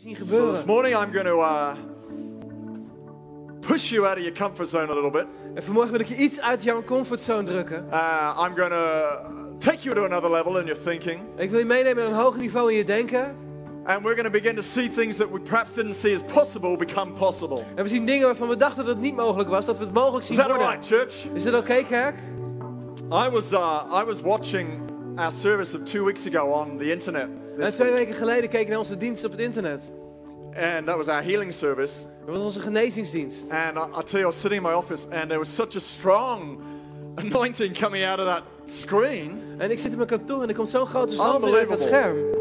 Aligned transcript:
zien 0.00 0.16
So 0.16 0.22
gebeuren. 0.24 0.52
this 0.52 0.64
morning 0.64 0.94
I'm 0.94 1.12
going 1.12 1.26
to 1.26 1.40
uh, 1.40 1.74
push 3.60 3.90
you 3.92 4.06
out 4.06 4.16
of 4.16 4.22
your 4.22 4.32
comfort 4.32 4.68
zone 4.68 4.90
a 4.90 4.94
little 4.94 5.10
bit. 5.10 5.26
En 5.54 5.62
vanmorgen 5.62 5.90
wil 5.92 6.00
ik 6.00 6.06
je 6.06 6.16
iets 6.16 6.40
uit 6.40 6.62
jouw 6.62 6.84
comfortzone 6.84 7.42
drukken. 7.42 7.86
Uh, 7.92 8.44
I'm 8.46 8.56
going 8.56 8.70
to 8.70 9.18
take 9.58 9.82
you 9.82 9.94
to 9.94 10.04
another 10.04 10.30
level 10.30 10.58
in 10.58 10.64
your 10.66 10.82
thinking. 10.84 11.20
Ik 11.36 11.50
wil 11.50 11.58
je 11.58 11.64
meenemen 11.64 11.96
naar 12.02 12.12
een 12.12 12.18
hoger 12.18 12.40
niveau 12.40 12.70
in 12.70 12.76
je 12.76 12.84
denken. 12.84 13.36
And 13.84 14.02
we're 14.02 14.14
going 14.14 14.32
to 14.32 14.40
begin 14.40 14.54
to 14.54 14.62
see 14.62 14.88
things 14.88 15.16
that 15.16 15.30
we 15.30 15.40
perhaps 15.40 15.74
didn't 15.74 15.96
see 15.96 16.14
as 16.14 16.22
possible 16.22 16.76
become 16.76 17.12
possible. 17.12 17.64
En 17.74 17.82
we 17.82 17.88
zien 17.88 18.06
dingen 18.06 18.26
waarvan 18.26 18.48
we 18.48 18.56
dachten 18.56 18.84
dat 18.84 18.94
het 18.94 19.04
niet 19.04 19.16
mogelijk 19.16 19.48
was, 19.48 19.66
dat 19.66 19.78
we 19.78 19.84
het 19.84 19.92
mogelijk 19.92 20.20
Is 20.20 20.26
zien 20.26 20.36
that 20.36 20.46
worden. 20.46 20.66
right, 20.68 20.86
church? 20.86 21.24
Is 21.34 21.44
dat 21.44 21.54
oké, 21.54 21.82
kerk? 21.82 22.14
I 23.12 23.28
was, 23.30 23.52
uh, 23.52 24.00
I 24.00 24.04
was 24.04 24.20
watching 24.20 24.89
our 25.16 25.32
service 25.32 25.76
of 25.76 25.84
two 25.84 26.04
weeks 26.04 26.26
ago 26.26 26.46
on 26.46 26.78
the 26.78 26.90
internet. 26.90 27.28
En 27.58 27.74
twee 27.74 27.92
weken 27.92 28.14
geleden 28.14 28.48
keek 28.48 28.60
ik 28.60 28.68
naar 28.68 28.78
onze 28.78 28.96
dienst 28.96 29.24
op 29.24 29.30
het 29.30 29.40
internet. 29.40 29.92
And 30.54 30.86
that 30.86 30.96
was 30.96 31.08
our 31.08 31.22
healing 31.22 31.54
service. 31.54 32.04
Dat 32.26 32.34
was 32.34 32.44
onze 32.44 32.60
genezingsdienst. 32.60 33.50
And 33.50 33.76
I, 33.76 33.98
I 33.98 34.02
tell 34.02 34.20
you, 34.20 34.22
I 34.22 34.24
was 34.24 34.40
sitting 34.40 34.64
in 34.64 34.70
my 34.70 34.76
office 34.76 35.06
and 35.10 35.28
there 35.28 35.38
was 35.38 35.54
such 35.54 35.76
a 35.76 35.80
strong 35.80 36.60
anointing 37.14 37.78
coming 37.78 38.04
out 38.04 38.18
of 38.18 38.26
that 38.26 38.42
screen. 38.66 39.38
En 39.58 39.70
ik 39.70 39.78
zit 39.78 39.90
in 39.90 39.96
mijn 39.96 40.08
kantoor 40.08 40.42
en 40.42 40.48
er 40.48 40.54
komt 40.54 40.70
zo'n 40.70 40.86
grote 40.86 41.14
zalving 41.14 41.54
uit 41.54 41.68
dat 41.68 41.80
scherm. 41.80 42.39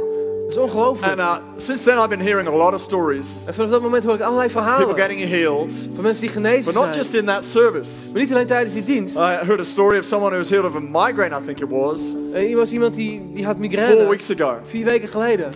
Dat 0.50 0.58
is 0.58 0.64
ongelooflijk. 0.64 1.20
And 1.20 1.20
uh, 1.20 1.36
since 1.58 1.84
then, 1.84 1.98
I've 1.98 2.08
been 2.08 2.22
hearing 2.22 2.48
a 2.48 2.52
lot 2.52 2.74
of 2.74 2.82
stories. 2.82 3.44
En 3.46 3.54
vanaf 3.54 3.70
dat 3.70 3.82
moment 3.82 4.04
hoor 4.04 4.14
ik 4.14 4.22
allerlei 4.22 4.50
People 4.50 4.64
verhalen 4.72 4.96
getting 5.00 5.30
healed, 5.30 5.88
van 5.94 6.04
mensen 6.04 6.22
die 6.22 6.32
genezen 6.32 6.74
but 6.74 6.84
not 6.86 6.96
just 6.96 7.14
in 7.14 7.26
that 7.26 7.46
service. 7.46 8.12
Maar 8.12 8.22
niet 8.22 8.32
alleen 8.32 8.46
tijdens 8.46 8.74
die 8.74 8.84
dienst. 8.84 9.16
I 9.16 9.20
heard 9.20 9.60
a 9.60 9.64
story 9.64 9.98
of 9.98 10.06
someone 10.06 10.30
who 10.32 10.38
was 10.40 10.50
healed 10.50 10.66
of 10.66 10.76
a 10.76 10.80
migraine, 10.80 11.36
I 11.42 11.46
think 11.46 11.60
it 11.60 11.70
was, 11.70 12.16
Er 12.34 12.56
was 12.56 12.72
iemand 12.72 12.96
die, 12.96 13.30
die 13.34 13.46
had 13.46 13.56
four 13.56 13.62
migraine. 13.70 14.08
weeks 14.08 14.30
ago. 14.32 14.58
Vier 14.64 14.86
weken 14.86 15.08
geleden. 15.08 15.52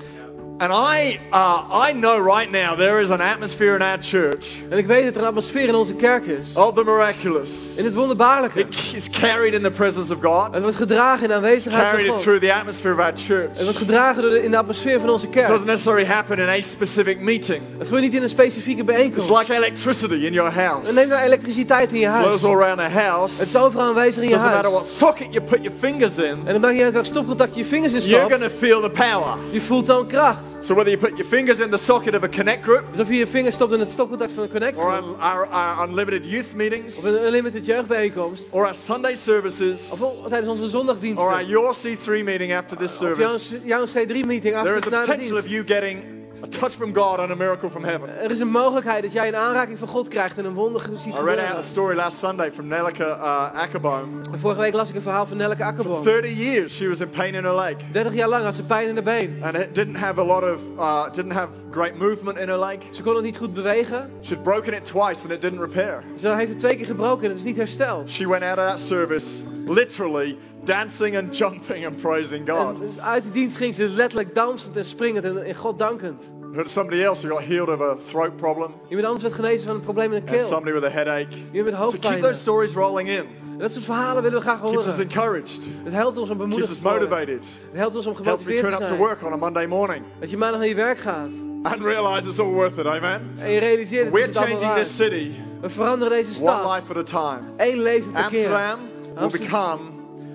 And 0.64 0.72
I, 0.72 1.20
uh, 1.34 1.88
I 1.90 1.94
know 1.94 2.18
right 2.36 2.52
now 2.52 2.76
there 2.78 3.02
is 3.02 3.10
an 3.12 3.22
atmosphere 3.22 3.76
in 3.76 3.82
our 3.82 3.98
church 4.02 4.46
En 4.70 4.78
ik 4.78 4.86
weet 4.86 5.06
dat 5.06 5.16
er 5.16 5.22
een 5.22 5.28
atmosfeer 5.28 5.68
in 5.68 5.76
onze 5.76 5.96
kerk 5.96 6.26
is. 6.26 6.54
of 6.56 6.74
the 6.74 6.84
miraculous. 6.84 7.50
In 7.78 7.84
het 7.86 7.94
wonderbaarlijke. 7.94 8.60
It 8.60 8.76
is 8.96 9.10
carried 9.10 9.54
in 9.54 9.62
the 9.64 9.72
presence 9.72 10.14
of 10.14 10.20
God, 10.22 10.54
Het 10.54 10.62
wordt 10.62 10.78
gedragen 10.78 11.22
in 11.24 11.28
de 11.30 11.34
aanwezigheid 11.36 11.84
carried 11.84 12.06
van 12.06 12.06
it 12.06 12.12
God. 12.14 12.22
through 12.24 12.40
the 12.46 12.54
atmosphere 12.54 12.94
of 12.94 13.00
our 13.00 13.12
church. 13.16 13.50
Het 13.54 13.64
wordt 13.64 13.78
gedragen 13.78 14.22
door 14.22 14.32
de, 14.32 14.44
in 14.44 14.52
de 14.52 14.58
atmosfeer 14.58 15.00
van 15.00 15.10
onze 15.10 15.26
It 15.26 15.32
kerk. 15.32 15.48
doesn't 15.48 15.66
necessarily 15.70 16.06
happen 16.06 16.38
in 16.40 16.48
a 16.48 16.62
specific 16.62 17.20
meeting. 17.20 17.62
Het 17.78 17.86
gebeurt 17.88 18.04
niet 18.04 18.14
in 18.14 18.22
een 18.22 18.30
specifieke 18.30 18.82
It's 18.82 18.92
bijeenkomst. 18.92 19.30
like 19.30 19.54
electricity 19.54 20.14
in 20.26 20.34
your 20.34 20.52
house. 20.52 20.90
En 20.90 20.96
neem 20.96 21.08
nou 21.08 21.22
elektriciteit 21.22 21.94
in 21.94 22.00
je 22.00 22.06
It 22.06 22.12
flows 22.12 22.26
huis. 22.26 22.44
all 22.44 22.52
around 22.62 22.78
the 22.78 22.84
Het 22.84 22.94
house. 23.06 23.42
is 23.42 23.56
overal 23.58 23.86
aanwezig 23.88 24.24
in 24.24 24.30
je 24.30 24.36
Doesn't 24.36 24.52
matter 24.54 24.72
huis. 24.72 24.98
what 25.00 25.10
socket 25.10 25.28
you 25.34 25.46
put 25.46 25.60
your 25.64 25.78
fingers 25.80 26.18
in. 26.18 26.24
En 26.46 26.54
het 26.54 26.62
maakt 26.62 26.74
niet 26.74 26.84
uit 26.84 26.94
welk 26.94 27.06
stopcontact 27.06 27.54
je 27.56 27.60
je 27.60 27.66
vingers 27.66 27.94
in 27.94 28.00
You're 28.00 28.16
stopt. 28.26 28.34
going 28.34 28.52
to 28.52 28.58
feel 28.58 28.82
the 28.82 28.90
power. 28.90 29.38
Je 29.52 29.62
voelt 29.62 29.86
dan 29.86 30.08
kracht. 30.08 30.52
So 30.64 30.74
whether 30.74 30.90
you 30.90 30.98
put 30.98 31.18
your 31.18 31.26
fingers 31.28 31.60
in 31.60 31.72
the 31.72 31.78
socket 31.78 32.16
of 32.16 32.24
a 32.24 32.28
connect 32.30 32.64
group 32.64 32.84
Dus 32.92 33.00
of 33.00 33.08
je 33.08 33.16
je 33.16 33.28
vingers 33.28 33.56
stopt 33.56 33.74
in 33.74 33.80
het 33.80 33.90
stopcontact 33.90 34.32
van 34.32 34.44
een 34.44 34.50
connect 34.50 34.78
or 34.78 34.92
our, 34.92 35.16
our, 35.20 35.48
our 35.48 35.88
unlimited 35.90 36.26
youth 36.26 36.56
meetings 36.56 36.98
of 36.98 37.04
een 37.04 37.26
unlimited 37.26 37.66
jeugdbijeenkomst. 37.66 38.48
or 38.52 38.66
our 38.66 38.76
Sunday 38.76 39.16
services 39.16 39.90
Of 39.92 40.30
tijdens 40.30 40.62
onze 40.62 40.78
or 41.18 41.32
our. 41.32 41.44
Your 41.44 41.76
C3 41.76 42.24
meeting 42.24 42.54
after 42.54 42.78
this 42.78 43.02
Of 43.02 43.18
jouw, 43.18 43.38
service, 43.38 43.66
jouw 43.66 43.86
C3-meeting 43.86 44.42
there 44.42 44.56
achter 44.56 44.78
is 44.78 44.86
a 44.86 44.90
na 44.90 45.00
de 45.02 45.06
potential 45.08 45.38
of 45.38 45.48
you 45.48 45.64
getting 45.66 46.13
a 46.44 46.48
touch 46.48 46.74
from 46.76 46.94
God 46.94 47.20
and 47.20 47.32
a 47.32 47.36
miracle 47.36 47.70
from 47.70 47.84
heaven. 47.84 48.10
Er 48.22 48.32
is 48.32 48.40
een 48.40 48.48
mogelijkheid 48.52 49.04
dat 49.04 49.12
jij 49.12 49.28
een 49.28 49.36
aanraking 49.36 49.80
van 49.80 49.88
God 49.88 50.08
krijgt 50.08 50.38
en 50.38 50.46
een 50.46 50.54
wonder 50.54 50.82
ziet 50.96 51.16
I 51.16 51.18
read 51.18 51.28
out 51.28 51.38
a 51.38 51.42
gebeuren. 51.42 51.64
story 51.64 51.96
last 51.96 52.18
Sunday 52.18 52.52
from 52.52 52.68
Nelika 52.68 53.18
uh, 53.18 53.62
Akkerboom. 53.62 54.20
Vorige 54.32 54.62
week 54.62 54.74
las 54.74 54.90
ik 54.90 54.96
een 54.96 55.02
verhaal 55.02 55.26
van 55.26 55.38
Nelleke 55.38 55.64
Akkerboom. 55.64 56.04
30 56.04 56.38
years 56.38 56.76
she 56.76 56.88
was 56.88 57.00
in 57.00 57.10
pain 57.10 57.34
in 57.34 57.44
her 57.44 57.56
leg 57.56 57.76
30 57.92 58.14
jaar 58.14 58.30
lang 58.30 58.44
had 58.44 58.56
ze 58.56 58.64
pijn 58.64 58.88
in 58.88 58.96
de 58.96 59.02
been. 59.02 59.38
and 59.42 59.56
it 59.56 59.76
didn't 59.76 59.98
have 59.98 60.20
a 60.22 60.24
lot 60.26 60.44
of, 60.44 60.62
uh, 60.78 61.04
didn't 61.12 61.34
have 61.34 61.50
great 61.72 61.96
movement 61.96 62.38
in 62.38 62.48
her 62.48 62.60
leg. 62.60 62.78
Ze 62.92 63.04
kon 63.04 63.16
het 63.16 63.24
niet 63.24 63.38
goed 63.38 63.54
bewegen. 63.54 64.10
She'd 64.22 64.44
broken 64.44 64.74
it 64.74 64.86
twice 64.86 65.24
and 65.24 65.32
it 65.32 65.42
didn't 65.42 65.60
repair. 65.60 66.04
Ze 66.16 66.28
heeft 66.30 66.50
het 66.50 66.60
twee 66.60 66.76
keer 66.76 66.86
gebroken 66.86 67.24
en 67.24 67.30
het 67.30 67.40
is 67.40 67.46
niet 67.46 67.58
hersteld. 67.58 68.10
She 68.10 68.28
went 68.30 68.44
out 68.44 68.58
of 68.58 68.66
that 68.66 68.80
service 68.80 69.44
literally 69.66 70.38
dancing 70.64 71.18
and 71.18 71.38
jumping 71.38 71.86
and 71.86 71.98
praising 72.02 72.50
God. 72.50 72.76
En 72.80 72.86
dus 72.86 73.00
uit 73.00 73.24
de 73.24 73.32
dienst 73.32 73.58
ging 73.58 73.76
ze 73.76 73.88
letterlijk 73.90 74.36
dansend 74.36 74.76
en 74.78 74.86
springend 74.86 75.26
en 75.26 75.46
in 75.46 75.56
God 75.56 75.78
dankend. 75.78 76.32
Somebody 76.66 77.02
else 77.04 77.28
who 77.28 77.36
got 77.38 77.46
healed 77.48 77.68
of 77.70 77.82
a 77.82 77.96
throat 78.10 78.36
problem 78.36 78.72
Iemand 78.88 79.06
anders 79.06 79.22
werd 79.24 79.34
genezen 79.36 79.68
van 79.68 79.76
een 79.76 79.82
probleem 79.82 80.12
in 80.14 80.26
de 80.26 80.32
and 80.32 80.40
keel. 80.40 80.48
somebody 80.48 80.72
with 80.72 80.84
a 80.84 80.90
headache. 80.90 81.28
Iemand 81.52 81.52
met 81.52 81.80
So 81.80 81.90
keep 81.90 82.02
hoofdpijn. 82.04 82.22
those 82.22 82.40
stories 82.40 82.74
rolling 82.74 83.10
in. 83.10 83.26
En 83.54 83.60
dat 83.60 83.72
soort 83.72 83.84
verhalen 83.86 84.24
willen 84.24 84.38
we 84.38 84.44
graag 84.44 84.62
Keeps 84.62 84.78
us 84.78 84.86
horen. 84.86 85.02
encouraged. 85.02 85.68
Het 85.84 85.94
helpt 85.94 86.18
ons 86.18 86.30
om 86.30 86.38
bemoedigd 86.38 86.70
us 86.70 86.78
te 86.78 86.84
worden. 86.84 87.10
motivated. 87.10 87.46
Het 87.70 87.80
helpt 87.80 87.96
ons 87.96 88.06
om 88.08 88.14
Helps 88.14 88.28
me 88.28 88.32
gemotiveerd 88.32 88.60
turn 88.60 88.72
te 88.76 88.82
up 88.84 88.90
to 88.90 88.96
zijn. 88.96 89.08
work 89.08 89.24
on 89.26 89.34
a 89.34 89.36
Monday 89.46 89.66
morning 89.68 90.04
Dat 90.20 90.30
je 90.30 90.38
maandag 90.38 90.60
naar 90.60 90.70
je 90.70 90.76
werk 90.76 90.98
gaat. 90.98 91.30
and 91.64 91.82
realize 91.82 92.28
it's 92.30 92.40
all 92.40 92.46
worth 92.52 92.78
it. 92.78 92.86
Amen. 92.86 93.30
En 93.38 93.50
je 93.50 93.60
realiseert 93.60 94.04
het 94.04 94.14
We're 94.14 94.26
het 94.26 94.38
allemaal 94.38 94.58
changing 94.60 94.80
this 94.84 94.98
waard. 94.98 95.12
city 95.12 95.32
We 95.62 95.70
veranderen 95.70 96.14
deze 96.14 96.44
one 96.44 96.52
stad. 96.52 96.76
life 96.76 97.00
at 97.00 97.14
a 97.14 97.38
time. 97.38 97.48
Eén 97.58 97.82
leven 97.82 98.12
per 98.12 98.24
keer. 98.30 98.48
Amsterdam 98.54 98.80
will 99.20 99.40
become 99.40 99.80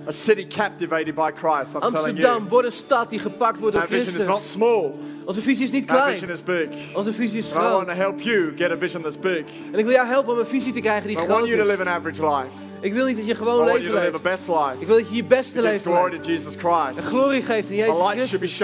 a 0.08 0.10
city 0.12 0.46
captivated 0.46 1.14
by 1.14 1.30
Christ. 1.34 1.74
I'm. 1.74 1.80
Amsterdam 1.82 2.48
wordt 2.48 2.66
een 2.66 2.72
stad 2.72 3.10
die 3.10 3.19
gepakt 3.19 3.60
wordt 3.60 3.74
door 3.74 3.84
Our 3.84 3.92
vision 3.94 4.08
is 4.08 4.14
not 4.26 4.26
Christus. 4.26 4.50
small. 4.52 4.92
Onze 5.24 5.42
visie 5.42 5.64
is 5.64 5.70
niet 5.70 5.91
Our 5.91 6.00
klein. 6.00 6.12
vision 6.19 6.30
is 6.30 6.42
big. 6.42 6.69
Onze 6.94 7.12
visie 7.12 7.38
is 7.38 7.52
And 7.52 7.60
I 7.60 7.69
want 7.69 7.74
groot. 7.74 7.96
to 7.96 8.02
help 8.02 8.20
you 8.20 8.52
get 8.56 8.70
a 8.70 8.76
vision 8.78 9.02
that's 9.02 9.18
big. 9.18 9.44
En 9.72 9.78
ik 9.78 9.84
wil 9.84 9.94
jou 9.94 10.06
helpen 10.06 10.32
om 10.32 10.38
een 10.38 10.47
visie 10.47 10.72
te 10.72 10.80
krijgen 10.80 11.06
die 11.08 11.16
I 11.16 11.20
groot 11.20 11.28
want 11.38 11.47
you 11.47 11.58
to 11.60 11.64
live 11.66 11.82
is. 11.82 11.88
an 11.88 11.94
average 11.94 12.22
life. 12.22 12.48
Ik 12.80 12.92
wil 12.92 13.06
niet 13.06 13.16
dat 13.16 13.26
je 13.26 13.34
gewoon 13.34 13.64
leven 13.64 13.92
leeft. 13.94 14.22
best 14.22 14.48
life. 14.48 14.74
Ik 14.78 14.86
wil 14.86 14.97
dat 14.97 15.08
je 15.08 15.14
je 15.16 15.24
beste 15.24 15.62
leven 15.62 15.92
leeft. 16.10 16.26
Jesus 16.26 16.54
En 16.54 16.60
Christ. 16.60 17.06
glorie 17.08 17.42
geeft 17.42 17.70
in 17.70 17.76
Jezus 17.76 17.97
Christus. 18.06 18.58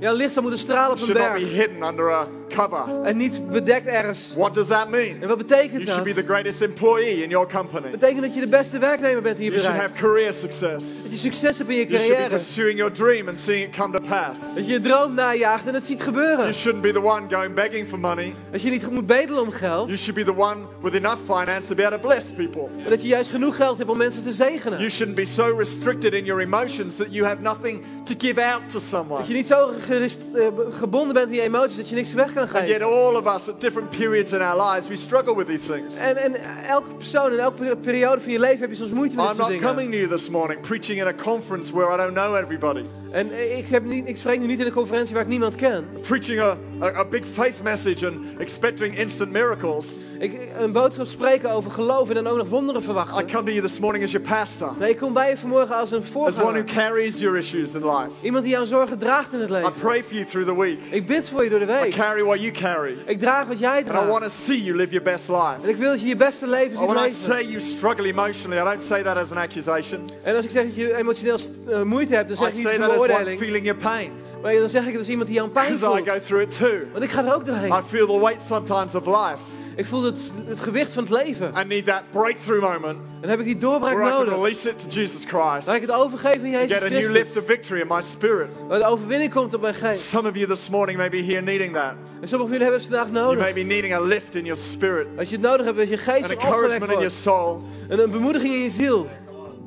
Jouw 0.00 0.14
licht 0.14 0.32
zou 0.32 0.44
moeten 0.44 0.62
stralen 0.62 0.90
op 0.90 0.98
een 1.00 1.06
not 1.06 1.12
be 1.12 1.20
berg. 1.20 1.52
hidden 1.52 1.82
under 1.88 2.10
a 2.12 2.28
cover. 2.48 3.02
En 3.04 3.16
niet 3.16 3.48
bedekt 3.50 3.86
ergens. 3.86 4.34
What 4.36 4.54
does 4.54 4.66
that 4.66 4.88
mean? 4.88 5.16
En 5.22 5.28
wat 5.28 5.38
betekent 5.38 5.70
You 5.70 5.84
should 5.84 6.04
dat? 6.04 6.14
be 6.14 6.20
the 6.22 6.26
greatest 6.32 6.62
employee 6.62 7.22
in 7.22 7.28
your 7.28 7.46
company. 7.52 7.90
betekent 7.90 8.22
dat 8.22 8.34
je 8.34 8.40
de 8.40 8.48
beste 8.48 8.78
werknemer 8.78 9.22
bent 9.22 9.38
in 9.38 9.44
je 9.44 9.50
You 9.50 9.62
should 9.62 9.80
have 9.80 9.92
career 9.94 10.32
success. 10.32 11.02
Dat 11.02 11.10
je 11.12 11.18
succes 11.18 11.58
hebt 11.58 11.70
in 11.70 11.76
je 11.76 11.86
You 11.86 11.98
should 12.00 12.08
be 12.08 12.14
carrière. 12.14 12.36
pursuing 12.36 12.78
your 12.78 12.92
dream 12.92 13.28
and 13.28 13.38
seeing 13.38 13.62
it 13.68 13.76
come 13.76 13.98
to 14.00 14.04
pass. 14.08 14.40
Dat 14.54 14.66
je 14.66 14.72
je 14.72 14.80
droom 14.80 15.14
najaagt 15.14 15.66
en 15.66 15.74
het 15.74 15.84
ziet 15.84 16.02
gebeuren. 16.02 16.38
You 16.38 16.52
shouldn't 16.52 16.82
be 16.82 16.92
the 16.92 17.02
one 17.02 17.22
going 17.30 17.54
begging 17.54 17.88
for 17.88 17.98
money. 17.98 18.34
Dat 18.50 18.62
je 18.62 18.70
niet 18.70 18.90
moet 18.90 19.06
bedelen 19.06 19.42
om 19.42 19.50
geld. 19.50 19.86
You 19.86 19.98
should 19.98 20.14
be 20.24 20.32
the 20.32 20.38
one 20.40 20.56
with 20.82 20.94
enough 20.94 21.18
finance 21.24 21.68
to 21.68 21.74
be 21.74 21.86
able 21.86 21.98
to 22.00 22.08
bless 22.08 22.24
people. 22.36 22.68
Maar 22.80 22.90
dat 22.90 23.02
je 23.02 23.08
juist 23.08 23.30
genoeg 23.30 23.56
geld 23.56 23.78
hebt 23.78 23.90
om 23.90 23.96
mensen 23.96 24.22
te 24.22 24.32
zegenen. 24.32 24.78
You 24.78 24.90
shouldn't 24.90 25.16
be 25.16 25.24
so 25.24 25.56
restricted 25.56 26.12
in 26.12 26.24
your 26.24 26.40
emotions 26.42 26.96
that 26.96 27.06
you 27.10 27.26
have 27.26 27.42
nothing 27.42 27.82
to 28.04 28.14
give 28.18 28.42
out 28.42 28.68
to 28.68 28.78
someone. 28.78 29.18
Dat 29.18 29.26
je 29.28 29.34
niet 29.34 29.46
zo 29.46 29.70
eh, 29.70 30.46
gebonden 30.70 31.14
bent 31.14 31.28
in 31.28 31.34
je 31.34 31.40
emoties 31.42 31.76
dat 31.76 31.88
je 31.88 31.94
niks 31.94 32.12
weg 32.12 32.32
kan 32.44 32.60
And 32.60 32.68
yet, 32.68 32.82
all 32.82 33.16
of 33.16 33.26
us 33.26 33.48
at 33.48 33.60
different 33.60 33.90
periods 33.90 34.32
in 34.32 34.42
our 34.42 34.72
lives, 34.72 34.88
we 34.88 34.96
struggle 34.96 35.34
with 35.34 35.46
these 35.46 35.66
things. 35.66 35.96
En, 35.96 36.16
en 36.16 36.34
elke 36.66 36.94
persoon 36.94 37.32
in 37.32 37.38
elke 37.38 37.62
per- 37.62 37.76
periode 37.76 38.20
van 38.20 38.32
je 38.32 38.38
leven 38.38 38.60
heb 38.60 38.70
je 38.70 38.76
soms 38.76 38.90
moeite 38.90 39.16
met 39.16 39.24
I'm 39.24 39.30
dit 39.30 39.40
soort 39.46 39.60
not 39.60 39.70
coming 39.70 39.90
to 39.90 39.96
you 39.96 40.08
this 40.08 40.28
morning 40.28 40.60
preaching 40.60 40.98
in 40.98 41.06
a 41.06 41.12
conference 41.12 41.72
where 41.72 41.92
I 41.94 41.96
don't 41.96 42.14
know 42.14 42.34
everybody. 42.34 42.84
En 43.10 43.32
eh, 43.32 43.58
ik, 43.58 43.68
heb 43.68 43.84
niet, 43.84 44.08
ik 44.08 44.16
spreek 44.16 44.40
nu 44.40 44.46
niet 44.46 44.60
in 44.60 44.66
een 44.66 44.72
conferentie 44.72 45.14
waar 45.14 45.22
ik 45.22 45.28
niemand 45.28 45.54
ken. 45.54 45.84
Preaching 46.06 46.40
a, 46.40 46.56
a, 46.82 46.94
a 46.94 47.04
big 47.04 47.26
faith 47.26 47.62
message 47.62 48.06
and 48.06 48.16
expecting 48.38 48.98
instant 48.98 49.30
miracles. 49.32 49.96
Ik, 50.18 50.38
een 50.60 50.72
boodschap 50.72 51.06
spreken 51.06 51.50
over 51.50 51.70
geloof 51.70 52.08
en 52.08 52.14
dan 52.14 52.26
ook 52.26 52.36
nog 52.36 52.48
wonderen 52.48 52.80
I 52.80 52.84
verwachten. 52.84 53.26
come 53.30 53.44
to 53.44 53.50
you 53.52 53.60
this 53.66 53.78
morning 53.78 54.04
as 54.04 54.10
your 54.10 54.28
pastor, 54.28 54.70
Nee, 54.78 54.90
ik 54.90 54.96
kom 54.96 55.12
bij 55.12 55.30
je 55.30 55.36
vanmorgen 55.36 55.76
als 55.76 55.90
een 55.90 55.98
as 56.02 56.14
one 56.14 56.30
who 56.30 56.40
voorganger. 56.40 56.64
carries 56.64 57.18
your 57.18 57.36
issues 57.38 57.74
in 57.74 57.80
life. 57.84 58.10
Iemand 58.22 58.44
die 58.44 58.52
jouw 58.52 58.64
zorgen 58.64 58.98
draagt 58.98 59.32
in 59.32 59.40
het 59.40 59.50
I 59.50 59.52
leven. 59.52 59.72
pray 59.80 60.02
for 60.04 60.14
you 60.14 60.26
through 60.26 60.48
the 60.48 60.60
week. 60.60 60.78
Ik 60.90 61.06
bid 61.06 61.28
voor 61.28 61.44
je 61.44 61.50
door 61.50 61.58
de 61.58 61.64
I 61.64 61.80
week. 61.80 61.94
carry 61.94 62.22
what 62.22 62.40
you 62.40 62.50
carry. 62.50 62.96
Ik 63.06 63.18
draag 63.18 63.46
wat 63.46 63.58
jij 63.58 63.76
And 63.78 63.86
I 63.88 63.92
want 63.92 64.06
draagt. 64.06 64.22
to 64.22 64.28
see 64.28 64.62
you 64.64 64.76
live 64.76 64.90
your 64.94 65.04
best 65.10 65.28
life. 65.28 65.56
En 65.62 65.68
ik 65.68 65.76
wil 65.76 65.90
dat 65.90 66.00
je 66.00 66.06
je 66.06 66.16
beste 66.16 66.46
leven 66.48 66.76
ziet 66.76 66.86
when 66.86 66.98
I 66.98 67.00
leven. 67.06 67.16
say 67.24 67.44
you 67.44 67.60
struggle 67.60 68.06
emotionally, 68.06 68.60
I 68.60 68.64
don't 68.64 68.82
say 68.82 69.02
that 69.02 69.16
as 69.16 69.30
an 69.30 69.36
accusation. 69.38 70.00
En 70.22 70.36
als 70.36 70.44
ik 70.44 70.50
zeg 70.50 70.64
dat 70.64 70.74
je 70.74 70.96
emotioneel 70.96 71.38
eh, 71.68 71.82
moeite 71.82 72.14
hebt, 72.14 72.28
dan 72.28 72.36
I 72.36 72.40
zeg 72.40 72.48
ik 72.48 72.54
niet 72.56 72.66
say 72.66 72.76
beoordeling. 73.04 73.38
feeling 73.38 73.64
your 73.64 73.80
pain. 73.80 74.10
Maar 74.42 74.54
dan 74.54 74.68
zeg 74.68 74.82
ik 74.82 74.88
het 74.88 74.98
als 74.98 75.08
iemand 75.08 75.28
die 75.28 75.40
een 75.40 75.50
pijn 75.50 75.72
Because 75.72 75.86
I 75.98 76.02
voelt. 76.04 76.08
go 76.08 76.24
through 76.26 76.42
it 76.42 76.56
too. 76.56 76.78
Want 76.92 77.04
ik 77.04 77.10
ga 77.10 77.24
er 77.24 77.34
ook 77.34 77.44
doorheen. 77.44 77.72
I 77.72 77.82
feel 77.86 78.06
the 78.06 78.18
weight 78.20 78.42
sometimes 78.42 78.94
of 78.94 79.06
life. 79.06 79.38
Ik 79.76 79.86
voel 79.86 80.02
het, 80.02 80.32
het 80.46 80.60
gewicht 80.60 80.92
van 80.92 81.02
het 81.02 81.12
leven. 81.26 81.52
I 81.60 81.64
need 81.66 81.86
that 81.86 82.02
breakthrough 82.10 82.62
moment 82.62 82.98
Dan 83.20 83.30
heb 83.30 83.38
ik 83.38 83.44
die 83.44 83.58
doorbraak 83.58 83.92
where 83.92 84.06
I 84.08 84.10
can 84.10 84.18
nodig. 84.18 84.34
release 84.34 84.68
it 84.70 84.78
to 84.78 84.88
Jesus 85.00 85.24
Christ. 85.24 85.66
Dan 85.66 85.74
ik 85.74 85.80
het 85.80 85.90
overgeven 85.92 86.40
aan 86.44 86.50
Jezus 86.50 86.72
Get 86.78 86.82
a 86.82 86.88
new 86.88 86.98
lift 86.98 87.10
Christus. 87.10 87.36
of 87.42 87.46
victory 87.46 87.80
in 87.80 87.86
my 87.88 88.02
spirit. 88.02 88.48
Waar 88.68 88.78
de 88.78 88.84
overwinning 88.84 89.32
komt 89.32 89.54
op 89.54 89.60
mijn 89.60 89.74
geest. 89.74 90.00
Some 90.02 90.28
of 90.28 90.34
you 90.34 90.46
this 90.46 90.68
morning 90.70 90.98
may 90.98 91.10
be 91.10 91.22
here 91.22 91.40
needing 91.42 91.74
that. 91.74 91.92
En 92.20 92.28
sommigen 92.28 92.38
van 92.38 92.48
jullie 92.48 92.62
hebben 92.62 92.80
het 92.80 92.88
vandaag 92.88 93.08
You 93.12 93.24
nodig. 93.24 93.38
may 93.42 93.52
be 93.52 93.60
needing 93.60 93.94
a 93.94 94.00
lift 94.00 94.34
in 94.34 94.44
your 94.44 94.60
spirit, 94.60 95.06
Als 95.18 95.28
je 95.28 95.36
het 95.36 95.44
nodig 95.44 95.66
hebt, 95.66 95.78
dat 95.78 95.88
je 95.88 95.94
an 95.94 96.00
geest 96.00 96.16
opgewekt 96.16 96.42
encouragement 96.42 96.92
in 96.92 96.98
your 96.98 97.00
wordt. 97.00 97.14
soul. 97.14 97.62
En 97.88 97.98
een 98.02 98.10
bemoediging 98.10 98.54
in 98.54 98.60
je 98.60 98.70
ziel. 98.70 99.08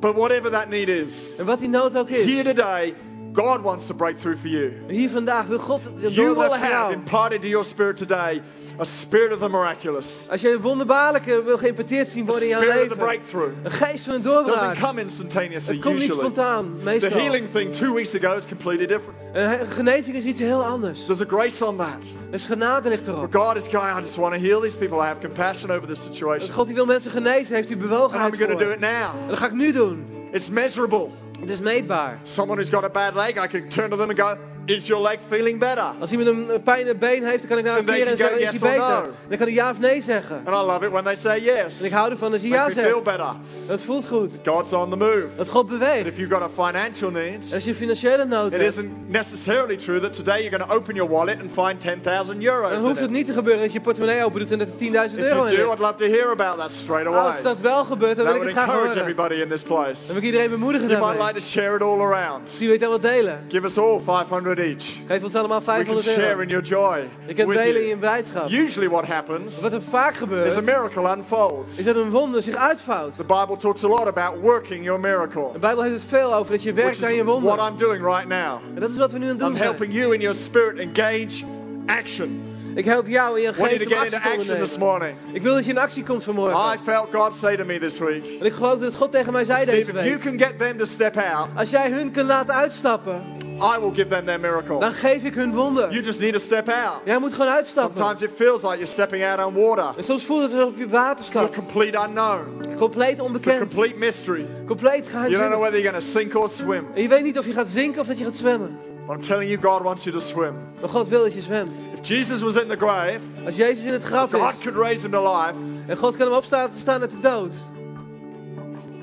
But 0.00 0.14
whatever 0.14 0.50
that 0.50 0.68
need 0.68 0.88
is, 0.88 1.34
En 1.38 1.44
wat 1.46 1.58
die 1.58 1.68
nood 1.68 1.96
ook 1.96 2.08
here 2.08 2.22
is. 2.22 2.42
today, 2.44 2.94
God 3.32 3.60
wants 3.62 3.86
to 3.86 3.94
break 3.94 4.18
through 4.18 4.38
for 4.38 4.48
you. 4.48 4.72
Hier 4.88 5.10
vandaag 5.10 5.46
wil 5.46 5.58
God 5.58 5.80
het 6.00 6.14
You 6.14 6.34
will 6.34 6.46
voor 6.46 6.56
have 6.56 6.92
imparted 6.92 7.40
to 7.42 7.48
your 7.48 7.64
spirit 7.64 7.96
today 7.96 8.42
a 8.80 8.84
spirit 8.84 9.32
of 9.32 9.38
the 9.38 9.48
miraculous, 9.48 10.26
Als 10.30 10.40
je 10.40 10.52
een 10.52 10.60
wonderbaarlijke 10.60 11.42
wil 11.44 11.58
geïmparteerd 11.58 12.08
zien 12.08 12.24
worden 12.24 12.42
in 12.42 12.48
jouw 12.48 12.60
spirit 12.60 12.76
of 12.82 12.82
the 12.88 12.94
leven. 12.94 13.06
breakthrough. 13.06 13.52
Een 13.62 13.70
geest 13.70 14.04
van 14.04 14.14
een 14.14 14.22
doesn't 14.22 14.46
doorbraak. 14.46 14.78
come 14.78 15.00
instantaneously 15.00 15.74
Het 15.74 15.82
komt 15.84 15.98
niet 15.98 16.12
spontaan, 16.12 16.74
The 16.78 16.84
meestal. 16.84 17.18
healing 17.18 17.50
thing 17.50 17.72
two 17.72 17.94
weeks 17.94 18.14
ago 18.14 18.36
is 18.36 18.46
completely 18.46 18.86
different. 18.86 19.18
Een 19.32 19.66
genezing 19.66 20.16
is 20.16 20.24
iets 20.24 20.40
heel 20.40 20.64
anders. 20.64 21.04
There's 21.06 21.20
a 21.20 21.24
grace 21.28 21.64
on 21.66 21.76
that. 21.76 21.98
Dus 22.30 22.44
genade 22.46 22.88
ligt 22.88 23.04
But 23.04 23.14
erop. 23.14 23.34
God 23.34 23.56
is 23.56 23.66
going, 23.68 23.98
I 23.98 24.00
just 24.00 24.16
want 24.16 24.34
to 24.34 24.40
heal 24.40 24.60
these 24.60 24.76
people. 24.76 24.98
I 24.98 25.06
have 25.06 25.20
compassion 25.20 25.70
over 25.70 25.88
this 25.88 26.02
situation. 26.04 26.50
God 26.52 26.66
die 26.66 26.74
wil 26.74 26.86
mensen 26.86 27.10
genezen, 27.10 27.54
heeft 27.54 27.70
u 27.70 27.74
And 27.74 27.82
I'm 27.82 27.88
bewogenheid 27.88 28.36
going 28.36 28.50
to 28.50 28.56
voor. 28.58 28.66
do 28.66 28.70
En 28.70 28.74
it 28.74 28.80
now. 28.80 29.28
dat 29.28 29.38
ga 29.38 29.46
ik 29.46 29.52
nu 29.52 29.72
doen. 29.72 30.04
It's 30.32 30.50
measurable. 30.50 31.08
Het 31.40 31.50
is 31.50 31.60
meetbaar. 31.60 32.18
Someone 32.22 32.58
who's 32.58 32.70
got 32.70 32.84
a 32.84 32.90
bad 32.90 33.14
leg, 33.14 33.38
I 33.38 33.46
can 33.46 33.68
turn 33.68 33.90
to 33.90 33.96
them 33.96 34.10
and 34.10 34.18
go, 34.18 34.36
Is 34.64 34.86
your 34.86 35.02
leg 35.02 35.18
feeling 35.28 35.58
better? 35.58 35.84
Als 36.00 36.10
iemand 36.12 36.28
een 36.28 36.54
een 36.54 36.62
pijn 36.62 36.80
in 36.80 36.86
het 36.86 36.98
been 36.98 37.24
heeft, 37.24 37.38
dan 37.38 37.48
kan 37.48 37.58
ik 37.58 37.64
naar 37.64 37.74
hem 37.76 37.84
they 37.84 37.94
keren 37.94 38.10
en 38.10 38.16
zeggen, 38.18 38.40
is 38.40 38.50
hij 38.50 38.58
beter? 38.58 39.02
Dan 39.28 39.38
kan 39.38 39.46
hij 39.46 39.52
ja 39.52 39.70
of 39.70 39.78
nee 39.78 40.00
zeggen. 40.00 40.42
And 40.44 40.56
I 40.56 40.66
love 40.72 40.84
it 40.84 40.90
when 40.90 41.04
they 41.04 41.16
say 41.16 41.40
yes. 41.40 41.78
En 41.78 41.84
ik 41.84 41.92
hou 41.92 42.10
ervan 42.10 42.32
als 42.32 42.40
hij 42.42 42.50
ja 42.50 42.64
me 42.64 42.70
feel 42.70 42.82
zegt. 42.84 43.02
better. 43.02 43.34
Dat 43.66 43.82
voelt 43.82 44.06
goed. 44.06 44.38
God's 44.44 44.72
on 44.72 44.90
the 44.90 44.96
move. 44.96 45.26
Dat 45.36 45.48
God 45.48 45.66
But 45.66 45.74
if 45.74 45.78
beweegt. 45.80 46.16
you've 46.16 46.34
got 46.34 46.42
a 46.42 46.48
financial 46.66 47.10
need, 47.10 47.54
als 47.54 47.64
je 47.64 47.70
een 47.70 47.76
financiële 47.76 48.24
nood 48.24 48.52
it 48.52 48.60
hebt, 48.60 48.72
isn't 48.72 48.90
necessarily 49.10 49.76
true 49.76 50.00
that 50.00 50.12
today 50.12 50.42
you're 50.42 50.56
going 50.56 50.70
to 50.70 50.76
open 50.76 50.94
your 50.94 51.10
wallet 51.10 51.36
and 51.40 51.50
find 51.52 51.80
10,000 51.80 52.42
euros. 52.42 52.70
dan 52.70 52.80
hoeft 52.80 53.00
het 53.00 53.08
it. 53.10 53.16
niet 53.16 53.26
te 53.26 53.32
gebeuren 53.32 53.62
dat 53.62 53.72
je 53.72 53.80
portemonnee 53.80 54.24
open 54.24 54.40
doet 54.40 54.50
en 54.50 54.58
dat 54.58 54.68
er 54.68 54.74
10.000 55.10 55.18
If 55.18 55.24
euro 55.24 55.44
in. 55.44 55.52
I'd 55.52 55.78
love 55.78 55.94
to 55.96 56.04
hear 56.06 56.30
about 56.30 56.58
that 56.58 56.72
straight 56.72 57.06
away. 57.06 57.20
Als 57.26 57.42
dat 57.42 57.60
wel 57.60 57.84
gebeurt, 57.84 58.16
dan 58.16 58.26
wil 58.26 58.34
ik 58.34 58.42
het 58.42 58.50
graag 58.52 58.72
horen. 58.72 58.98
everybody 58.98 59.34
in 59.34 59.48
this 59.48 59.62
place. 59.62 59.94
Dan 60.06 60.06
wil 60.06 60.16
ik 60.16 60.22
iedereen 60.22 60.50
bemoedigen 60.50 60.88
You 60.88 61.06
might 61.06 61.20
like 61.20 61.34
to 61.34 61.46
share 61.46 61.74
it 61.76 61.82
all 61.82 62.00
around. 62.00 62.42
Misschien 62.42 62.66
wil 62.68 62.76
je 62.78 62.84
het 62.84 62.90
wel 63.02 63.12
delen. 63.12 63.44
Give 63.48 63.66
us 63.66 63.78
all 63.78 64.00
500 64.00 64.49
each. 64.58 64.84
Geef 65.06 65.22
ons 65.22 65.34
allemaal 65.34 65.58
We 65.58 65.64
can 65.64 65.74
500 65.74 66.06
share 66.06 66.26
euro. 66.28 66.40
in 66.40 66.48
your 66.48 66.64
joy. 66.64 66.98
Je 67.26 67.34
kunt 67.34 67.52
delen 67.52 67.82
in 67.82 67.88
je 67.88 67.96
blijdschap. 67.96 68.50
Usually, 68.50 68.88
what 68.88 69.06
happens 69.06 69.60
Wat 69.60 69.72
er 69.72 69.82
vaak 69.82 70.10
is 70.14 70.16
a 70.16 70.20
gebeurt, 70.20 70.64
miracle 70.64 71.16
unfolds. 71.16 71.78
is 71.78 71.84
dat 71.84 71.96
een 71.96 72.10
wonder 72.10 72.42
zich 72.42 72.54
uitvouwt. 72.56 73.16
The 73.16 73.24
Bible 73.24 73.56
talks 73.58 73.84
a 73.84 73.88
lot 73.88 74.06
about 74.06 74.34
working 74.42 74.84
your 74.84 75.00
miracle, 75.00 75.48
De 75.52 75.58
Bijbel 75.58 75.82
heeft 75.82 75.94
het 75.94 76.04
veel 76.04 76.34
over 76.34 76.52
dat 76.52 76.62
je 76.62 76.72
werkt 76.72 77.04
aan 77.04 77.10
je 77.14 77.18
is 77.18 77.24
what 77.24 77.40
wonder. 77.42 77.66
I'm 77.66 77.76
doing 77.76 78.04
right 78.04 78.28
now. 78.28 78.58
En 78.74 78.80
dat 78.80 78.90
is 78.90 78.96
wat 78.98 79.12
we 79.12 79.18
nu 79.18 79.24
aan 79.24 79.30
het 79.32 79.40
I'm 79.40 79.46
doen 79.46 79.56
zijn. 79.56 79.68
helping 79.68 79.92
you 79.94 80.14
in 80.14 80.20
your 80.20 80.36
spirit 80.36 80.78
engage 80.78 81.44
action. 81.86 82.48
Ik 82.74 82.84
help 82.84 83.06
jou 83.06 83.36
in 83.36 83.42
je 83.42 83.48
I 83.48 83.52
geest 83.52 83.86
om 83.86 83.92
actie 83.92 84.20
te 84.20 84.30
ondernemen. 84.38 84.78
morning. 84.78 85.16
Ik 85.32 85.42
wil 85.42 85.54
dat 85.54 85.64
je 85.64 85.70
in 85.70 85.78
actie 85.78 86.02
komt 86.04 86.20
I 86.20 86.24
vanmorgen. 86.24 86.78
felt 86.84 87.14
God 87.14 87.34
say 87.36 87.56
to 87.56 87.64
me 87.64 87.78
this 87.78 87.98
week, 87.98 88.22
En 88.40 88.46
ik 88.46 88.52
geloof 88.52 88.80
dat 88.80 88.94
God 88.94 89.12
tegen 89.12 89.32
mij 89.32 89.44
zei 89.44 89.58
Steve, 89.62 89.76
deze 89.76 89.90
if 89.90 89.96
you 89.96 90.10
week. 90.10 90.20
can 90.20 90.38
get 90.48 90.58
them 90.58 90.78
to 90.78 90.84
step 90.84 91.16
out, 91.16 91.48
Als 91.54 91.70
jij 91.70 91.90
hun 91.90 92.10
kunt 92.10 92.26
laten 92.26 92.54
uitstappen, 92.54 93.20
I 93.62 93.78
will 93.80 93.92
give 93.94 94.08
them 94.08 94.24
their 94.24 94.40
miracle. 94.40 94.80
dan 94.80 94.92
geef 94.92 95.24
ik 95.24 95.34
hun 95.34 95.52
wonder. 95.54 95.90
You 95.92 96.02
just 96.04 96.20
need 96.20 96.32
to 96.32 96.38
step 96.38 96.68
out. 96.68 97.00
Jij 97.04 97.18
moet 97.18 97.32
gewoon 97.32 97.50
uitstappen. 97.52 97.96
Sometimes 97.96 98.22
it 98.22 98.36
feels 98.36 98.62
like 98.62 98.74
you're 98.74 98.86
stepping 98.86 99.24
out 99.24 99.44
on 99.46 99.54
water. 99.54 99.92
En 99.96 100.04
soms 100.04 100.24
voelt 100.24 100.42
het 100.42 100.52
alsof 100.52 100.72
je 100.78 100.84
op 100.84 100.90
water 100.90 101.24
You're 101.32 101.46
stapt. 101.48 101.54
complete 101.54 101.98
unknown. 102.06 102.60
Compleet 102.78 103.10
It's 103.10 103.20
a 103.20 103.24
onbekend. 103.24 103.58
complete 103.58 103.96
mystery. 103.98 104.46
Compleet 104.66 105.04
You 105.04 105.12
don't 105.12 105.12
know 105.12 105.30
geheimzinnig. 105.30 105.58
whether 105.58 105.78
you're 105.80 105.90
going 105.90 106.04
to 106.04 106.10
sink 106.10 106.34
or 106.34 106.48
swim. 106.48 106.86
En 106.94 107.02
je 107.02 107.08
weet 107.08 107.22
niet 107.22 107.38
of 107.38 107.46
je 107.46 107.52
gaat 107.52 107.68
zinken 107.68 108.00
of 108.00 108.06
dat 108.06 108.18
je 108.18 108.24
gaat 108.24 108.34
zwemmen. 108.34 108.78
But 109.06 109.16
I'm 109.18 109.22
telling 109.24 109.50
you, 109.50 109.62
God 109.62 109.82
wants 109.82 110.04
you 110.04 110.16
to 110.16 110.22
swim. 110.22 110.54
Maar 110.80 110.88
God 110.90 111.08
wil 111.08 111.22
dat 111.22 111.34
je 111.34 111.40
zwemt. 111.40 111.74
If 112.00 112.08
Jesus 112.08 112.40
was 112.42 112.56
in 112.56 112.68
the 112.68 112.76
grave, 112.76 113.18
Als 113.44 113.56
Jezus 113.56 113.84
in 113.84 113.92
het 113.92 114.02
graf 114.02 114.30
God 114.32 114.52
is 114.52 114.58
could 114.58 114.76
raise 114.78 115.02
him 115.02 115.10
to 115.10 115.22
life, 115.36 115.54
en 115.86 115.96
God 115.96 116.16
kan 116.16 116.26
hem 116.26 116.36
opstaan 116.36 116.70
te 116.72 116.78
staan 116.80 117.00
uit 117.00 117.10
de 117.10 117.20
dood, 117.20 117.54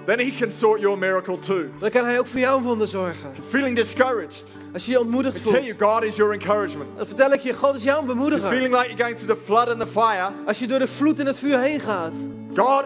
then 0.07 0.19
he 0.19 0.31
can 0.31 0.51
sort 0.51 0.79
your 0.79 0.97
miracle 0.97 1.39
too. 1.39 1.63
dan 1.79 1.89
kan 1.89 2.05
hij 2.05 2.19
ook 2.19 2.27
voor 2.27 2.39
jou 2.39 2.57
een 2.57 2.63
wonder 2.63 2.87
zorgen. 2.87 3.31
Feeling 3.49 3.75
discouraged, 3.75 4.43
Als 4.73 4.85
je 4.85 4.91
je 4.91 4.99
ontmoedigd 4.99 5.37
I 5.39 5.41
tell 5.43 5.51
you, 5.63 5.75
voelt, 5.77 5.91
God 5.91 6.03
is 6.03 6.15
your 6.15 6.33
encouragement. 6.33 6.89
dan 6.97 7.05
vertel 7.05 7.31
ik 7.33 7.41
je, 7.41 7.53
God 7.53 7.75
is 7.75 7.83
jouw 7.83 8.03
bemoediger. 8.03 8.47
Feeling 8.49 8.73
like 8.75 8.85
you're 8.87 9.03
going 9.03 9.17
through 9.17 9.33
the 9.39 9.45
flood 9.45 9.69
and 9.69 9.79
the 9.79 9.87
fire, 9.87 10.31
Als 10.45 10.59
je 10.59 10.67
door 10.67 10.79
de 10.79 10.87
vloed 10.87 11.19
en 11.19 11.25
het 11.25 11.39
vuur 11.39 11.59
heen 11.59 11.79
gaat, 11.79 12.15
God 12.55 12.83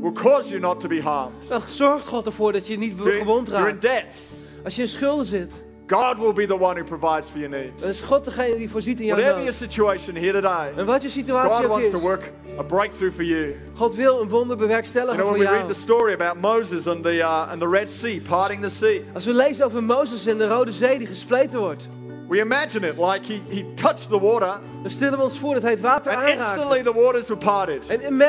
will 0.00 0.12
cause 0.12 0.48
you 0.48 0.60
not 0.60 0.80
to 0.80 0.88
be 0.88 1.02
harmed. 1.02 1.48
dan 1.48 1.60
zorgt 1.66 2.06
God 2.06 2.26
ervoor 2.26 2.52
dat 2.52 2.66
je 2.66 2.78
niet 2.78 2.94
gewond 2.98 3.48
you're 3.48 3.60
in 3.60 3.66
raakt. 3.66 3.82
debt, 3.82 4.16
Als 4.64 4.76
je 4.76 4.82
in 4.82 4.88
schulden 4.88 5.26
zit, 5.26 5.66
God 5.88 6.18
will 6.18 6.32
be 6.32 6.46
the 6.46 6.56
one 6.56 6.76
who 6.76 6.84
provides 6.84 7.28
for 7.30 7.38
your 7.38 7.50
needs. 7.50 7.82
dan 7.82 7.90
is 7.90 8.00
God 8.00 8.24
degene 8.24 8.56
die 8.56 8.70
voorziet 8.70 9.00
in 9.00 9.06
jouw 9.06 9.16
Whatever 9.16 9.40
your 9.40 9.52
situation 9.52 10.14
here 10.16 10.32
today, 10.32 10.72
En 10.76 10.86
wat 10.86 11.02
je 11.02 11.08
situatie 11.08 11.52
God 11.52 11.64
ook 11.64 11.70
wants 11.70 11.90
to 11.90 11.96
is, 11.96 12.02
work 12.02 12.32
a 12.58 12.62
breakthrough 12.62 13.14
for 13.14 13.24
you. 13.24 13.56
God 13.74 13.94
wil 13.94 14.20
een 14.20 14.28
wonder 14.28 14.56
You 14.56 14.68
bewerkstelligen 14.68 15.16
know, 15.16 15.28
when 15.30 15.36
voor 15.36 15.46
we 15.46 15.50
read 15.58 15.66
jou. 15.68 15.72
the 15.72 15.80
story 15.80 16.12
about 16.12 16.36
Moses 16.40 16.86
and 16.86 17.02
the, 17.02 17.14
uh, 17.18 17.50
and 17.50 17.60
the 17.60 17.68
Red 17.68 17.90
Sea, 17.90 18.20
parting 18.28 18.62
the 18.62 18.68
sea, 18.70 19.00
Als 19.14 19.24
we 19.24 19.32
lezen 19.32 19.64
over 19.66 19.82
Mozes 19.84 20.26
en 20.26 20.38
de 20.38 20.48
Rode 20.48 20.72
Zee 20.72 20.98
die 20.98 21.06
gespleten 21.06 21.58
wordt, 21.60 21.88
we 22.28 22.40
imagine 22.40 22.88
it 22.88 22.98
like 22.98 23.26
he, 23.32 23.40
he 23.48 23.64
touched 23.74 24.08
the 24.08 24.18
water 24.20 24.60
dan 24.82 24.90
stellen 24.90 25.18
we 25.18 25.24
ons 25.24 25.38
voor 25.38 25.54
dat 25.54 25.62
hij 25.62 25.70
het 25.72 25.80
water 25.80 26.12
and 26.12 26.20
aanraakt. 26.22 26.56
instantly 26.56 26.82
the 26.82 26.92
waters 27.00 27.26
were 27.28 27.40
parted. 27.44 27.86
En 27.86 28.00
in- 28.02 28.20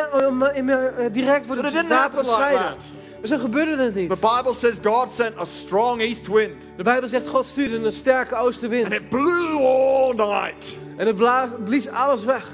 direct 1.12 1.46
wordt 1.48 1.62
het 1.62 1.74
water 1.88 2.18
like 2.18 2.18
gescheiden. 2.18 2.62
that. 2.78 2.92
Maar 3.20 3.28
zo 3.28 3.38
gebeurde 3.38 3.84
het 3.84 3.96
niet. 3.96 4.10
The 4.10 4.34
Bible 4.38 4.54
says 4.54 4.76
God 4.84 5.12
sent 5.12 5.38
a 5.40 5.46
strong 5.46 6.02
east 6.02 6.28
wind 6.28 6.54
De 6.78 6.84
Bijbel 6.84 7.10
zegt 7.10 7.28
God 7.28 7.46
stuurde 7.46 7.76
een 7.86 7.92
sterke 7.92 8.36
and 8.36 8.46
oostenwind. 8.46 8.94
it 8.94 9.10
blew 9.10 9.58
all 9.66 10.14
night 10.14 10.78
En 10.98 11.08
het 11.08 11.16
blies 11.66 11.90
alles 11.90 12.24
weg. 12.24 12.48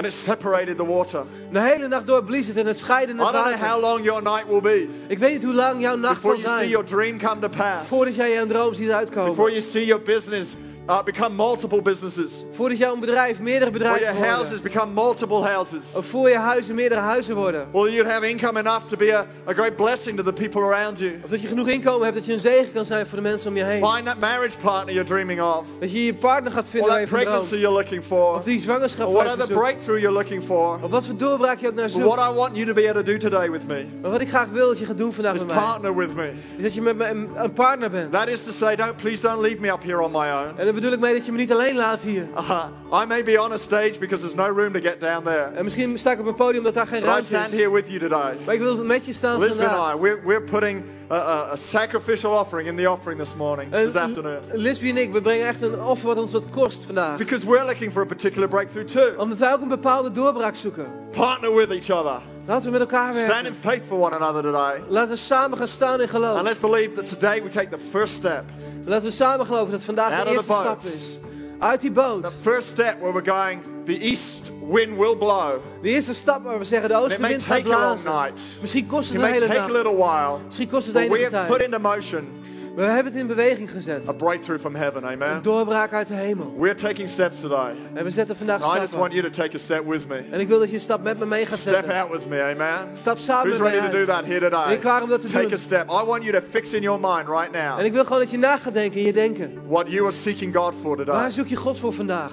And 0.00 0.06
it 0.06 0.14
separated 0.14 0.76
the 0.78 0.84
water. 0.84 1.26
De 1.52 1.60
hele 1.60 1.88
nacht 1.88 2.06
door 2.06 2.24
blies 2.24 2.46
het 2.46 2.56
en 2.56 2.66
het 2.66 2.78
scheidde 2.78 3.12
I 3.12 3.16
het 3.16 3.32
don't 3.32 3.44
know 3.44 3.70
how 3.70 3.80
long 3.80 4.04
your 4.04 4.22
night 4.22 4.48
will 4.48 4.60
be. 4.60 4.88
Ik 5.08 5.18
weet 5.18 5.32
niet 5.32 5.44
hoe 5.44 5.54
lang 5.54 5.80
jouw 5.80 5.96
nacht 5.96 6.14
before 6.14 6.38
zal 6.38 6.50
you 6.50 6.60
see 6.62 6.70
your 6.70 6.86
dream 6.86 7.18
come 7.18 7.40
to 7.40 7.48
pass, 7.48 7.88
Voordat 7.88 8.14
jij 8.14 8.30
je 8.30 8.46
droom 8.46 8.74
ziet 8.74 8.88
before 9.14 9.50
you 9.50 9.60
see 9.60 9.84
your 9.84 10.02
business 10.02 10.56
uh, 10.90 11.02
become 11.04 11.34
multiple 11.34 11.82
businesses, 11.82 12.44
Voordat 12.52 12.78
jouw 12.78 12.96
bedrijf 12.96 13.40
meerdere 13.40 13.66
or 13.66 13.72
bedrijven 13.72 14.00
your 14.00 14.14
worden. 14.16 14.34
houses 14.34 14.60
become 14.60 14.92
multiple 14.92 15.42
houses. 15.42 15.94
Of 15.96 16.06
voor 16.06 16.28
je 16.28 16.36
huizen 16.38 16.74
meerdere 16.74 17.00
huizen 17.00 17.36
worden. 17.36 17.66
Or 17.72 17.90
you'd 17.90 18.10
have 18.10 18.28
income 18.28 18.58
enough 18.58 18.84
to 18.86 18.96
be 18.96 19.16
a, 19.16 19.26
a 19.48 19.52
great 19.52 19.76
blessing 19.76 20.16
to 20.16 20.22
the 20.22 20.32
people 20.32 20.62
around 20.62 20.98
you. 20.98 21.20
Of 21.24 21.30
dat 21.30 21.40
je 21.40 21.46
genoeg 21.46 21.68
inkomen 21.68 22.02
hebt 22.02 22.14
dat 22.16 22.26
je 22.26 22.32
een 22.32 22.38
zegen 22.38 22.72
kan 22.72 22.84
zijn 22.84 23.06
voor 23.06 23.16
de 23.16 23.22
mensen 23.24 23.50
om 23.50 23.56
je 23.56 23.64
heen. 23.64 23.86
Find 23.92 24.06
that 24.06 24.18
marriage 24.20 24.56
partner 24.62 24.94
you're 24.94 25.08
dreaming 25.08 25.40
of, 25.42 25.66
Dat 25.80 25.92
je 25.92 26.04
je 26.04 26.14
partner 26.14 26.52
gaat 26.52 26.64
or 26.64 26.70
vinden 26.70 26.88
waar 26.90 26.98
that 27.00 27.08
je 27.08 27.14
van 27.14 27.24
pregnancy 27.24 27.48
droomt. 27.48 27.62
you're 27.62 27.78
looking 27.82 28.04
for, 28.04 28.34
Of 28.34 28.44
die 28.44 28.60
zwangerschap 28.60 29.06
or 29.06 29.12
waar 29.12 29.24
what 29.24 29.36
je 29.36 29.42
other 29.42 29.54
zoekt. 29.54 29.66
breakthrough 29.66 30.00
you're 30.00 30.16
looking 30.18 30.42
for. 30.44 30.78
Of 30.82 30.90
wat 30.90 31.06
voor 31.06 31.16
doorbraak 31.16 31.58
je 31.58 31.66
ook 31.68 31.74
naar 31.74 31.84
But 31.84 31.92
zoekt. 31.94 32.06
what 32.14 32.30
I 32.32 32.34
want 32.34 32.56
you 32.56 32.66
to 32.66 32.72
be 32.74 32.88
able 32.88 33.02
to 33.04 33.12
do 33.12 33.16
today 33.16 33.50
with 33.50 33.66
me 33.66 33.86
Maar 34.02 34.10
wat 34.10 34.20
ik 34.20 34.28
graag 34.28 34.48
wil 34.48 34.68
dat 34.68 34.78
je 34.78 34.84
gaat 34.86 34.98
doen 34.98 35.12
vandaag 35.12 35.32
met 35.32 35.46
mij. 35.46 35.56
partner 35.56 35.96
with 35.96 36.14
me. 36.14 36.30
Is 36.56 36.62
dat 36.62 36.74
je 36.74 36.82
met 36.82 36.96
me 36.96 37.08
een, 37.08 37.28
een 37.34 37.52
partner 37.52 37.90
bent. 37.90 38.12
That 38.12 38.28
is 38.28 38.42
to 38.42 38.50
say, 38.50 38.76
don't 38.76 38.96
please 38.96 39.22
don't 39.22 39.40
leave 39.40 39.60
me 39.60 39.72
up 39.72 39.82
here 39.82 40.00
on 40.02 40.10
my 40.10 40.28
own. 40.32 40.78
Bedoel 40.80 40.94
ik 40.94 41.00
mee 41.00 41.14
dat 41.14 41.26
je 41.26 41.32
me 41.32 41.38
niet 41.38 41.52
alleen 41.52 41.76
laat 41.76 42.02
hier. 42.02 42.26
Uh, 42.34 42.64
I 43.02 43.06
may 43.06 43.24
be 43.24 43.42
on 43.42 43.52
a 43.52 43.56
stage 43.56 43.98
because 43.98 44.22
there's 44.22 44.34
no 44.34 44.54
room 44.60 44.72
to 44.72 44.80
get 44.80 45.00
down 45.00 45.24
there. 45.24 45.50
En 45.54 45.64
misschien 45.64 45.98
sta 45.98 46.10
ik 46.12 46.20
op 46.20 46.26
een 46.26 46.34
podium 46.34 46.58
omdat 46.58 46.74
daar 46.74 46.86
geen 46.86 47.00
But 47.00 47.08
I 47.08 47.10
ruimte 47.10 47.26
stand 47.26 47.52
is. 47.52 47.58
here 47.58 47.70
with 47.72 47.88
you 47.88 47.98
today. 47.98 48.36
Maar 48.44 48.54
ik 48.54 48.60
wil 48.60 48.84
met 48.84 49.06
je 49.06 49.12
staan 49.12 49.38
Lisbon 49.38 49.58
vandaag. 49.58 49.90
and 49.92 49.98
I, 49.98 50.02
we're, 50.02 50.20
we're 50.24 50.42
putting 50.42 50.82
a, 51.10 51.14
a, 51.14 51.50
a 51.52 51.56
sacrificial 51.56 52.32
offering 52.38 52.68
in 52.68 52.76
the 52.76 52.90
offering 52.90 53.20
this 53.20 53.34
morning, 53.34 53.72
this 53.72 53.96
afternoon. 53.96 54.38
Lisby 54.52 54.88
en 54.88 54.96
ik, 54.96 55.12
we 55.12 55.20
brengen 55.20 55.46
echt 55.46 55.62
een 55.62 55.82
offer 55.82 56.06
wat 56.06 56.18
ons 56.18 56.32
wat 56.32 56.50
kost 56.50 56.84
vandaag. 56.84 57.16
Because 57.16 57.46
we're 57.46 57.64
looking 57.64 57.92
for 57.92 58.02
a 58.02 58.06
particular 58.06 58.48
breakthrough 58.48 58.88
too. 58.88 59.14
Omdat 59.16 59.38
wij 59.38 59.52
ook 59.52 59.60
een 59.60 59.68
bepaalde 59.68 60.10
doorbraak 60.10 60.54
zoeken. 60.54 60.86
Partner 61.10 61.54
with 61.54 61.70
each 61.70 61.90
other. 62.00 62.20
Laten 62.50 62.64
we 62.64 62.78
met 62.78 62.80
elkaar 62.80 63.14
Stand 63.14 63.46
in 63.46 63.54
faith 63.54 63.86
for 63.86 63.98
one 63.98 64.14
another 64.14 64.42
today. 64.42 64.82
Laten 64.88 65.10
we 65.10 65.16
samen 65.16 65.58
gaan 65.58 65.66
staan 65.66 66.00
in 66.00 66.08
And 66.14 66.42
let's 66.42 66.58
believe 66.58 66.94
that 66.94 67.06
today 67.06 67.42
we 67.42 67.48
take 67.48 67.68
the 67.68 67.78
first 67.78 68.14
step. 68.14 68.44
Laten 68.84 69.04
we 69.04 69.10
samen 69.10 69.46
geloven 69.46 69.70
dat 69.70 69.82
vandaag 69.82 70.12
Out 70.12 70.24
de 70.24 70.32
eerste 70.32 70.46
the 70.46 70.52
stap 70.52 70.82
is. 70.82 71.18
Uit 71.58 71.80
die 71.80 71.92
boot. 71.92 72.22
The 72.22 72.30
first 72.40 72.68
step 72.68 73.00
where 73.00 73.12
we're 73.12 73.30
going, 73.32 73.62
the 73.84 73.98
east 73.98 74.50
wind 74.70 74.96
will 74.96 75.16
blow. 75.16 75.60
De 75.82 75.88
eerste 75.88 76.14
stap 76.14 76.44
waar 76.44 76.58
we 76.58 76.64
zeggen 76.64 76.88
de 76.88 76.94
And 76.94 77.12
it 77.12 77.18
may 77.18 77.30
oostenwind 77.30 77.44
gaat 77.44 77.56
take 77.64 77.74
a 77.74 77.78
long 77.78 78.02
blazen. 78.02 78.22
night. 78.22 78.56
Misschien 78.60 78.86
kost 78.86 79.14
It 79.14 79.20
het 79.20 79.24
een 79.24 79.30
may 79.30 79.40
hele 79.40 79.54
take 79.54 79.72
a 79.72 79.82
little 79.82 79.96
while. 79.96 80.38
Misschien 80.46 80.68
kost 80.68 80.86
het 80.86 80.94
de 80.94 81.08
But 81.08 81.18
we 81.18 81.28
have 81.30 81.52
put 81.52 81.62
into 81.62 81.78
motion 81.78 82.39
we 82.76 82.82
hebben 82.82 83.12
het 83.12 83.22
in 83.22 83.26
beweging 83.26 83.70
gezet. 83.70 84.08
a 84.08 84.12
breakthrough 84.12 84.60
from 84.60 84.74
heaven. 84.74 85.02
Een 85.04 85.22
Amen. 85.22 85.42
doorbraak 85.42 85.92
uit 85.92 86.06
de 86.06 86.14
hemel. 86.14 86.54
We're 86.58 86.74
taking 86.74 87.08
steps 87.08 87.40
today. 87.40 87.74
En 87.94 88.04
we 88.04 88.10
zetten 88.10 88.36
vandaag 88.36 88.62
And 88.62 88.76
I 88.76 88.80
just 88.80 88.92
want 88.94 89.12
stappen. 89.12 89.16
you 89.16 89.30
to 89.32 89.42
take 89.42 89.54
a 89.54 89.58
step 89.58 89.86
with 89.86 90.08
me. 90.08 90.22
En 90.30 90.40
ik 90.40 90.48
wil 90.48 90.58
dat 90.58 90.68
je 90.68 90.74
een 90.74 90.80
stap 90.80 91.02
met 91.02 91.18
me 91.18 91.26
mee 91.26 91.46
gaat 91.46 91.58
Step 91.58 91.72
zetten. 91.74 91.94
out 91.94 92.10
with 92.10 92.28
me. 92.28 92.42
Amen. 92.42 92.96
Stap 92.96 93.18
samen 93.18 93.46
Who's 93.46 93.58
met 93.60 93.72
ready 93.72 93.90
to 93.90 93.98
do 93.98 94.04
that 94.04 94.24
here 94.24 94.40
Ben 94.40 94.50
today? 94.50 94.72
je 94.72 94.78
klaar 94.78 95.02
om 95.02 95.08
dat 95.08 95.20
te 95.20 95.26
Take 95.26 95.42
doen? 95.44 95.52
a 95.52 95.56
step. 95.56 95.82
I 95.90 96.04
want 96.06 96.22
you 96.22 96.32
to 96.32 96.40
fix 96.50 96.72
in 96.72 96.82
your 96.82 97.00
mind 97.00 97.28
right 97.28 97.54
En 97.54 97.66
now 97.76 97.84
ik 97.84 97.92
wil 97.92 98.04
gewoon 98.04 98.18
dat 98.18 98.30
je 98.30 98.38
na 98.38 98.56
gaat 98.56 98.74
denken 98.74 99.00
in 99.00 99.06
je 99.06 99.12
denken. 99.12 99.52
what 99.68 99.88
you 99.90 100.02
are 100.02 100.12
seeking 100.12 100.56
God 100.56 100.74
for 100.80 100.96
today. 100.96 101.14
Waar 101.14 101.30
zoek 101.30 101.46
je 101.46 101.56
God 101.56 101.78
voor 101.78 101.92
vandaag? 101.92 102.32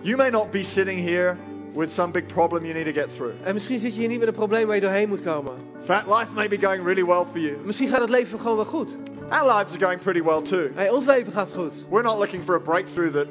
You 0.00 0.16
may 0.16 0.30
not 0.30 0.50
be 0.50 0.62
sitting 0.62 1.04
here 1.08 1.36
with 1.74 1.90
some 1.92 2.12
big 2.12 2.26
problem 2.26 2.64
you 2.64 2.74
need 2.74 2.94
to 2.94 3.00
get 3.00 3.14
through. 3.14 3.32
En 3.42 3.52
misschien 3.54 3.78
zit 3.78 3.94
je 3.94 4.00
hier 4.00 4.08
niet 4.08 4.18
met 4.18 4.28
een 4.28 4.34
probleem 4.34 4.66
waar 4.66 4.74
je 4.74 4.80
doorheen 4.80 5.08
moet 5.08 5.22
komen. 5.22 5.52
Fact, 5.82 6.06
life 6.06 6.34
may 6.34 6.48
be 6.48 6.58
going 6.60 6.84
really 6.84 7.04
well 7.04 7.24
for 7.30 7.40
you. 7.40 7.56
Misschien 7.64 7.88
gaat 7.88 8.00
het 8.00 8.10
leven 8.10 8.38
gewoon 8.40 8.56
wel 8.56 8.64
goed. 8.64 8.96
Our 9.30 9.56
lives 9.56 9.72
are 9.74 9.84
going 9.84 10.00
pretty 10.00 10.22
well 10.22 10.42
too. 10.42 10.68
Hey, 10.74 10.88
ons 10.90 11.06
leven 11.06 11.32
gaat 11.32 11.50
goed. 11.54 11.74
We're 11.90 12.02
not 12.02 12.18
looking 12.18 12.42
for 12.44 12.54
a 12.54 12.58
breakthrough 12.58 13.12
that, 13.12 13.26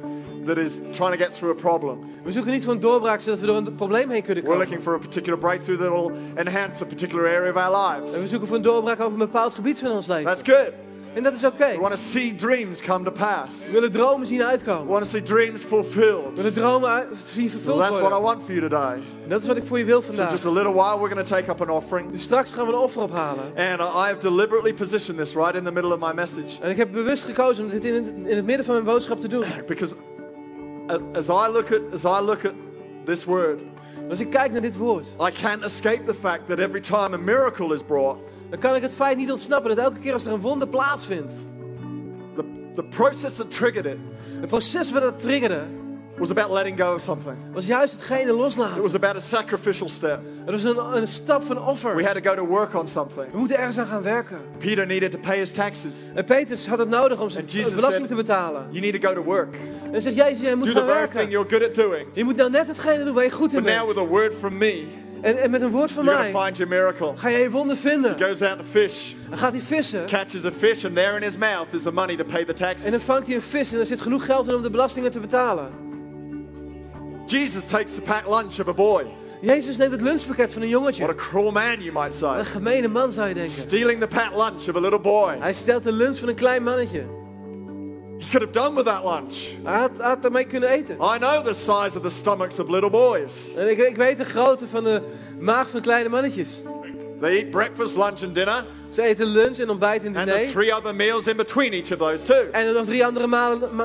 that 0.45 0.57
is 0.57 0.73
trying 0.91 1.11
to 1.17 1.25
get 1.25 1.33
through 1.37 1.57
a 1.57 1.61
problem. 1.61 1.99
We 2.23 2.31
zoeken 2.31 2.51
niet 2.51 2.63
voor 2.63 2.73
een 2.73 2.79
doorbraak 2.79 3.21
zodat 3.21 3.39
we 3.39 3.45
door 3.45 3.55
een 3.55 3.75
probleem 3.75 4.09
heen 4.09 4.23
kunnen 4.23 4.43
We're 4.43 4.55
komen. 4.55 4.65
looking 4.65 4.81
for 4.83 4.93
a 4.93 4.97
particular 4.97 5.39
breakthrough 5.39 5.79
that 5.81 5.89
will 5.91 6.11
enhance 6.35 6.83
a 6.83 6.87
particular 6.87 7.25
area 7.35 7.49
of 7.49 7.55
our 7.55 7.95
En 7.95 8.01
we 8.01 8.09
lives. 8.11 8.29
zoeken 8.29 8.47
voor 8.47 8.57
een 8.57 8.63
doorbraak 8.63 8.99
over 8.99 9.11
een 9.13 9.17
bepaald 9.17 9.53
gebied 9.53 9.79
van 9.79 9.91
ons 9.91 10.07
leven. 10.07 10.25
That's 10.35 10.41
good. 10.55 10.71
En 11.13 11.23
dat 11.23 11.33
is 11.33 11.43
oké. 11.45 11.71
We 11.71 11.79
want 11.79 11.95
to 11.95 12.01
see 12.01 12.35
dreams 12.35 12.81
come 12.81 13.03
to 13.05 13.11
pass. 13.11 13.65
We 13.65 13.71
willen 13.71 13.91
dromen 13.91 14.27
zien 14.27 14.37
We 14.37 14.45
uitkomen. 14.45 14.87
want 14.87 15.03
to 15.03 15.09
see 15.09 15.23
dreams 15.23 15.61
We 15.61 15.67
fulfilled. 15.67 16.35
willen 16.35 16.53
dromen 16.53 17.07
zien 17.23 17.49
So 17.49 17.57
vervuld 17.57 17.77
that's 17.79 17.89
what 17.89 17.99
I 17.99 18.01
worden. 18.01 18.21
want 18.21 18.41
for 18.43 18.53
you 18.53 18.61
today. 18.69 18.93
En 19.23 19.29
dat 19.29 19.41
is 19.41 19.47
wat 19.47 19.57
ik 19.57 19.63
voor 19.63 19.77
je 19.77 19.85
wil 19.85 20.01
So 20.01 20.07
vandaag. 20.07 20.31
just 20.31 20.45
a 20.45 20.49
little 20.51 20.73
while, 20.73 20.97
we're 20.99 21.13
going 21.13 21.27
to 21.27 21.35
take 21.35 21.51
up 21.51 21.61
an 21.61 21.69
offering. 21.69 22.11
Dus 22.11 22.21
straks 22.21 22.53
gaan 22.53 22.65
we 22.67 22.73
een 22.73 22.79
offer 22.79 23.01
ophalen. 23.01 23.43
And 23.55 23.79
I 23.79 24.07
have 24.09 24.17
deliberately 24.19 24.73
positioned 24.73 25.17
this 25.19 25.33
right 25.35 25.55
in 25.55 25.63
the 25.63 25.71
middle 25.71 25.93
of 25.93 25.99
my 25.99 26.11
message. 26.13 26.61
En 26.61 26.69
ik 26.69 26.77
heb 26.77 26.91
bewust 26.91 27.23
gekozen 27.23 27.63
om 27.65 27.69
dit 27.69 27.83
in 27.85 27.93
het, 27.93 28.13
in 28.25 28.35
het 28.35 28.45
midden 28.45 28.65
van 28.65 28.73
mijn 28.73 28.85
boodschap 28.85 29.19
te 29.19 29.27
doen. 29.27 29.43
Because 29.67 29.95
a- 30.91 30.99
as 31.17 31.27
I 31.27 31.51
look 31.51 31.71
at, 31.71 31.81
as 31.93 32.03
I 32.03 32.23
look 32.25 32.45
at 32.45 32.53
this 33.05 33.23
word, 33.25 33.61
Als 34.09 34.19
ik 34.19 34.29
kijk 34.29 34.51
naar 34.51 34.61
dit 34.61 34.77
woord, 34.77 35.07
I 35.19 35.31
can't 35.41 35.63
escape 35.63 36.01
the 36.05 36.13
fact 36.13 36.47
that 36.47 36.59
every 36.59 36.81
time 36.81 37.13
a 37.13 37.17
miracle 37.17 37.73
is 37.73 37.81
brought, 37.83 38.19
dan 38.53 38.61
kan 38.61 38.75
ik 38.75 38.81
het 38.81 38.95
feit 38.95 39.17
niet 39.17 39.31
ontsnappen 39.31 39.75
dat 39.75 39.85
elke 39.85 39.99
keer 39.99 40.13
als 40.13 40.25
er 40.25 40.31
een 40.31 40.41
wonder 40.41 40.67
plaatsvindt, 40.67 41.33
the, 42.35 42.43
the 42.75 42.83
process 42.83 43.35
that 43.35 43.51
triggered 43.51 43.85
it 43.85 43.97
het 44.39 44.47
proces 44.49 44.91
wat 44.91 45.01
dat 45.01 45.19
triggerde, 45.19 45.61
was 46.17 46.29
about 46.29 46.51
letting 46.51 46.79
go 46.79 46.93
of 46.93 47.01
something. 47.01 47.35
was 47.53 47.65
juist 47.65 47.93
hetgene 47.93 48.21
It 48.31 48.35
loslaten. 48.37 48.81
was 48.81 48.93
about 48.95 49.15
a 49.15 49.19
sacrificial 49.19 49.89
step. 49.89 50.19
Het 50.45 50.51
was 50.51 50.63
een, 50.63 50.95
een 50.95 51.07
stap 51.07 51.43
van 51.43 51.65
offer. 51.65 51.95
We 51.95 52.03
had 52.05 52.23
to 52.23 52.29
go 52.29 52.35
to 52.35 52.45
work 52.45 52.73
on 52.73 52.87
something. 52.87 53.31
We 53.31 53.37
moeten 53.37 53.57
ergens 53.57 53.77
aan 53.79 53.85
gaan 53.85 54.01
werken. 54.01 54.37
Peter 54.57 54.85
needed 54.85 55.11
to 55.11 55.19
pay 55.19 55.37
his 55.37 55.51
taxes. 55.51 55.95
En 56.13 56.23
Petrus 56.25 56.67
had 56.67 56.79
het 56.79 56.89
nodig 56.89 57.19
om 57.21 57.29
zijn 57.29 57.45
belasting 57.45 57.91
said- 57.93 58.07
te 58.07 58.15
betalen. 58.15 58.67
You 58.69 58.79
need 58.85 59.01
to 59.01 59.07
go 59.07 59.13
to 59.15 59.23
work. 59.23 59.55
En 59.83 59.91
hij 59.91 59.99
zegt, 59.99 60.15
Jezus, 60.15 60.39
jij 60.39 60.55
moet 60.55 60.65
Do 60.67 60.71
the 60.73 60.77
gaan 60.79 60.87
thing 60.87 60.97
werken. 60.99 61.29
you're 61.29 61.49
good 61.49 61.63
at 61.63 61.75
doing. 61.75 62.05
Je 62.13 62.23
moet 62.23 62.35
nou 62.35 62.49
net 62.49 62.67
hetgene 62.67 63.03
doen 63.03 63.13
waar 63.13 63.23
je 63.23 63.31
goed 63.31 63.53
in 63.53 63.63
But 63.63 63.73
now 63.73 63.85
with 63.85 63.95
bent. 63.95 64.07
a 64.07 64.09
word 64.11 64.33
from 64.33 64.57
me, 64.57 64.83
En, 65.23 65.41
en 65.41 65.51
met 65.51 65.61
een 65.61 65.69
woord 65.71 65.91
van 65.91 66.03
you're 66.03 66.19
mij 66.31 66.43
find 66.43 66.57
your 66.57 66.73
miracle. 66.73 67.11
ga 67.15 67.29
jij 67.31 67.41
je 67.41 67.49
wonder 67.49 67.77
vinden. 67.77 68.15
Goes 68.21 68.41
out 68.41 68.57
to 68.57 68.63
fish, 68.63 69.13
Dan 69.29 69.37
gaat 69.37 69.51
hij 69.51 69.61
vissen. 69.61 70.05
catches 70.05 70.45
a 70.45 70.51
fish, 70.51 70.85
and 70.85 70.95
there 70.95 71.15
in 71.15 71.21
his 71.23 71.37
mouth 71.37 71.73
is 71.73 71.81
the 71.83 71.91
money 71.91 72.15
to 72.17 72.23
pay 72.23 72.41
the 72.45 72.51
En 72.51 72.55
taxes. 72.55 72.91
dan 72.91 72.99
vangt 72.99 73.27
hij 73.27 73.35
een 73.35 73.41
vis 73.41 73.73
en 73.73 73.79
er 73.79 73.85
zit 73.85 74.01
genoeg 74.01 74.25
geld 74.25 74.47
in 74.47 74.55
om 74.55 74.61
de 74.61 74.69
belastingen 74.69 75.11
te 75.11 75.19
betalen. 75.19 75.67
Jesus 77.25 77.65
takes 77.65 77.95
the 77.95 78.01
packed 78.01 78.29
lunch 78.29 78.59
of 78.59 78.67
a 78.67 78.73
boy. 78.73 79.03
Jezus 79.41 79.77
neemt 79.77 79.91
het 79.91 80.01
lunchpakket 80.01 80.53
van 80.53 80.61
een 80.61 80.69
What 80.69 80.81
jongetje. 80.95 81.03
a 81.07 81.13
cruel 81.15 81.51
man, 81.51 81.81
you 81.81 81.91
might 81.91 81.95
Wat 81.95 82.13
say. 82.13 82.37
een 82.39 82.45
gemene 82.45 82.87
man 82.87 83.11
zou 83.11 83.27
je 83.27 83.33
denken. 83.33 83.51
Stealing 83.53 83.99
the 83.99 84.07
packed 84.07 84.37
lunch 84.37 84.69
of 84.69 84.75
a 84.75 84.79
little 84.79 84.99
boy. 84.99 85.35
Hij 85.39 85.53
stelt 85.53 85.83
de 85.83 85.91
lunch 85.91 86.17
van 86.17 86.27
een 86.27 86.35
klein 86.35 86.63
mannetje. 86.63 87.03
Could 88.31 88.41
have 88.41 88.51
done 88.51 88.75
with 88.75 88.85
that 88.85 89.03
lunch. 89.03 89.37
Hij 89.63 89.79
had, 89.79 89.91
had 89.97 90.21
daarmee 90.21 90.45
kunnen 90.45 90.69
eten. 90.69 90.95
I 90.95 91.17
know 91.17 91.45
the 91.45 91.53
size 91.53 91.97
of 91.97 92.01
the 92.01 92.09
stomachs 92.09 92.59
of 92.59 92.69
little 92.69 92.89
boys. 92.89 93.53
En 93.55 93.69
ik, 93.69 93.77
ik 93.77 93.95
weet 93.95 94.17
de 94.17 94.25
grootte 94.25 94.67
van 94.67 94.83
de 94.83 95.01
maag 95.39 95.69
van 95.69 95.81
kleine 95.81 96.09
mannetjes. 96.09 96.61
They 97.21 97.35
eat 97.37 97.49
breakfast, 97.49 97.95
lunch, 97.95 98.23
and 98.23 98.35
dinner, 98.35 98.65
Ze 98.89 99.01
eten 99.01 99.25
lunch 99.25 99.57
en 99.57 99.69
ontbijt 99.69 100.03
en 100.03 100.15
and 100.17 100.27
diner. 100.27 100.51
three 100.51 100.75
other 100.75 100.95
meals 100.95 101.27
in 101.27 101.35
between 101.35 101.71
each 101.73 101.91
of 101.91 101.97
those 101.97 102.23
too. 102.23 102.49
En 102.51 102.67
er 102.67 102.73
nog 102.73 102.85
drie 102.85 103.05
andere 103.05 103.27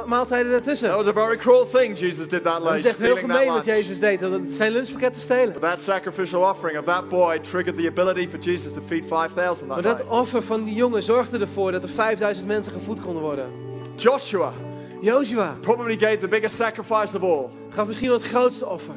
maaltijden 0.06 0.52
daartussen. 0.52 0.88
That 0.88 0.96
was 0.96 1.06
a 1.06 1.12
very 1.12 1.36
cruel 1.36 1.68
thing 1.72 1.98
Jesus 1.98 2.28
did 2.28 2.42
that 2.44 2.52
Dat 2.52 2.62
late, 2.62 2.76
is 2.76 2.84
echt 2.84 2.98
heel 2.98 3.16
gemeen 3.16 3.46
wat. 3.52 3.64
Jezus 3.64 4.00
deed. 4.00 4.20
Dat 4.20 4.40
zijn 4.48 4.72
lunchpakket 4.72 5.12
te 5.12 5.18
stelen. 5.20 5.52
But 5.52 5.60
that 5.62 5.80
sacrificial 5.80 6.42
offering 6.42 6.78
of 6.78 6.84
that 6.84 7.08
boy 7.08 7.38
triggered 7.38 7.78
the 7.78 7.86
ability 7.88 8.28
for 8.28 8.38
Jesus 8.38 8.72
to 8.72 8.80
feed 8.86 9.06
5,000 9.06 9.66
Maar 9.68 9.82
that 9.82 9.98
dat 9.98 10.08
day. 10.08 10.18
offer 10.18 10.42
van 10.42 10.64
die 10.64 10.74
jongen 10.74 11.02
zorgde 11.02 11.38
ervoor 11.38 11.72
dat 11.72 11.82
er 11.82 11.88
5000 11.88 12.46
mensen 12.46 12.72
gevoed 12.72 13.00
konden 13.00 13.22
worden. 13.22 13.66
Joshua 13.98 14.52
Joshua 15.02 15.56
probably 15.60 15.96
gave 15.96 16.20
the 16.20 16.28
biggest 16.28 16.56
sacrifice 16.56 17.16
of 17.16 17.22
all. 17.22 17.50
gaf 17.70 17.86
misschien 17.86 18.08
wel 18.08 18.18
het 18.18 18.26
grootste 18.26 18.66
offer. 18.66 18.94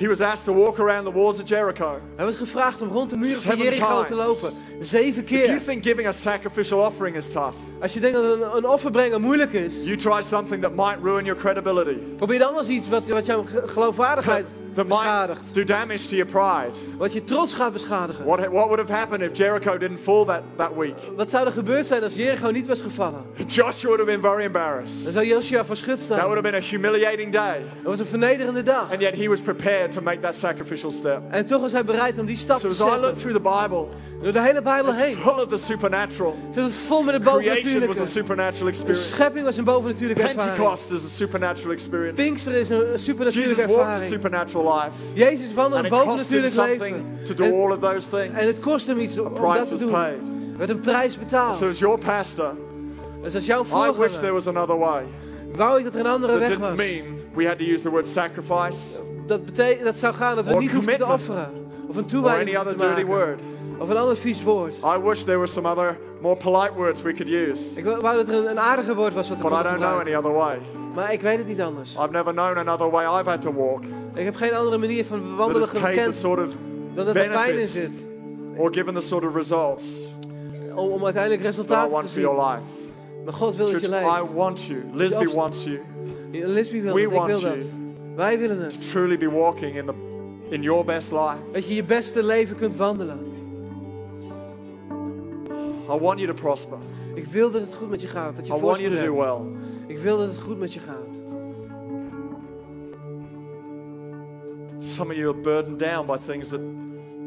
He 0.00 0.08
was 0.08 0.20
asked 0.20 0.44
to 0.44 0.52
walk 0.54 0.78
around 0.78 1.04
the 1.04 1.12
walls 1.12 1.40
of 1.42 1.48
Jericho. 1.48 2.00
Hij 2.16 2.24
werd 2.24 2.36
gevraagd 2.36 2.80
om 2.82 2.88
rond 2.88 3.10
de 3.10 3.16
muren 3.16 3.40
van 3.42 3.56
Jericho 3.56 4.04
te 4.04 4.14
lopen. 4.14 4.50
Zeven 4.78 5.22
If 5.22 5.30
you 5.30 5.46
keer. 5.46 5.62
think 5.64 5.82
giving 5.82 6.06
a 6.08 6.12
sacrificial 6.12 6.78
offering 6.86 7.16
is 7.16 7.28
tough, 7.28 7.54
Als 7.80 7.94
je 7.94 8.00
denkt 8.00 8.16
dat 8.16 8.24
een, 8.40 8.56
een 8.56 8.66
offer 8.68 8.90
brengen 8.90 9.20
moeilijk 9.20 9.52
is, 9.52 9.84
you 9.84 9.96
try 9.96 10.22
something 10.22 10.62
that 10.62 10.74
might 10.74 10.96
ruin 11.02 11.24
your 11.24 11.40
credibility. 11.40 11.96
probeer 12.16 12.38
dan 12.38 12.56
eens 12.58 12.68
iets 12.68 12.88
wat, 12.88 13.08
wat 13.08 13.26
jouw 13.26 13.42
ge- 13.42 13.62
geloofwaardigheid 13.66 14.46
That 14.74 14.86
beschadigt. 14.88 15.54
do 15.54 15.64
damage 15.64 16.08
to 16.08 16.16
your 16.16 16.30
pride. 16.32 16.78
Wat 16.98 17.12
je 17.12 17.24
trots 17.24 17.54
gaat 17.54 17.72
beschadigen. 17.72 18.24
What, 18.24 18.38
what 18.38 18.50
would 18.68 18.78
have 18.78 18.92
happened 18.92 19.22
if 19.30 19.36
Jericho 19.36 19.78
didn't 19.78 20.00
fall 20.00 20.24
that, 20.24 20.42
that 20.56 20.70
week? 20.76 20.94
Wat 21.16 21.30
zou 21.30 21.46
er 21.46 21.52
gebeurd 21.52 21.86
zijn 21.86 22.02
als 22.02 22.14
Jericho 22.14 22.50
niet 22.50 22.66
was 22.66 22.80
gevallen? 22.80 23.24
Joshua 23.46 23.88
would 23.88 23.98
have 24.00 24.04
been 24.04 24.20
very 24.20 24.36
Dan 24.36 24.40
embarrassed. 24.46 25.12
zou 25.12 25.26
Joshua 25.26 25.64
voor 25.64 25.76
schut 25.76 25.96
That 25.96 26.04
staan. 26.04 26.18
would 26.28 26.34
have 26.44 26.50
been 26.50 26.62
a 26.62 26.64
humiliating 26.66 27.32
day. 27.32 27.62
Het 27.74 27.82
was 27.84 27.98
een 27.98 28.06
vernederende 28.06 28.62
dag. 28.62 28.90
And 28.92 29.00
yet 29.00 29.16
he 29.16 29.28
was 29.28 29.40
prepared 29.40 29.89
to 29.90 30.00
make 30.00 30.20
that 30.20 30.34
sacrificial 30.34 30.90
step. 30.90 31.20
En 31.30 31.46
toch 31.46 31.60
was 31.60 31.72
hij 31.72 31.84
bereid 31.84 32.18
om 32.18 32.26
die 32.26 32.36
stap 32.36 32.58
So 32.58 32.62
te 32.68 32.68
as 32.68 32.80
I 32.80 32.82
look 32.84 32.92
zetten. 33.04 33.16
through 33.16 33.34
the 33.36 33.40
Bible, 33.60 33.86
Door 34.22 34.32
de 34.32 34.40
hele 34.40 34.62
Bijbel 34.62 34.92
heen. 34.94 35.16
full 35.16 35.32
of 35.42 35.48
the 35.48 35.56
supernatural. 35.56 36.36
Het 36.54 36.72
vol 36.72 37.02
met 37.02 37.14
de 37.14 37.20
Creation 37.20 37.40
was 37.40 37.46
a 37.46 37.52
bovennatuurlijke. 37.52 38.06
supernatural 38.06 38.64
De 38.64 38.70
experience. 38.70 39.02
schepping 39.14 39.44
was 39.44 39.56
een 39.56 39.64
bovennatuurlijke 39.64 40.22
ervaring. 40.22 40.54
Pentecost 40.56 40.90
is 40.90 41.04
a 41.04 41.08
supernatural 41.08 41.72
experience. 41.72 42.22
Pinkster 42.22 42.52
is 42.52 42.68
een 42.68 42.76
Jesus 42.78 43.04
supernatuurlijke 43.04 43.66
walked 43.66 43.84
a 43.86 43.88
ervaring. 43.88 44.10
supernatural 44.12 44.74
life. 44.78 44.90
Jezus 45.14 45.54
wandelde 45.54 45.76
And 45.84 45.84
een 45.92 45.98
bovennatuurlijk 45.98 46.52
something 46.52 46.80
leven. 46.80 47.24
to 47.24 47.34
do 47.34 47.44
En, 47.44 47.52
all 47.52 47.70
of 47.72 47.78
those 47.78 48.08
things. 48.08 48.40
en 48.40 48.46
het 48.46 48.60
kost 48.60 48.86
hem 48.86 48.98
iets 49.00 49.18
om, 49.18 49.34
dat 49.34 49.68
te 49.68 49.76
doen. 49.78 49.90
paid. 49.90 50.20
Er 50.52 50.58
werd 50.66 50.70
een 50.70 50.80
prijs 50.80 51.18
betaald. 51.18 51.56
So 51.56 51.66
as 51.68 51.78
your 51.78 51.98
pastor, 51.98 52.52
Dus 53.22 53.34
als 53.34 53.46
jouw 53.46 53.60
I 53.60 53.64
wish 53.64 53.72
there 53.72 53.92
voorganger 53.94 54.32
was 54.32 54.46
another 54.48 54.78
way. 54.78 55.02
wou 55.56 55.78
ik 55.78 55.84
dat 55.84 55.94
er 55.94 56.00
een 56.00 56.06
andere 56.06 56.38
weg 56.38 56.56
was. 56.58 56.76
mean 56.76 57.02
we 57.34 57.46
had 57.46 57.58
to 57.58 57.64
use 57.64 57.82
the 57.82 57.90
word 57.90 58.08
sacrifice 58.08 58.78
Dat, 59.30 59.44
betekent, 59.44 59.84
dat 59.84 59.98
zou 59.98 60.14
gaan 60.14 60.36
dat 60.36 60.46
we 60.46 60.54
niet 60.54 60.72
hoefden 60.72 60.96
te 60.96 61.06
offeren. 61.06 61.50
Of 61.88 61.96
een 61.96 62.04
toewijding 62.04 62.58
te 62.58 62.74
maken. 62.76 63.06
word. 63.06 63.40
Of 63.78 63.88
een 63.88 63.96
ander 63.96 64.16
vies 64.16 64.42
woord. 64.42 64.76
I 64.96 64.98
wish 65.02 65.22
there 65.22 65.36
were 65.38 65.46
some 65.46 65.68
other 65.68 65.98
more 66.20 66.36
polite 66.36 66.72
words 66.76 67.02
we 67.02 67.12
could 67.12 67.32
use. 67.32 67.78
Ik 67.78 67.84
wou 67.84 68.16
dat 68.16 68.28
er 68.28 68.34
een, 68.34 68.50
een 68.50 68.58
aardiger 68.58 68.94
woord 68.94 69.14
was 69.14 69.28
wat 69.28 69.40
we 69.40 69.42
But 69.48 69.52
I 69.52 69.54
konden 69.54 69.72
don't 69.72 69.82
know 69.90 69.98
gebruiken. 69.98 70.30
any 70.30 70.36
other 70.44 70.58
way. 70.72 70.94
Maar 70.94 71.12
ik 71.12 71.20
weet 71.20 71.38
het 71.38 71.46
niet 71.46 71.60
anders. 71.60 71.94
I've 71.94 72.10
never 72.10 72.32
known 72.32 72.56
another 72.58 72.90
way 72.90 73.20
I've 73.20 73.28
had 73.30 73.40
to 73.42 73.52
walk 73.54 73.82
Ik 74.14 74.24
heb 74.24 74.34
geen 74.34 74.54
andere 74.54 74.78
manier 74.78 75.04
van 75.04 75.36
wandelen 75.36 75.68
gekend 75.68 76.14
sort 76.14 76.40
of 76.40 76.48
dan 76.94 77.04
dat 77.06 77.14
er 77.16 77.28
pijn 77.28 77.58
in 77.58 77.66
zit. 77.68 78.06
or 78.56 78.72
given 78.74 78.94
the 78.94 79.00
sort 79.00 79.24
of 79.24 79.34
results 79.34 80.08
Om, 80.74 80.90
om 80.90 81.04
uiteindelijk 81.04 81.42
I 81.42 81.44
resultaten 81.46 81.90
te 81.90 81.96
for 82.00 82.08
zien. 82.08 82.22
your 82.22 82.50
life. 82.50 82.62
Maar 83.24 83.34
God 83.34 83.56
wil 83.56 83.70
dat 83.70 83.80
je 83.80 83.86
I 83.86 83.90
leeft. 83.90 84.32
want 84.34 84.62
you. 84.64 84.80
Lisby 84.92 85.26
wants 85.34 85.64
you 85.64 85.78
Lisby 86.32 86.80
wil 86.82 86.94
We 86.94 87.02
dat, 87.02 87.12
ik 87.12 87.26
wil 87.26 87.38
you. 87.40 87.58
dat. 87.58 87.66
Wij 88.20 88.38
willen 88.38 88.56
to 88.56 88.62
het. 88.62 88.90
truly 88.90 89.16
be 89.16 89.30
walking 89.30 89.76
in, 89.76 89.86
the, 89.86 89.94
in 90.50 90.62
your 90.62 90.84
best 90.84 91.12
life. 91.12 91.38
Dat 91.52 91.66
je 91.66 91.74
je 91.74 91.84
beste 91.84 92.24
leven 92.24 92.56
kunt 92.56 92.76
wandelen. 92.76 93.18
I 95.88 95.98
want 95.98 96.18
you 96.20 96.26
to 96.26 96.34
prosper. 96.34 96.78
Ik 97.14 97.26
wil 97.26 97.50
dat 97.50 97.60
het 97.60 97.74
goed 97.74 97.90
met 97.90 98.00
je 98.00 98.06
gaat. 98.06 98.36
Dat 98.36 98.46
je 98.46 98.54
I 98.54 98.60
want 98.60 98.78
you 98.78 98.94
to 98.94 99.04
do 99.04 99.14
well. 99.14 99.60
Ik 99.86 99.98
wil 99.98 100.18
dat 100.18 100.26
het 100.26 100.38
goed 100.38 100.58
met 100.58 100.74
je 100.74 100.80
gaat. 100.80 101.22
Some 104.78 105.10
of 105.10 105.16
you 105.16 105.32
are 105.32 105.40
burdened 105.40 105.78
down 105.78 106.06
by 106.06 106.16
things 106.26 106.48
that 106.48 106.60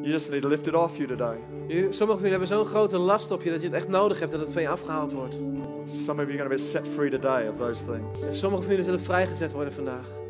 you 0.01 0.11
just 0.11 0.31
need 0.31 0.43
lifted 0.43 0.75
off 0.75 0.97
you 0.97 1.07
today. 1.07 1.37
Sommigen 1.67 1.91
van 1.97 2.07
jullie 2.07 2.29
hebben 2.29 2.47
zo'n 2.47 2.65
grote 2.65 2.97
last 2.97 3.31
op 3.31 3.43
je 3.43 3.51
dat 3.51 3.61
je 3.61 3.67
het 3.67 3.75
echt 3.75 3.87
nodig 3.87 4.19
hebt 4.19 4.31
dat 4.31 4.41
het 4.41 4.51
van 4.51 4.61
je 4.61 4.69
afgehaald 4.69 5.11
wordt. 5.11 5.35
Some 5.85 6.21
of 6.21 6.27
you 6.27 6.39
are 6.39 6.47
going 6.47 6.49
to 6.49 6.55
be 6.55 6.57
set 6.57 6.87
free 6.87 7.09
today 7.09 7.47
of 7.47 7.57
those 7.57 7.85
things. 7.85 8.21
En 8.27 8.35
sommigen 8.35 8.63
van 8.63 8.71
jullie 8.71 8.85
zullen 8.85 9.01
vrijgezet 9.01 9.51
worden 9.51 9.73
vandaag. 9.73 10.22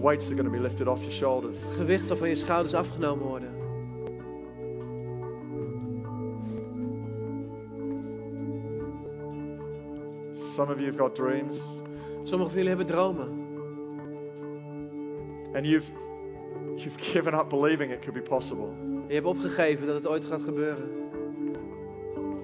Weights 0.00 0.30
are 0.30 0.34
going 0.34 0.46
to 0.46 0.56
be 0.56 0.62
lifted 0.62 0.86
off 0.86 1.00
your 1.00 1.12
shoulders. 1.12 1.62
Het 1.62 1.70
gewicht 1.70 2.06
zal 2.06 2.16
van 2.16 2.28
je 2.28 2.34
schouders 2.34 2.74
afgenomen 2.74 3.26
worden. 3.26 3.56
Some 10.32 10.72
of 10.72 10.78
you 10.78 10.86
have 10.86 10.98
got 10.98 11.14
dreams 11.14 11.80
Sommigen 12.22 12.54
van 12.54 12.62
jullie 12.62 12.68
hebben 12.68 12.86
dromen. 12.86 13.46
and 15.54 15.66
you've 15.66 15.90
you've 16.76 16.98
given 16.98 17.34
up 17.34 17.48
believing 17.48 17.90
it 17.90 18.00
could 18.02 18.14
be 18.14 18.22
possible. 18.22 18.74
Je 19.06 19.14
hebt 19.14 19.26
opgegeven 19.26 19.86
dat 19.86 19.94
het 19.94 20.06
ooit 20.06 20.24
gaat 20.24 20.42
gebeuren. 20.42 20.88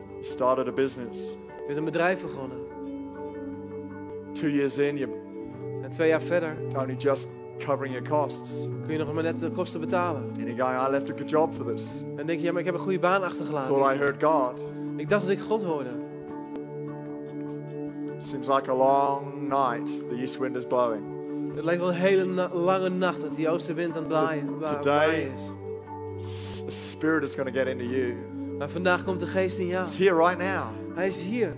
You 0.09 0.25
started 0.25 0.67
a 0.69 0.73
business. 0.73 1.31
Je 1.31 1.65
bent 1.67 1.79
een 1.79 1.85
bedrijf 1.85 2.23
begonnen. 2.23 2.59
Two 4.33 4.49
years 4.49 4.79
in, 4.79 4.97
you're 4.97 5.23
En 5.83 5.91
twee 5.91 6.09
jaar 6.09 6.23
verder 6.23 6.57
only 6.77 6.95
just 6.95 7.29
covering 7.59 7.95
your 7.95 8.09
costs. 8.09 8.67
kun 8.85 8.93
je 8.93 8.99
nog 8.99 9.13
maar 9.15 9.23
net 9.23 9.41
de 9.41 9.51
kosten 9.51 9.81
betalen. 9.81 10.23
And 10.23 10.37
you're 10.37 10.63
going, 10.63 10.89
I 10.89 10.91
left 10.91 11.11
a 11.11 11.15
good 11.17 11.31
job 11.31 11.53
for 11.55 11.75
this. 11.75 12.03
En 12.17 12.27
denk 12.27 12.39
je, 12.41 12.45
ja, 12.47 12.51
maar 12.51 12.61
ik 12.61 12.67
heb 12.67 12.75
een 12.75 12.81
goede 12.81 12.99
baan 12.99 13.21
Thought 13.21 13.41
achtergelaten. 13.41 13.95
I 13.95 13.99
heard 13.99 14.23
God. 14.23 14.61
Ik 14.97 15.09
dacht 15.09 15.23
dat 15.23 15.31
ik 15.33 15.41
God 15.41 15.63
hoorde. 15.63 15.91
Seems 18.23 18.49
like 18.49 18.71
a 18.71 18.75
long 18.75 19.49
night. 19.49 20.09
The 20.09 20.17
east 20.21 20.39
wind 20.39 20.57
is 20.57 20.67
blowing. 20.67 21.03
Het 21.55 21.65
lijkt 21.65 21.81
wel 21.81 21.91
een 21.91 21.97
hele 21.97 22.25
na- 22.25 22.51
lange 22.53 22.89
nacht 22.89 23.21
dat 23.21 23.35
die 23.35 23.49
oostenwind 23.49 23.91
aan 23.93 23.99
het 23.99 24.09
blaaien, 24.09 24.49
Today- 24.61 25.33
is. 25.35 25.57
Spirit 26.67 27.23
is 27.23 27.35
going 27.35 27.53
to 27.55 27.59
get 27.59 27.67
into 27.69 27.85
you. 27.85 28.15
Maar 28.59 28.69
vandaag 28.69 29.05
komt 29.05 29.21
de 29.21 29.27
geest 29.27 29.59
in 29.59 29.67
jou. 29.67 29.83
It's 29.85 29.99
here 29.99 30.15
right 30.17 30.39
now. 30.39 30.65
Hij 30.95 31.07
is 31.07 31.23
hier. 31.23 31.55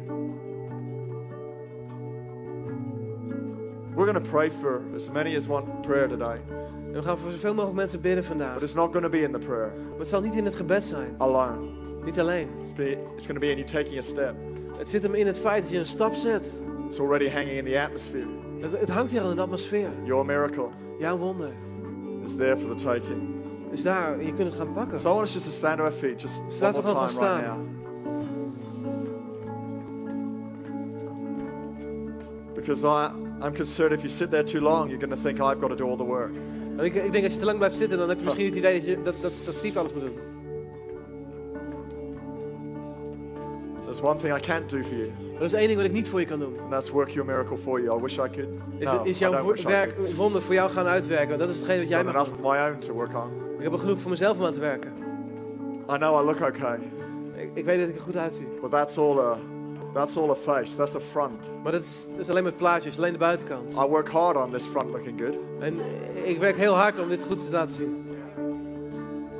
We're 4.06 4.12
going 4.12 4.24
to 4.24 4.30
pray 4.30 4.50
for 4.50 4.84
as 4.94 5.10
many 5.10 5.34
as 5.34 5.48
want 5.48 5.82
prayer 5.82 6.06
today. 6.06 6.38
En 6.86 6.92
we 6.92 7.02
gaan 7.02 7.18
voor 7.18 7.30
zoveel 7.30 7.54
mogelijk 7.54 7.76
mensen 7.76 8.00
bidden 8.00 8.24
vandaag. 8.24 8.54
But 8.54 8.62
it's 8.62 8.74
not 8.74 8.92
going 8.92 9.04
to 9.04 9.10
be 9.10 9.22
in 9.22 9.32
the 9.32 9.38
prayer 9.38 9.72
Maar 9.90 9.98
het 9.98 10.08
zal 10.08 10.20
niet 10.20 10.34
in 10.34 10.44
het 10.44 10.54
gebed 10.54 10.84
zijn. 10.84 11.14
alone. 11.18 11.68
Niet 12.04 12.20
alleen. 12.20 12.48
It's, 12.62 12.72
be, 12.72 12.90
it's 12.90 13.26
going 13.26 13.40
to 13.40 13.46
be 13.46 13.50
in 13.50 13.56
you 13.58 13.64
taking 13.64 13.98
a 13.98 14.00
step. 14.00 14.34
Het 14.78 14.88
zit 14.88 15.02
hem 15.02 15.14
in 15.14 15.26
het 15.26 15.38
feit 15.38 15.62
dat 15.62 15.72
je 15.72 15.78
een 15.78 15.86
stap 15.86 16.14
zet. 16.14 16.46
It's 16.86 17.00
already 17.00 17.28
hanging 17.30 17.58
in 17.58 17.64
the 17.64 17.80
atmosphere. 17.80 18.26
Het, 18.60 18.80
het 18.80 18.90
hangt 18.90 19.10
hier 19.10 19.20
al 19.20 19.30
in 19.30 19.36
de 19.36 19.42
atmosfeer. 19.42 19.88
Your 20.04 20.24
miracle 20.26 20.68
Jouw 20.98 21.16
wonder 21.16 21.52
is 22.24 22.36
there 22.36 22.56
for 22.56 22.76
the 22.76 22.84
taking. 22.84 23.34
is 23.70 23.82
daar. 23.82 24.22
Je 24.22 24.32
kunt 24.32 24.48
het 24.48 24.56
gaan 24.56 24.72
pakken. 24.72 25.00
So 25.00 25.08
I 25.10 25.12
want 25.12 25.26
us 25.26 25.32
just 25.32 25.46
to 25.46 25.52
stand 25.52 25.76
to 25.76 25.82
our 25.82 25.92
feet 25.92 26.20
just 26.20 26.42
Dus 26.44 26.60
one 26.60 26.72
more 26.72 26.82
time 26.82 26.98
right 26.98 27.10
staan. 27.10 27.42
now. 27.42 27.74
Because 32.54 32.84
I, 32.84 33.25
I'm 33.42 33.52
concerned 33.54 33.92
if 33.92 34.00
you 34.02 34.08
sit 34.08 34.30
there 34.30 34.44
too 34.44 34.60
long, 34.60 34.88
you're 34.88 35.06
going 35.06 35.22
to 35.22 35.28
think 35.28 35.38
I've 35.40 35.60
got 35.60 35.68
to 35.68 35.76
do 35.76 35.88
all 35.88 35.96
the 35.96 36.04
work. 36.04 36.30
En 36.76 36.84
Ik, 36.84 36.94
ik 36.94 37.12
denk 37.12 37.24
als 37.24 37.32
je 37.32 37.38
te 37.38 37.44
lang 37.44 37.58
blijft 37.58 37.76
zitten, 37.76 37.98
dan 37.98 38.08
heb 38.08 38.18
je 38.18 38.24
misschien 38.24 38.46
het 38.46 38.54
idee 38.54 38.74
dat, 38.78 38.86
je, 38.86 39.02
dat, 39.02 39.14
dat, 39.20 39.32
dat 39.44 39.54
Steve 39.54 39.78
alles 39.78 39.92
moet 39.92 40.02
doen. 40.02 40.16
There's 43.80 44.00
one 44.00 44.18
thing 44.18 44.32
I 44.32 44.40
can't 44.40 44.68
do 44.68 44.82
for 44.82 44.94
you, 44.94 45.12
er 45.38 45.44
is 45.44 45.52
één 45.52 45.66
ding 45.66 45.76
wat 45.76 45.86
ik 45.86 45.92
niet 45.92 46.08
voor 46.08 46.20
je 46.20 46.26
kan 46.26 46.38
doen. 46.38 46.58
and 46.60 46.70
that's 46.70 46.90
work 46.90 47.08
your 47.08 47.24
miracle 47.24 47.56
for 47.56 47.80
you. 47.80 47.98
I 47.98 48.02
wish 48.02 48.18
I 48.18 48.28
could. 48.28 48.48
Is, 48.78 48.92
no, 48.92 49.02
is 49.02 49.18
jouw 49.18 49.54
werk, 49.54 49.94
wonder 50.16 50.42
voor 50.42 50.54
jou 50.54 50.70
gaan 50.70 50.86
uitwerken. 50.86 51.38
Dat 51.38 51.48
is 51.48 51.56
hetgeen 51.56 51.78
wat 51.78 51.88
jij 51.88 52.04
mag 52.04 52.24
doen. 52.24 52.34
my 52.42 52.58
own 52.58 52.78
to 52.78 52.92
work 52.92 53.14
on. 53.14 53.30
Ik 53.56 53.62
heb 53.62 53.72
er 53.72 53.78
genoeg 53.78 53.98
voor 53.98 54.10
mezelf 54.10 54.38
om 54.38 54.44
aan 54.44 54.52
te 54.52 54.60
werken. 54.60 54.92
I 55.90 55.96
know 55.96 56.20
I 56.20 56.24
look 56.24 56.40
okay, 56.40 56.78
Ik, 57.34 57.50
ik 57.54 57.64
weet 57.64 57.80
dat 57.80 57.88
ik 57.88 57.94
er 57.94 58.00
goed 58.00 58.16
uitzie. 58.16 58.46
but 58.60 58.70
that's 58.70 58.98
all 58.98 59.18
a, 59.18 59.36
that's 59.96 60.16
all 60.16 60.30
a 60.30 60.34
face. 60.34 60.76
That's 60.76 60.94
a 60.94 61.00
front. 61.00 61.40
Maar 61.62 61.72
dat 61.72 61.84
is, 61.84 62.06
dat 62.10 62.18
is 62.18 62.30
alleen 62.30 62.44
met 62.44 62.56
plaatjes, 62.56 62.98
alleen 62.98 63.12
de 63.12 63.18
buitenkant. 63.18 63.72
I 63.72 63.84
work 63.88 64.08
hard 64.08 64.36
on 64.36 64.50
this 64.52 64.64
front 64.64 64.90
looking 64.90 65.20
good, 65.20 65.34
En 65.60 65.74
ik 66.24 66.38
werk 66.38 66.56
heel 66.56 66.74
hard 66.74 66.98
om 66.98 67.08
dit 67.08 67.22
goed 67.22 67.46
te 67.46 67.52
laten 67.52 67.74
zien. 67.74 68.04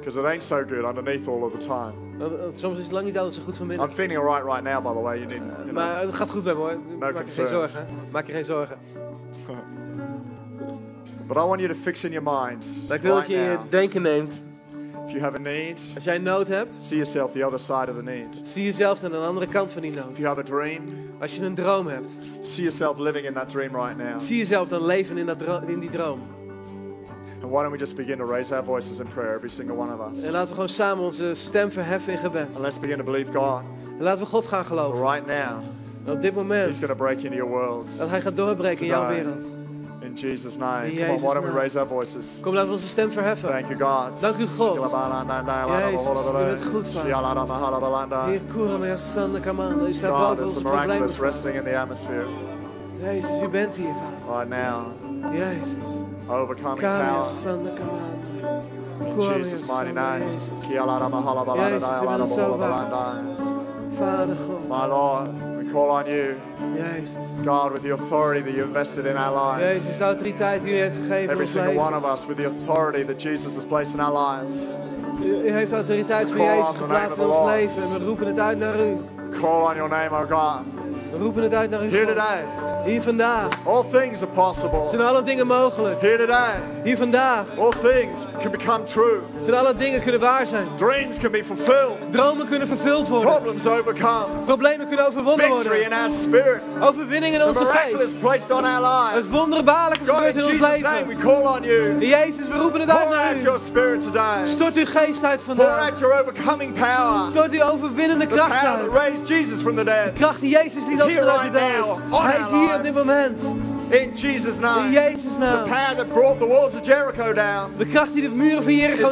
because 0.06 0.20
it 0.20 0.24
ain't 0.24 0.44
so 0.44 0.64
good 0.64 0.84
underneath 0.84 1.26
all 1.26 1.42
of 1.42 1.52
the 1.52 1.58
time. 1.58 1.92
Soms 2.52 2.78
is 2.78 2.84
het 2.84 2.92
lang 2.92 3.04
niet 3.04 3.16
altijd 3.16 3.34
zo 3.34 3.42
goed 3.42 3.56
van 3.56 3.66
binnen. 3.66 3.88
I'm 3.88 3.94
feeling 3.94 4.18
alright 4.18 4.44
right 4.44 4.62
now, 4.62 4.82
by 4.82 4.92
the 4.92 5.00
way. 5.00 5.18
You 5.18 5.26
need, 5.26 5.38
you 5.38 5.62
know. 5.62 5.72
Maar 5.72 6.00
het 6.00 6.14
gaat 6.14 6.30
goed 6.30 6.44
bij 6.44 6.54
me 6.54 6.60
hoor. 6.60 6.78
Maak 6.98 7.26
je 7.26 7.32
geen 7.32 7.46
zorgen. 7.46 7.86
Maak 8.12 8.26
je 8.26 8.32
geen 8.32 8.44
zorgen. 8.44 8.78
But 11.26 11.36
I 11.36 11.40
want 11.40 11.60
you 11.60 11.72
to 11.72 11.78
fix 11.78 12.04
in 12.04 12.12
your 12.12 12.40
mind 12.40 12.66
Maar 12.88 12.96
ik 12.96 13.02
wil 13.02 13.14
dat 13.14 13.26
je 13.26 13.34
in 13.34 13.40
je 13.40 13.58
denken 13.68 14.02
neemt. 14.02 14.44
If 15.06 15.12
you 15.12 15.20
have 15.22 15.36
a 15.36 15.40
need, 15.40 15.80
Als 15.94 16.04
jij 16.04 16.16
een 16.16 16.22
nood 16.22 16.48
hebt, 16.48 16.76
see 16.80 16.96
yourself 16.96 17.32
the 17.32 17.44
other 17.44 17.58
side 17.58 17.86
of 17.90 17.96
the 17.96 18.02
need. 18.02 18.38
zie 18.42 18.64
jezelf 18.64 19.04
aan 19.04 19.10
de 19.10 19.16
andere 19.16 19.46
kant 19.46 19.72
van 19.72 19.82
die 19.82 19.90
If 19.90 19.96
nood. 20.04 20.16
you 20.16 20.26
have 20.28 20.40
a 20.40 20.42
dream, 20.42 20.82
Als 21.20 21.36
je 21.36 21.44
een 21.44 21.54
droom 21.54 21.86
hebt, 21.86 22.16
see 22.40 22.62
yourself 22.62 22.98
living 22.98 23.26
in 23.26 23.32
that 23.34 23.48
dream 23.48 23.74
right 23.74 23.96
now. 23.96 24.18
zie 24.18 24.36
jezelf 24.36 24.68
dan 24.68 24.84
leven 24.86 25.18
in, 25.18 25.26
dat 25.26 25.42
in 25.66 25.78
die 25.80 25.90
droom. 25.90 26.20
And 27.42 27.50
why 27.52 27.60
don't 27.62 27.70
we 27.72 27.78
just 27.78 27.96
begin 27.96 28.18
to 28.18 28.24
raise 28.24 28.54
our 28.54 28.64
voices 28.64 28.98
in 28.98 29.06
prayer, 29.14 29.34
every 29.34 29.48
single 29.50 29.76
one 29.76 29.92
of 29.92 30.12
us? 30.12 30.22
En 30.22 30.30
laten 30.30 30.48
we 30.48 30.52
gewoon 30.54 30.68
samen 30.68 31.04
onze 31.04 31.34
stem 31.34 31.70
verheffen 31.72 32.12
in 32.12 32.18
gebed. 32.18 32.46
And 32.54 32.58
let's 32.58 32.80
begin 32.80 32.96
to 32.98 33.04
believe 33.04 33.32
God 33.32 33.60
En 33.98 34.02
laten 34.04 34.20
we 34.24 34.26
God 34.30 34.46
gaan 34.46 34.64
geloven. 34.64 35.02
right 35.02 35.26
now. 35.26 35.62
En 36.04 36.12
op 36.12 36.20
dit 36.20 36.22
He's 36.22 36.32
moment 36.34 36.74
going 36.76 36.88
to 36.90 36.94
break 36.96 37.18
into 37.20 37.36
your 37.36 37.50
world. 37.50 37.98
dat 37.98 38.08
Hij 38.08 38.20
gaat 38.20 38.36
doorbreken 38.36 38.80
in 38.80 38.86
jouw 38.86 39.08
Today. 39.08 39.24
wereld. 39.24 39.46
Jesus' 40.16 40.56
name. 40.58 40.84
In 40.84 41.06
Come 41.06 41.16
on, 41.16 41.22
why 41.22 41.34
don't 41.34 41.44
we 41.44 41.50
raise 41.60 41.76
our 41.76 41.86
voices? 41.86 42.40
Kom, 42.42 42.54
laten 42.54 42.68
we 42.68 42.72
onze 42.74 42.88
stem 42.88 43.12
verheffen. 43.12 43.50
Thank 43.50 43.68
you, 43.68 43.76
God. 43.78 44.20
Dank 44.20 44.38
u, 44.38 44.46
God. 44.56 44.90
Jezus, 45.90 46.26
u 46.28 46.32
bent 46.32 46.64
goed, 46.64 46.86
God, 46.92 48.28
Heer 48.28 48.40
Kura 48.52 48.78
Mea 48.78 48.96
Sanda 48.96 49.40
Kamanda, 49.40 49.88
u 49.88 49.92
staat 49.94 50.10
boven 50.10 50.36
there's 50.36 50.48
onze 50.48 50.62
problemen. 50.62 50.86
miraculous 50.86 51.12
Vader. 51.16 51.26
resting 51.26 51.54
in 51.56 51.64
the 51.64 51.74
atmosphere 51.80 52.26
Jezus, 53.02 53.42
u 53.42 53.48
bent 53.48 53.76
hier, 53.76 53.92
Vader. 53.94 54.38
right 54.38 54.48
now. 54.48 54.92
Jezus. 55.32 55.88
Overcoming 56.28 56.80
power. 56.80 57.24
In 59.00 59.20
Jesus' 59.20 59.68
mighty 59.68 59.92
name. 59.92 60.20
Jezus. 60.20 60.64
U 62.02 62.06
bent 62.06 62.32
zo 62.32 62.56
waard. 62.56 62.92
Vader 63.90 64.34
God. 64.34 64.68
My 64.68 64.86
Lord, 64.86 65.28
call 65.76 65.90
on 65.90 66.06
you, 66.06 66.40
Jezus. 66.74 67.44
God, 67.44 67.72
with 67.72 67.82
the 67.82 67.92
authority 67.92 68.40
that 68.40 68.54
you 68.56 68.64
invested 68.64 69.04
in 69.04 69.16
our 69.16 69.32
lives. 69.32 69.62
Jezus, 69.62 70.00
autoriteit 70.00 70.62
die 70.62 70.72
u 70.72 70.76
heeft 70.76 70.96
gegeven 70.96 71.30
Every 71.30 71.46
single 71.46 71.72
leven. 71.72 71.84
one 71.84 71.94
of 71.94 72.04
us 72.04 72.26
with 72.26 72.36
the 72.36 72.46
authority 72.46 73.04
that 73.04 73.22
Jesus 73.22 73.54
has 73.54 73.64
placed 73.64 73.94
in 73.94 74.00
our 74.00 74.12
lives. 74.12 74.76
U, 75.22 75.50
heeft 75.50 75.72
autoriteit 75.72 76.30
van 76.30 76.40
Jezus 76.40 76.76
geplaatst 76.76 77.18
in 77.18 77.24
ons 77.24 77.44
leven. 77.44 77.82
En 77.82 77.98
we 77.98 78.04
roepen 78.04 78.26
het 78.26 78.38
uit 78.38 78.58
naar 78.58 78.80
u. 78.80 78.96
Call 79.40 79.70
on 79.70 79.76
your 79.76 79.88
name, 79.88 80.10
oh 80.10 80.30
God. 80.30 80.64
We 81.12 81.18
roepen 81.18 81.42
het 81.42 81.54
uit 81.54 81.70
naar 81.70 81.84
u. 81.84 81.90
Here 81.90 82.06
today, 82.06 82.44
Hier 82.84 83.02
vandaag 83.02 83.48
all 83.64 83.84
things 83.92 84.22
are 84.22 84.30
possible. 84.34 84.88
zijn 84.88 85.00
alle 85.00 85.22
dingen 85.22 85.46
mogelijk. 85.46 86.00
Here 86.00 86.18
today, 86.18 86.50
Hier 86.84 86.96
vandaag 86.96 87.44
all 87.58 87.72
things 87.82 88.20
can 88.42 88.50
become 88.50 88.82
true. 88.84 89.20
zijn 89.40 89.56
alle 89.56 89.74
dingen 89.74 90.02
kunnen 90.02 90.20
waar 90.20 90.46
zijn. 90.46 90.66
Dreams 90.76 91.18
can 91.18 91.30
be 91.30 91.44
fulfilled. 91.44 91.96
Dromen 92.10 92.46
kunnen 92.46 92.68
vervuld 92.68 93.08
worden. 93.08 93.30
Problems 93.30 93.66
overcome. 93.66 94.26
Problemen 94.44 94.86
kunnen 94.88 95.06
overwonnen 95.06 95.44
Victory 95.46 95.62
worden. 95.78 95.84
in 95.84 95.92
our 95.92 96.10
spirit. 96.10 96.60
Overwinning 96.80 97.34
in 97.34 97.40
The 97.40 97.46
onze 97.46 97.64
geest. 97.64 98.20
placed 98.20 98.50
on 98.50 98.64
our 98.64 98.80
lives. 98.80 99.14
Het 99.26 99.30
wonderbaarlijke 99.30 100.04
gebeurt 100.04 100.34
in 100.34 100.40
in 100.40 100.46
ons 100.46 100.58
Jesus' 100.58 100.80
name, 100.80 101.06
we 101.06 101.14
leven. 101.14 101.22
call 101.24 101.42
on 101.56 101.62
you. 101.62 101.88
In 102.00 102.08
Jezus, 102.08 102.48
we 102.48 102.56
roepen 102.58 102.80
het 102.80 102.90
uit 102.90 103.06
Pour 103.08 103.16
naar 103.16 103.34
u. 103.36 103.40
your 103.42 103.58
spirit 103.66 104.00
today. 104.02 104.44
Stort 104.46 104.76
uw 104.76 104.84
geest 104.86 105.24
uit 105.24 105.42
Pour 105.44 105.54
vandaag. 105.54 105.90
out 105.90 105.98
your 105.98 106.20
overcoming 106.20 106.72
power. 106.74 107.28
Stort 107.30 107.50
uw 107.52 107.62
overwinnende 107.62 108.26
The 108.26 108.34
kracht 108.34 108.60
power 108.60 108.78
that 108.78 108.96
uit. 108.98 109.08
raised 109.08 109.28
Jesus 109.28 109.60
from 109.60 109.74
the 109.74 109.84
dead. 109.84 110.12
Kracht 110.14 110.40
die 110.40 110.50
Jezus 110.50 110.85
liet 110.86 110.98
Is 110.98 111.04
here 111.04 111.20
opstaan 111.20 111.38
uit 111.38 111.52
de 111.52 111.58
right 111.58 111.76
dood. 111.86 111.98
now, 111.98 112.14
on 112.14 112.24
Hij 112.26 112.38
is 112.40 112.46
our 112.46 112.58
hier 112.58 112.74
op 112.76 112.82
dit 112.82 112.94
lives. 112.94 113.04
moment. 113.04 113.40
In 113.90 114.14
Jesus' 114.14 114.58
name. 114.58 114.78
In 114.78 114.92
name. 114.92 114.92
Jezus 114.92 115.34
The 115.34 115.64
power 115.68 115.94
that 115.94 116.08
brought 116.08 116.38
the 116.38 116.46
walls 116.46 116.74
of 116.74 116.82
Jericho 116.82 117.32
down. 117.32 117.74
De 117.78 117.86
kracht 117.86 118.12
die 118.12 118.22
de 118.22 118.28
muren 118.28 118.62
van 118.62 118.74
Jericho 118.74 119.10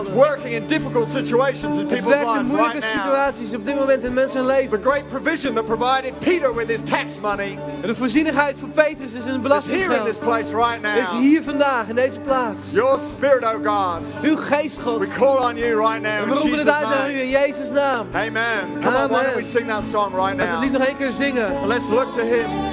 It's 0.00 0.10
working 0.10 0.52
in 0.52 0.66
difficult 0.66 1.08
situations 1.08 1.78
in 1.78 1.86
people's 1.86 2.14
in 2.14 2.20
lives 2.20 2.48
moeilijke 2.48 2.78
right 2.78 2.94
now. 2.94 3.04
situaties 3.04 3.54
op 3.54 3.64
dit 3.64 3.74
moment 3.74 4.02
in 4.02 4.14
mensen 4.14 4.46
leven. 4.46 4.80
The 4.82 4.88
great 4.88 5.08
provision 5.08 5.54
that 5.54 5.66
provided 5.66 6.18
Peter 6.18 6.54
with 6.54 6.68
his 6.68 6.80
tax 6.84 7.20
money 7.20 7.58
de 7.88 7.94
voorzienigheid 7.94 8.58
voor 8.58 8.68
Petrus 8.68 9.12
is 9.12 9.26
in 9.26 9.42
het 9.42 9.64
is 9.64 9.70
here 9.70 9.96
in 9.96 10.04
this 10.04 10.16
place 10.16 10.54
right 10.54 10.82
now. 10.82 10.96
Is 10.96 11.10
hier 11.10 11.42
vandaag, 11.42 11.88
in 11.88 11.94
deze 11.94 12.20
plaats. 12.20 12.72
Your 12.72 12.98
spirit, 12.98 13.44
oh 13.44 13.64
God. 13.64 14.02
Uw 14.22 14.36
geest, 14.36 14.80
God. 14.80 14.98
We 14.98 15.06
call 15.06 15.36
on 15.36 15.56
you 15.56 15.76
right 15.76 16.02
now 16.02 16.12
En 16.12 16.22
in 16.22 16.28
we 16.28 16.34
roepen 16.34 16.50
Jesus' 16.50 16.64
het 16.64 16.74
uit 16.74 16.88
naar 16.88 17.10
u 17.10 17.20
in 17.20 17.28
Jezus' 17.28 17.70
naam. 17.70 18.06
Amen. 18.12 18.82
Come 18.82 18.96
on, 18.96 19.08
why 19.08 19.22
don't 19.22 19.34
we 19.34 19.42
sing 19.42 19.68
that 19.68 19.84
song 19.84 20.14
right 20.14 20.36
now? 20.36 20.38
Laten 20.38 20.46
we 20.46 20.50
het 20.50 20.60
lied 20.60 20.72
nog 20.72 20.86
één 20.86 20.96
keer 20.96 21.12
zingen. 21.12 21.66
Let's 21.66 21.88
look 21.88 22.12
to 22.12 22.22
him. 22.22 22.67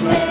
away. 0.00 0.29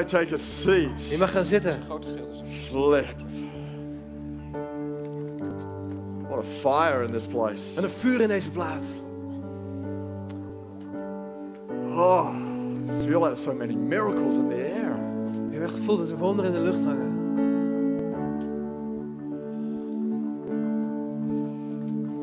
May 0.00 0.06
take 0.06 0.32
a 0.32 0.38
seat. 0.38 1.10
Je 1.10 1.18
mag 1.18 1.30
gaan 1.30 1.44
zitten. 1.44 1.78
Flip. 2.68 3.06
What 6.28 6.38
a 6.38 6.42
fire 6.42 7.02
in 7.04 7.12
this 7.12 7.26
place. 7.26 7.76
En 7.76 7.82
een 7.82 7.90
vuur 7.90 8.20
in 8.20 8.28
deze 8.28 8.50
plaats. 8.50 9.00
Oh, 11.90 12.34
I 12.88 13.06
feel 13.06 13.20
like 13.20 13.34
so 13.34 13.54
many 13.54 13.74
miracles 13.74 14.36
in 14.36 14.48
the 14.48 14.54
air. 14.54 14.96
Je 15.50 15.56
hebt 15.56 15.64
echt 15.64 15.74
gevoeld 15.74 15.98
dat 15.98 16.10
er 16.10 16.16
wonderen 16.16 16.54
in 16.54 16.64
de 16.64 16.70
lucht 16.70 16.84
hangen. 16.84 17.08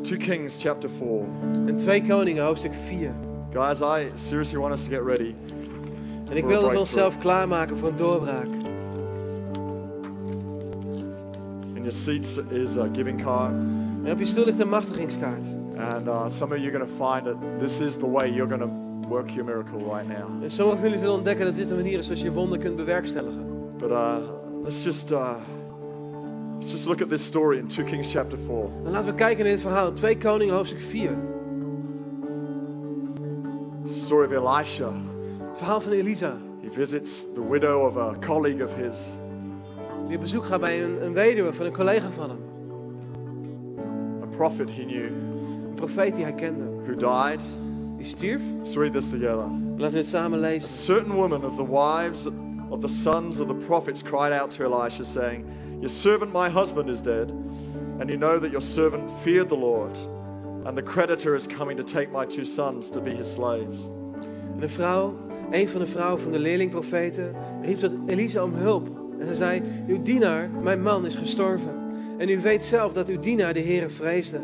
2 0.01 0.17
Kings 0.17 0.57
chapter 0.59 0.89
4. 0.89 1.25
En 1.65 1.75
2 1.75 2.01
Koningen, 2.01 2.43
hoofdstuk 2.43 2.73
4. 2.73 3.13
Guys, 3.53 3.81
I 3.81 4.11
seriously 4.13 4.59
want 4.59 4.73
us 4.73 4.83
to 4.83 4.89
get 4.89 5.03
ready. 5.03 5.35
En 6.29 6.37
ik 6.37 6.43
Voor 6.43 6.51
wil 6.51 6.61
dat 6.61 6.69
we 6.69 6.75
breakthrough. 6.75 6.79
onszelf 6.79 7.17
klaarmaken 7.17 7.77
voor 7.77 7.87
een 7.87 7.95
doorbraak. 7.95 8.47
In 11.73 11.83
your 11.83 11.91
seats 11.91 12.37
is 12.49 12.77
a 12.77 12.87
giving 12.93 13.23
card. 13.23 13.51
En 14.03 14.11
op 14.11 14.19
je 14.19 14.25
stoel 14.25 14.45
ligt 14.45 14.59
een 14.59 14.69
machtigingskaart. 14.69 15.47
And 15.77 16.07
uh, 16.07 16.23
some 16.27 16.53
of 16.53 16.59
you 16.59 16.69
are 16.69 16.77
going 16.77 16.89
to 16.89 17.05
find 17.05 17.25
that 17.25 17.59
this 17.59 17.79
is 17.79 17.93
the 17.95 18.09
way 18.11 18.31
you're 18.33 18.47
going 18.57 18.61
to 18.61 18.69
work 19.09 19.29
your 19.29 19.45
miracle 19.45 19.77
right 19.93 20.07
now. 20.07 20.43
En 20.43 20.51
sommigen 20.51 20.79
van 20.79 20.87
jullie 20.87 20.97
zullen 21.03 21.15
ontdekken 21.15 21.45
dat 21.45 21.55
dit 21.55 21.69
de 21.69 21.75
manier 21.75 21.97
is 21.97 22.05
zoals 22.05 22.21
je 22.21 22.31
wonder 22.31 22.57
kunt 22.57 22.75
bewerkstelligen. 22.75 23.45
But 23.77 23.89
uh, 23.89 24.15
let's 24.63 24.83
just 24.83 25.11
uh, 25.11 25.35
let's 26.59 26.71
just 26.71 26.85
look 26.85 27.01
at 27.01 27.09
this 27.09 27.25
story 27.25 27.57
in 27.57 27.67
2 27.67 27.85
Kings 27.85 28.11
chapter 28.11 28.37
4. 28.37 28.69
Dan 28.83 28.91
laten 28.91 29.09
we 29.09 29.15
kijken 29.15 29.43
naar 29.43 29.53
dit 29.53 29.61
verhaal. 29.61 29.93
2 29.93 30.17
Koningen, 30.17 30.55
hoofdstuk 30.55 30.79
4. 30.81 31.11
It's 33.85 33.93
the 33.93 34.05
story 34.05 34.25
of 34.25 34.31
Elisha. 34.31 34.91
Het 35.57 35.65
verhaal 35.65 35.81
van 35.81 35.91
Elisa. 35.91 36.37
He 36.61 36.69
visits 36.71 37.25
the 37.33 37.49
widow 37.49 37.85
of 37.85 37.97
a 37.97 38.13
colleague 38.19 38.63
of 38.63 38.75
his, 38.75 39.17
Die 40.07 40.15
op 40.15 40.21
bezoek 40.21 40.45
gaat 40.45 40.59
bij 40.59 40.83
een, 40.83 41.05
een 41.05 41.13
weduwe 41.13 41.53
van 41.53 41.65
een 41.65 41.73
collega 41.73 42.11
van 42.11 42.29
hem. 42.29 42.39
a 44.23 44.25
prophet 44.25 44.69
he 44.69 44.83
knew, 44.85 45.05
Een 45.05 45.73
profeet 45.75 46.15
die 46.15 46.23
hij 46.23 46.33
kende. 46.33 46.65
who 46.85 46.95
died. 46.95 47.55
Die 47.95 48.05
stierf. 48.05 48.41
Let's 48.57 48.75
read 48.75 48.93
this 48.93 49.09
together. 49.09 49.45
Laten 49.77 49.89
we 49.89 49.89
dit 49.91 50.07
samen 50.07 50.37
A 50.37 50.41
lezen. 50.41 50.73
certain 50.73 51.13
woman 51.15 51.45
of 51.45 51.55
the 51.55 51.65
wives 51.65 52.27
of 52.69 52.79
the 52.81 52.87
sons 52.87 53.39
of 53.39 53.47
the 53.47 53.65
prophets 53.65 54.01
cried 54.03 54.39
out 54.41 54.51
to 54.51 54.63
Elisha, 54.63 55.03
saying, 55.03 55.45
Your 55.79 55.89
servant, 55.89 56.33
my 56.33 56.49
husband, 56.49 56.89
is 56.89 57.01
dead, 57.01 57.31
and 57.99 58.09
you 58.09 58.17
know 58.17 58.39
that 58.39 58.49
your 58.51 58.63
servant 58.63 59.11
feared 59.23 59.49
the 59.49 59.57
Lord, 59.57 59.97
and 60.65 60.77
the 60.77 60.83
creditor 60.83 61.35
is 61.35 61.47
coming 61.47 61.77
to 61.77 61.83
take 61.83 62.11
my 62.11 62.25
two 62.25 62.45
sons 62.45 62.89
to 62.89 63.01
be 63.01 63.11
his 63.15 63.33
slaves. 63.33 63.89
En 64.55 64.61
een 64.63 64.69
vrouw, 64.69 65.13
een 65.51 65.69
van 65.69 65.79
de 65.81 65.87
vrouwen 65.87 66.21
van 66.21 66.31
de 66.31 66.39
leerlingprofeten, 66.39 67.33
riep 67.61 67.77
tot 67.79 67.93
Elisa 68.07 68.43
om 68.43 68.53
hulp. 68.53 68.87
En 69.19 69.25
ze 69.27 69.33
zei, 69.33 69.61
uw 69.87 70.01
dienaar, 70.01 70.49
mijn 70.63 70.81
man, 70.81 71.05
is 71.05 71.15
gestorven. 71.15 71.71
En 72.17 72.29
u 72.29 72.39
weet 72.41 72.63
zelf 72.63 72.93
dat 72.93 73.07
uw 73.07 73.19
dienaar 73.19 73.53
de 73.53 73.61
Heere 73.61 73.89
vreesde. 73.89 74.39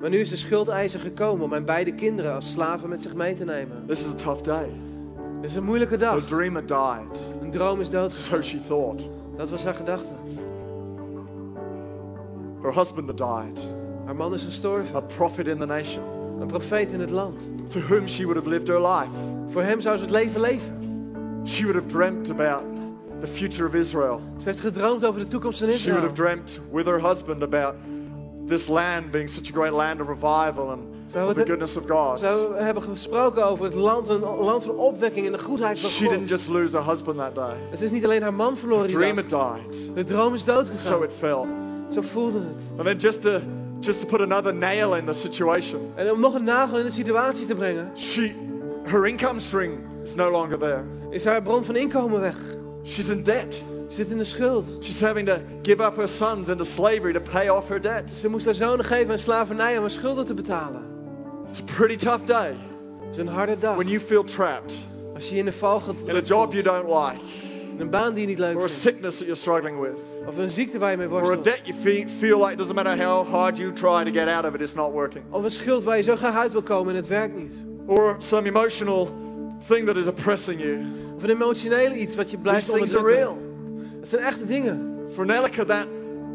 Maar 0.00 0.10
nu 0.10 0.18
is 0.18 0.28
de 0.28 0.36
schuldeiser 0.36 1.00
gekomen 1.00 1.44
om 1.44 1.50
mijn 1.50 1.64
beide 1.64 1.94
kinderen 1.94 2.34
als 2.34 2.50
slaven 2.52 2.88
met 2.88 3.02
zich 3.02 3.14
mee 3.14 3.34
te 3.34 3.44
nemen. 3.44 3.84
This 3.86 4.04
is 4.04 4.12
a 4.12 4.16
tough 4.16 4.42
day. 4.42 4.68
Het 5.40 5.50
is 5.50 5.56
een 5.56 5.64
moeilijke 5.64 5.96
Her 5.96 6.02
dag. 6.04 6.26
dreamer 6.26 6.66
died, 6.66 7.20
Een 7.42 7.50
droom 7.50 7.80
is 7.80 7.90
dood. 7.90 8.10
so 8.12 8.42
she 8.42 8.58
thought. 8.68 9.08
Dat 9.36 9.50
was 9.50 9.64
haar 9.64 9.74
gedachte. 9.74 10.12
Her 12.62 12.72
husband 12.72 13.06
had 13.06 13.16
died, 13.16 13.72
Haar 14.04 14.16
man 14.16 14.34
is 14.34 14.44
gestorven. 14.44 14.96
a 14.96 15.00
prophet 15.00 15.46
in 15.46 15.58
the 15.58 15.66
nation, 15.66 16.02
Een 16.42 16.48
profeet 16.48 16.92
in 16.92 17.00
het 17.00 17.10
land. 17.10 17.50
to 17.70 17.80
whom 17.80 18.08
she 18.08 18.22
would 18.22 18.36
have 18.36 18.48
lived 18.48 18.68
her 18.68 18.80
life. 18.80 19.10
Voor 19.48 19.62
hem 19.62 19.80
zou 19.80 19.96
ze 19.96 20.02
het 20.02 20.10
leven 20.12 20.40
leven. 20.40 20.72
She 21.44 21.62
would 21.64 21.74
have 21.74 21.86
dreamt 21.86 22.30
about 22.30 22.62
the 23.20 23.26
future 23.26 23.66
of 23.66 23.74
Israel. 23.74 24.20
Ze 24.36 24.44
heeft 24.44 24.60
gedroomd 24.60 25.04
over 25.04 25.20
de 25.20 25.26
toekomst 25.26 25.58
van 25.58 25.68
She 25.70 25.74
would 25.74 25.86
Israël. 25.86 26.00
have 26.00 26.12
dreamt 26.44 26.60
with 26.72 26.86
her 26.86 27.00
husband 27.08 27.42
about 27.42 27.74
this 28.46 28.68
land 28.68 29.10
being 29.10 29.28
such 29.30 29.48
a 29.50 29.52
great 29.52 29.72
land 29.72 30.00
of 30.00 30.08
revival 30.08 30.70
and 30.70 30.80
Zou 31.06 31.22
of 31.30 31.36
het- 31.36 31.44
the 31.46 31.50
goodness 31.50 31.76
of 31.76 31.84
God. 31.88 32.18
Ze 32.18 32.48
hebben 32.54 32.82
gesproken 32.82 33.46
over 33.46 33.64
het 33.64 33.74
land, 33.74 34.08
een 34.08 34.20
land 34.20 34.64
van 34.64 34.76
opwekking 34.76 35.26
en 35.26 35.32
de 35.32 35.38
goedheid 35.38 35.80
van 35.80 35.90
She 35.90 36.02
didn't 36.02 36.18
God. 36.20 36.28
just 36.28 36.48
lose 36.48 36.76
her 36.76 36.86
husband 36.86 37.18
that 37.18 37.34
day. 37.34 37.54
En 37.70 37.78
ze 37.78 37.84
is 37.84 37.90
niet 37.90 38.04
alleen 38.04 38.22
haar 38.22 38.34
man 38.34 38.56
verloren 38.56 38.86
die 38.86 38.96
Dream 38.96 39.16
dag. 39.16 39.40
had 39.40 39.54
died. 39.70 39.90
De 39.94 40.04
droom 40.04 40.34
is 40.34 40.40
So 40.40 40.52
doodgegaan. 40.54 41.02
it 41.02 41.12
felt. 41.18 41.46
Zo 41.88 42.00
voelde 42.00 42.38
het. 42.38 42.72
And 42.76 42.86
then 42.86 42.96
just 42.96 43.22
to 43.22 43.30
just 43.84 44.00
to 44.00 44.06
put 44.06 44.20
another 44.20 44.54
nail 44.54 44.94
in 44.94 45.06
the 45.06 45.12
situation, 45.12 45.92
En 45.94 46.10
om 46.10 46.20
nog 46.20 46.34
een 46.34 46.44
nagel 46.44 46.78
in 46.78 46.84
de 46.84 46.90
situatie 46.90 47.46
te 47.46 47.54
brengen, 47.54 47.90
she 47.96 48.30
her 48.84 49.06
income 49.06 49.40
stream 49.40 49.78
is 50.04 50.14
no 50.14 50.30
longer 50.30 50.58
there. 50.58 50.82
is 51.10 51.24
haar 51.24 51.42
bron 51.42 51.64
van 51.64 51.76
inkomen 51.76 52.20
weg. 52.20 52.36
She's 52.84 53.08
in 53.08 53.22
debt. 53.22 53.64
Ze 53.88 53.94
zit 53.96 54.10
in 54.10 54.18
de 54.18 54.24
schuld. 54.24 54.76
She's 54.80 55.00
having 55.00 55.28
to 55.28 55.36
give 55.62 55.82
up 55.82 55.96
her 55.96 56.08
sons 56.08 56.48
into 56.48 56.64
slavery 56.64 57.12
to 57.12 57.20
pay 57.32 57.48
off 57.48 57.68
her 57.68 57.80
debt. 57.80 58.10
Ze 58.10 58.28
moest 58.28 58.44
haar 58.44 58.54
zonen 58.54 58.84
geven 58.84 59.12
aan 59.12 59.18
slavernij 59.18 59.74
om 59.74 59.80
haar 59.80 59.90
schulden 59.90 60.24
te 60.26 60.34
betalen. 60.34 60.82
It's 61.48 61.60
a 61.60 61.64
pretty 61.76 61.96
tough 61.96 62.24
day 62.26 62.54
Het 63.00 63.10
is 63.10 63.16
een 63.18 63.26
harde 63.28 63.58
dag. 63.58 63.74
when 63.74 63.88
you 63.88 64.00
feel 64.00 64.24
trapped 64.24 64.78
Als 65.14 65.28
je 65.28 65.32
je 65.34 65.38
in 65.40 65.44
de 65.46 65.52
val 65.52 65.80
gaat 65.80 66.00
in 66.06 66.16
a 66.16 66.20
job 66.20 66.52
you 66.52 66.62
don't 66.64 66.88
like, 66.88 67.20
een 67.78 67.90
baan 67.90 68.12
die 68.14 68.20
je 68.22 68.28
niet 68.28 68.38
leuk 68.38 68.54
or 68.56 68.62
a 68.62 68.66
vindt. 68.66 68.80
sickness 68.82 69.16
that 69.18 69.26
you're 69.26 69.40
struggling 69.40 69.80
with, 69.80 69.98
Of 70.26 70.36
een 70.38 70.50
ziekte 70.50 70.78
waar 70.78 70.90
je 70.90 70.96
mee 70.96 71.06
or 71.10 71.12
a 71.16 71.18
worstelt. 71.18 71.44
debt 71.44 71.60
you 71.64 71.78
fe- 71.78 72.08
feel 72.18 72.38
like 72.38 72.52
it 72.52 72.58
doesn't 72.58 72.74
matter 72.74 73.04
how 73.06 73.26
hard 73.28 73.56
you 73.56 73.72
try 73.72 74.04
to 74.04 74.10
get 74.20 74.28
out 74.28 74.44
of 74.44 74.54
it, 74.54 74.60
it's 74.60 74.74
not 74.74 74.92
working. 74.92 75.24
Of 75.30 75.44
een 75.44 75.50
schuld 75.50 75.82
waar 75.84 75.96
je 75.96 76.02
zo 76.02 76.16
graag 76.16 76.36
uit 76.36 76.52
wil 76.52 76.62
komen 76.62 76.90
en 76.90 76.96
het 76.96 77.06
werkt 77.08 77.36
niet. 77.36 77.62
Or 77.86 78.16
some 78.18 78.48
emotional 78.48 79.08
thing 79.68 79.86
that 79.86 79.96
is 79.96 80.06
oppressing 80.06 80.60
you. 80.60 80.78
Of 81.16 81.22
een 81.22 81.30
emotionele 81.30 81.94
iets 81.96 82.16
wat 82.16 82.30
je 82.30 82.38
blijft 82.38 82.66
These 82.66 82.78
things 82.78 82.94
are 82.94 83.02
onderdrukken. 83.04 83.36
real. 83.36 83.96
Het 84.00 84.08
zijn 84.08 84.22
echte 84.22 84.44
dingen. 84.44 84.90
For 85.12 85.26
Nelica, 85.26 85.64
that, 85.64 85.86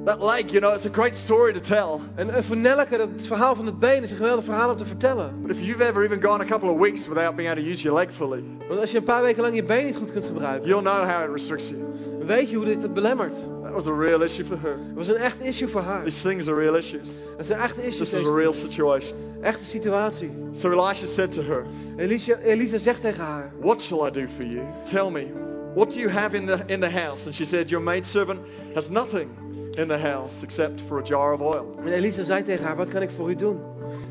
that 0.08 0.22
leg, 0.22 0.52
you 0.52 0.62
know, 0.62 0.74
it's 0.74 0.86
a 0.86 0.90
great 0.90 1.16
story 1.16 1.52
to 1.54 1.60
tell. 1.60 2.00
En 2.16 2.30
eh, 2.30 2.44
voor 2.44 2.58
Nelleke, 2.58 2.98
dat 2.98 3.10
het 3.10 3.28
verhaal 3.28 3.56
van 3.56 3.66
het 3.66 3.80
been 3.80 4.04
is 4.04 4.12
een 4.12 4.18
geweldig 4.18 4.44
verhaal 4.44 4.70
om 4.70 4.76
te 4.76 4.86
vertellen. 4.86 5.42
But 5.42 5.52
if 5.58 5.66
you've 5.66 5.84
ever 5.84 6.04
even 6.04 6.22
gone 6.22 6.44
a 6.44 6.48
couple 6.48 6.70
of 6.70 6.80
weeks 6.80 7.08
without 7.08 7.36
being 7.36 7.50
able 7.50 7.64
to 7.64 7.70
use 7.70 7.82
your 7.84 7.98
leg 8.00 8.12
fully, 8.12 8.44
Want 8.68 8.80
als 8.80 8.92
je 8.92 8.98
een 8.98 9.04
paar 9.04 9.22
weken 9.22 9.42
lang 9.42 9.56
je 9.56 9.64
been 9.64 9.86
niet 9.86 9.96
goed 9.96 10.12
kunt 10.12 10.26
gebruiken, 10.26 10.68
you'll 10.68 10.82
know 10.82 11.10
how 11.10 11.24
it 11.24 11.30
restricts 11.32 11.70
you. 11.70 11.86
weet 12.26 12.50
je 12.50 12.56
hoe 12.56 12.66
dit 12.66 12.82
het 12.82 12.94
belemmert. 12.94 13.34
That 13.64 13.72
was 13.72 13.88
a 13.88 13.94
real 14.00 14.22
issue 14.22 14.46
for 14.46 14.58
her. 14.62 14.78
Het 14.88 14.96
was 14.96 15.08
een 15.08 15.16
echt 15.16 15.42
issue 15.42 15.68
voor 15.68 15.82
haar. 15.82 16.04
These 16.04 16.28
things 16.28 16.48
are 16.48 16.58
real 16.58 16.76
issues. 16.76 17.10
Het 17.38 17.46
zijn 17.46 17.60
echte 17.60 17.86
issues. 17.86 18.10
This 18.10 18.20
is 18.20 18.28
a 18.28 18.34
real 18.34 18.54
situation. 18.54 19.18
Echte 19.42 19.64
situatie. 19.64 20.32
So 20.52 20.72
Elisha 20.72 21.06
said 21.06 21.32
to 21.32 21.42
her, 21.42 21.66
Elisa, 21.98 22.38
Elisa 22.44 22.78
zegt 22.78 23.02
tegen 23.02 23.24
haar: 23.24 23.52
What 23.60 23.82
shall 23.82 24.08
I 24.08 24.12
do 24.12 24.28
for 24.28 24.46
you? 24.46 24.62
Tell 24.86 25.10
me, 25.10 25.26
what 25.74 25.94
do 25.94 26.00
you 26.00 26.12
have 26.12 26.38
in 26.38 26.46
the, 26.46 26.58
in 26.66 26.80
the 26.80 26.90
house? 26.90 27.26
And 27.26 27.36
she 27.36 27.46
said, 27.46 27.70
Your 27.70 27.84
maidservant 27.84 28.40
has 28.74 28.90
nothing 28.90 29.30
in 29.78 29.88
the 29.88 29.98
house 29.98 30.44
except 30.44 30.82
for 30.82 31.00
a 31.00 31.04
jar 31.04 31.34
of 31.34 31.42
oil. 31.42 31.76
En 31.86 31.92
Elisa 31.92 32.24
zei 32.24 32.44
tegen 32.44 32.66
haar: 32.66 32.76
Wat 32.76 32.90
kan 32.90 33.02
ik 33.02 33.10
voor 33.10 33.30
u 33.30 33.36
doen? 33.36 33.60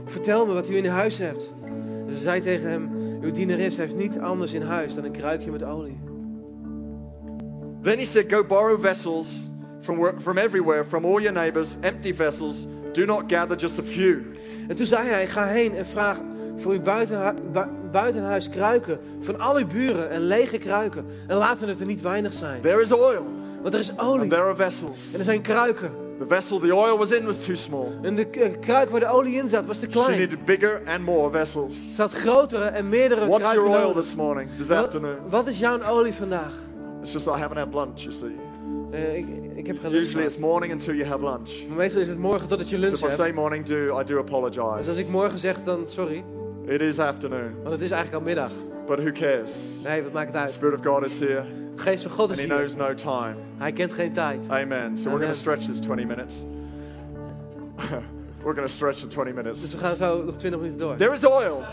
Vertel 0.04 0.46
me 0.46 0.52
wat 0.52 0.68
u 0.68 0.76
in 0.76 0.86
huis 0.86 1.18
hebt. 1.18 1.54
En 2.06 2.12
ze 2.12 2.18
zei 2.18 2.40
tegen 2.40 2.70
hem: 2.70 2.90
Uw 3.22 3.30
dienares 3.30 3.76
heeft 3.76 3.96
niet 3.96 4.18
anders 4.18 4.52
in 4.52 4.62
huis 4.62 4.94
dan 4.94 5.04
een 5.04 5.12
kruikje 5.12 5.50
met 5.50 5.62
olie. 5.64 5.98
Then 7.82 7.98
he 7.98 8.04
said, 8.04 8.32
Go 8.32 8.44
borrow 8.44 8.80
vessels 8.80 9.48
from, 9.80 10.20
from 10.20 10.38
everywhere, 10.38 10.84
from 10.84 11.04
all 11.04 11.20
your 11.20 11.32
neighbors, 11.32 11.76
empty 11.80 12.12
vessels. 12.14 12.66
Do 12.92 13.04
not 13.04 13.22
gather 13.26 13.56
just 13.56 13.78
a 13.78 13.82
few. 13.82 14.18
En 14.68 14.76
toen 14.76 14.86
zei 14.86 15.06
hij: 15.08 15.26
Ga 15.26 15.44
heen 15.46 15.76
en 15.76 15.86
vraag 15.86 16.18
voor 16.56 16.72
uw 16.72 16.80
buitenhu 16.80 17.32
bu- 17.52 17.90
buitenhuis 17.90 18.48
kruiken 18.48 18.98
van 19.20 19.40
al 19.40 19.56
uw 19.56 19.66
buren 19.66 20.10
en 20.10 20.20
lege 20.20 20.58
kruiken. 20.58 21.04
En 21.26 21.36
laten 21.36 21.68
het 21.68 21.80
er 21.80 21.86
niet 21.86 22.00
weinig 22.00 22.32
zijn. 22.32 22.60
There 22.62 22.80
is 22.80 22.92
oil, 22.92 23.24
Want 23.66 23.74
er 23.74 23.84
is 23.84 23.96
and 23.96 24.00
olie 24.08 24.28
there 24.28 24.40
are 24.42 24.50
en 24.50 24.56
vessels. 24.56 25.14
er 25.18 25.24
zijn 25.24 25.40
kruiken. 25.40 25.90
The 26.18 26.26
vessel 26.26 26.58
the 26.58 26.74
oil 26.74 26.98
was 26.98 27.12
in 27.12 27.24
was 27.24 27.44
too 27.44 27.54
small. 27.54 27.86
En 28.02 28.14
de 28.14 28.24
kruik 28.60 28.90
waar 28.90 29.00
de 29.00 29.06
olie 29.08 29.36
in 29.36 29.48
zat 29.48 29.66
was 29.66 29.78
te 29.78 29.86
She 29.86 29.92
klein. 29.92 30.18
needed 30.18 30.44
bigger 30.44 30.82
and 30.86 31.00
more 31.04 31.30
vessels. 31.30 31.94
Ze 31.94 32.00
had 32.00 32.12
grotere 32.12 32.64
en 32.64 32.88
meerdere 32.88 33.26
What's 33.26 33.44
your 33.44 33.54
kruiken 33.58 33.80
oil 33.84 33.88
nodig. 33.94 34.02
this 34.02 34.14
morning, 34.14 34.48
this 34.58 34.68
Wat, 34.68 34.78
afternoon? 34.84 35.16
wat 35.28 35.46
is 35.46 35.58
jouw 35.58 35.82
olie 35.82 36.12
vandaag? 36.14 36.52
It's 37.02 37.12
just 37.12 37.24
that 37.24 37.36
I 37.36 37.38
haven't 37.40 37.58
had 37.58 37.74
lunch, 37.74 38.00
you 38.02 38.12
see. 38.12 38.36
Eh, 38.90 39.16
ik, 39.16 39.26
ik 39.54 39.66
heb 39.66 39.78
geen 39.80 39.90
lunch 39.90 40.04
Usually 40.06 40.24
it's 40.26 40.38
morning 40.38 40.72
until 40.72 40.94
you 40.94 41.06
have 41.08 41.24
lunch. 41.24 41.66
Maar 41.68 41.76
meestal 41.76 42.00
is 42.00 42.08
het 42.08 42.18
morgen 42.18 42.48
totdat 42.48 42.68
je 42.68 42.74
So 42.76 42.80
lunch 42.80 42.94
if 42.96 43.02
I 43.02 43.06
hebt. 43.06 43.18
say 43.20 43.32
morning, 43.32 43.64
do 43.66 43.76
I 44.00 44.04
do 44.04 44.04
Dus 44.04 44.16
apologize? 44.18 44.88
als 44.88 44.98
ik 44.98 45.08
morgen 45.08 45.38
zeg, 45.38 45.62
dan 45.64 45.86
sorry. 45.86 46.24
It 46.66 46.80
is 46.80 46.98
afternoon, 46.98 47.54
Want 47.62 47.70
het 47.74 47.80
is 47.80 47.90
eigenlijk 47.90 48.22
al 48.22 48.28
middag. 48.28 48.50
but 48.86 48.98
who 48.98 49.12
cares? 49.12 49.52
Nee, 49.84 50.02
wat 50.02 50.12
maakt 50.12 50.26
het 50.26 50.34
The 50.34 50.40
uit? 50.40 50.50
Spirit 50.50 50.78
of 50.78 50.84
God 50.92 51.04
is 51.04 51.20
here, 51.20 51.44
geest 51.76 52.02
van 52.02 52.10
God 52.12 52.20
and 52.28 52.30
is 52.30 52.36
He 52.38 52.44
hier. 52.46 52.54
knows 52.56 52.74
no 52.74 52.94
time. 52.94 53.34
Hij 53.58 53.72
kent 53.72 53.92
geen 53.92 54.12
tijd. 54.12 54.46
Amen. 54.50 54.98
So 54.98 55.04
we're 55.10 55.18
going 55.18 55.32
to 55.32 55.38
stretch 55.38 55.64
this 55.66 55.78
20 55.80 56.06
minutes. 56.06 56.44
we're 58.42 58.54
going 58.54 58.66
to 58.66 58.72
stretch 58.72 59.00
the 59.00 59.08
20 59.08 59.34
Dus 59.34 59.42
minutes. 59.42 59.72
we 59.72 59.78
gaan 59.78 59.96
zo 59.96 60.22
nog 60.24 60.36
20 60.36 60.60
minuten 60.60 60.78
door. 60.78 60.96
There 60.96 61.12
is 61.14 61.24
oil, 61.24 61.64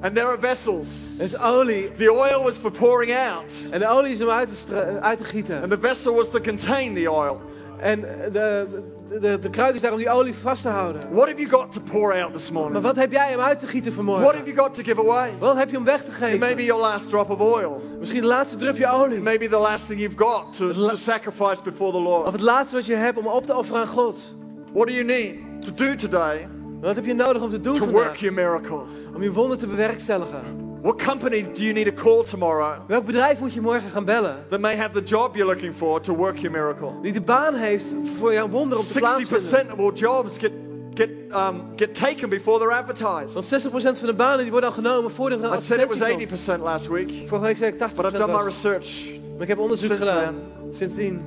and 0.00 0.14
there 0.14 0.26
are 0.26 0.38
vessels. 0.38 1.16
Er 1.18 1.24
is 1.24 1.38
olie. 1.38 1.90
The 1.92 2.10
oil 2.12 2.42
was 2.42 2.56
for 2.56 2.70
pouring 2.70 3.12
out, 3.16 3.68
En 3.70 3.78
de 3.80 3.88
olie 3.88 4.12
is 4.12 4.22
om 4.22 4.28
uit 4.28 4.66
te, 4.66 4.98
uit 5.00 5.18
te 5.18 5.24
gieten. 5.24 5.62
and 5.62 5.70
the 5.70 5.78
vessel 5.78 6.14
was 6.14 6.30
to 6.30 6.40
contain 6.40 6.94
the 6.94 7.10
oil. 7.10 7.40
En 7.80 8.00
de, 8.00 8.28
de, 8.32 8.82
de, 9.08 9.38
de, 9.38 9.50
kruik 9.50 9.74
is 9.74 9.80
daar 9.80 9.92
om 9.92 9.98
die 9.98 10.10
olie 10.10 10.34
vast 10.34 10.62
te 10.62 10.68
houden. 10.68 11.02
What 11.12 11.28
have 11.28 11.40
you 11.40 11.48
got 11.50 11.72
to 11.72 11.80
pour 11.80 12.22
out 12.22 12.32
this 12.32 12.50
Maar 12.50 12.60
morning? 12.62 12.82
wat 12.84 12.96
heb 12.96 13.12
jij 13.12 13.34
om 13.34 13.40
uit 13.40 13.58
te 13.58 13.66
gieten 13.66 13.92
What 13.94 14.06
have 14.06 14.18
vanmorgen? 14.20 14.44
you 14.54 14.56
got 14.56 14.74
to 14.74 14.82
give 14.82 15.00
away? 15.00 15.30
Wat 15.38 15.56
heb 15.56 15.70
je 15.70 15.76
om 15.76 15.84
weg 15.84 16.04
te 16.04 16.10
It 16.10 16.18
may 16.20 16.38
be 16.38 16.46
geven? 16.46 16.64
your 16.64 16.80
last 16.82 17.08
drop 17.08 17.30
of 17.30 17.40
oil. 17.40 17.82
Misschien 17.98 18.20
de 18.20 18.26
laatste 18.26 18.56
drupje 18.56 18.90
olie. 18.92 19.16
It 19.16 19.22
may 19.22 19.38
be 19.38 19.48
the 19.48 19.58
last 19.58 19.86
thing 19.86 20.00
you've 20.00 20.24
got 20.24 20.52
to, 20.56 20.72
to 20.72 20.96
sacrifice 20.96 21.62
before 21.62 21.90
the 21.90 21.98
Of 21.98 22.04
Lord. 22.04 22.32
het 22.32 22.40
laatste 22.40 22.76
wat 22.76 22.86
je 22.86 22.94
hebt 22.94 23.18
om 23.18 23.26
op 23.26 23.46
te 23.46 23.56
offeren 23.56 23.80
aan 23.80 23.86
God. 23.86 24.34
What 24.72 24.86
do 24.86 24.92
you 24.92 25.04
need 25.04 25.34
to 25.60 25.74
do 25.74 25.94
today 25.94 26.48
Wat 26.80 26.94
heb 26.94 27.04
je 27.04 27.14
nodig 27.14 27.42
om 27.42 27.50
te 27.50 27.60
doen 27.60 27.74
to 27.74 27.84
work 27.84 27.94
vandaag? 27.94 28.20
your 28.20 28.34
miracle? 28.34 28.80
Om 29.14 29.22
je 29.22 29.32
wonder 29.32 29.58
te 29.58 29.66
bewerkstelligen. 29.66 30.67
What 30.82 31.02
company 31.04 31.42
do 31.42 31.62
you 31.62 31.72
need 31.72 31.96
to 31.96 32.02
call 32.02 32.24
tomorrow 32.24 32.76
Welk 32.86 33.04
bedrijf 33.04 33.40
moet 33.40 33.54
je 33.54 33.60
morgen 33.60 33.90
gaan 33.90 34.04
bellen? 34.04 34.36
that 34.48 34.60
may 34.60 34.76
have 34.76 34.92
the 34.92 35.02
job 35.02 35.36
you're 35.36 35.52
looking 35.52 35.74
for 35.74 36.00
to 36.00 36.16
work 36.16 36.36
your 36.36 36.50
miracle? 36.50 36.92
Die 37.02 37.12
de 37.12 37.20
baan 37.20 37.54
heeft 37.54 37.94
voor 38.18 38.32
jouw 38.32 38.48
wonder 38.48 38.78
op 38.78 38.84
te 38.84 38.98
plaatsvinden. 38.98 39.66
60% 39.66 39.72
of 39.72 39.78
all 39.78 39.92
jobs 39.92 40.38
get, 40.38 40.52
get, 40.94 41.10
um, 41.30 41.62
get 41.76 41.94
taken 41.94 42.28
before 42.28 42.58
they're 42.58 42.78
advertised. 42.78 43.32
Want 43.34 43.44
60% 43.44 43.98
van 43.98 44.06
de 44.06 44.14
banen 44.14 44.38
die 44.38 44.50
worden 44.50 44.68
al 44.68 44.74
genomen 44.74 45.10
voordat 45.10 45.38
er 45.40 45.52
een 45.52 45.58
I 45.58 45.62
said 45.62 45.80
it 45.80 45.98
was 45.98 46.58
80% 46.58 46.62
last 46.62 46.86
week, 46.86 47.12
Vorige 47.26 47.46
week 47.46 47.56
zei 47.56 47.72
ik 47.72 47.78
80% 47.78 47.94
but 47.94 48.04
I've 48.04 48.18
done 48.18 48.32
my 48.38 48.44
research 48.44 49.06
Maar 49.32 49.42
ik 49.42 49.48
heb 49.48 49.58
onderzoek 49.58 49.88
since 49.88 50.02
gedaan. 50.02 50.34
Sindsdien. 50.70 51.22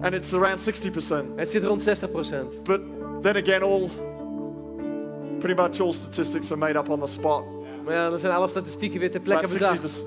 and 0.00 0.14
it's 0.14 0.34
around 0.34 0.60
60%. 0.60 1.36
Het 1.36 1.50
zit 1.50 1.64
rond 1.64 1.88
60%. 1.88 2.62
But 2.62 2.80
then 3.22 3.36
again, 3.36 3.62
all 3.62 3.90
pretty 5.38 5.62
much 5.62 5.80
all 5.80 5.92
statistics 5.92 6.50
are 6.50 6.58
made 6.58 6.78
up 6.78 6.88
on 6.88 7.00
the 7.00 7.06
spot. 7.06 7.44
Maar 7.84 7.94
ja, 7.94 8.10
dan 8.10 8.18
zijn 8.18 8.32
alle 8.32 8.48
statistieken 8.48 9.00
weer 9.00 9.10
ter 9.10 9.20
plekke 9.20 9.48
bedacht. 9.52 10.06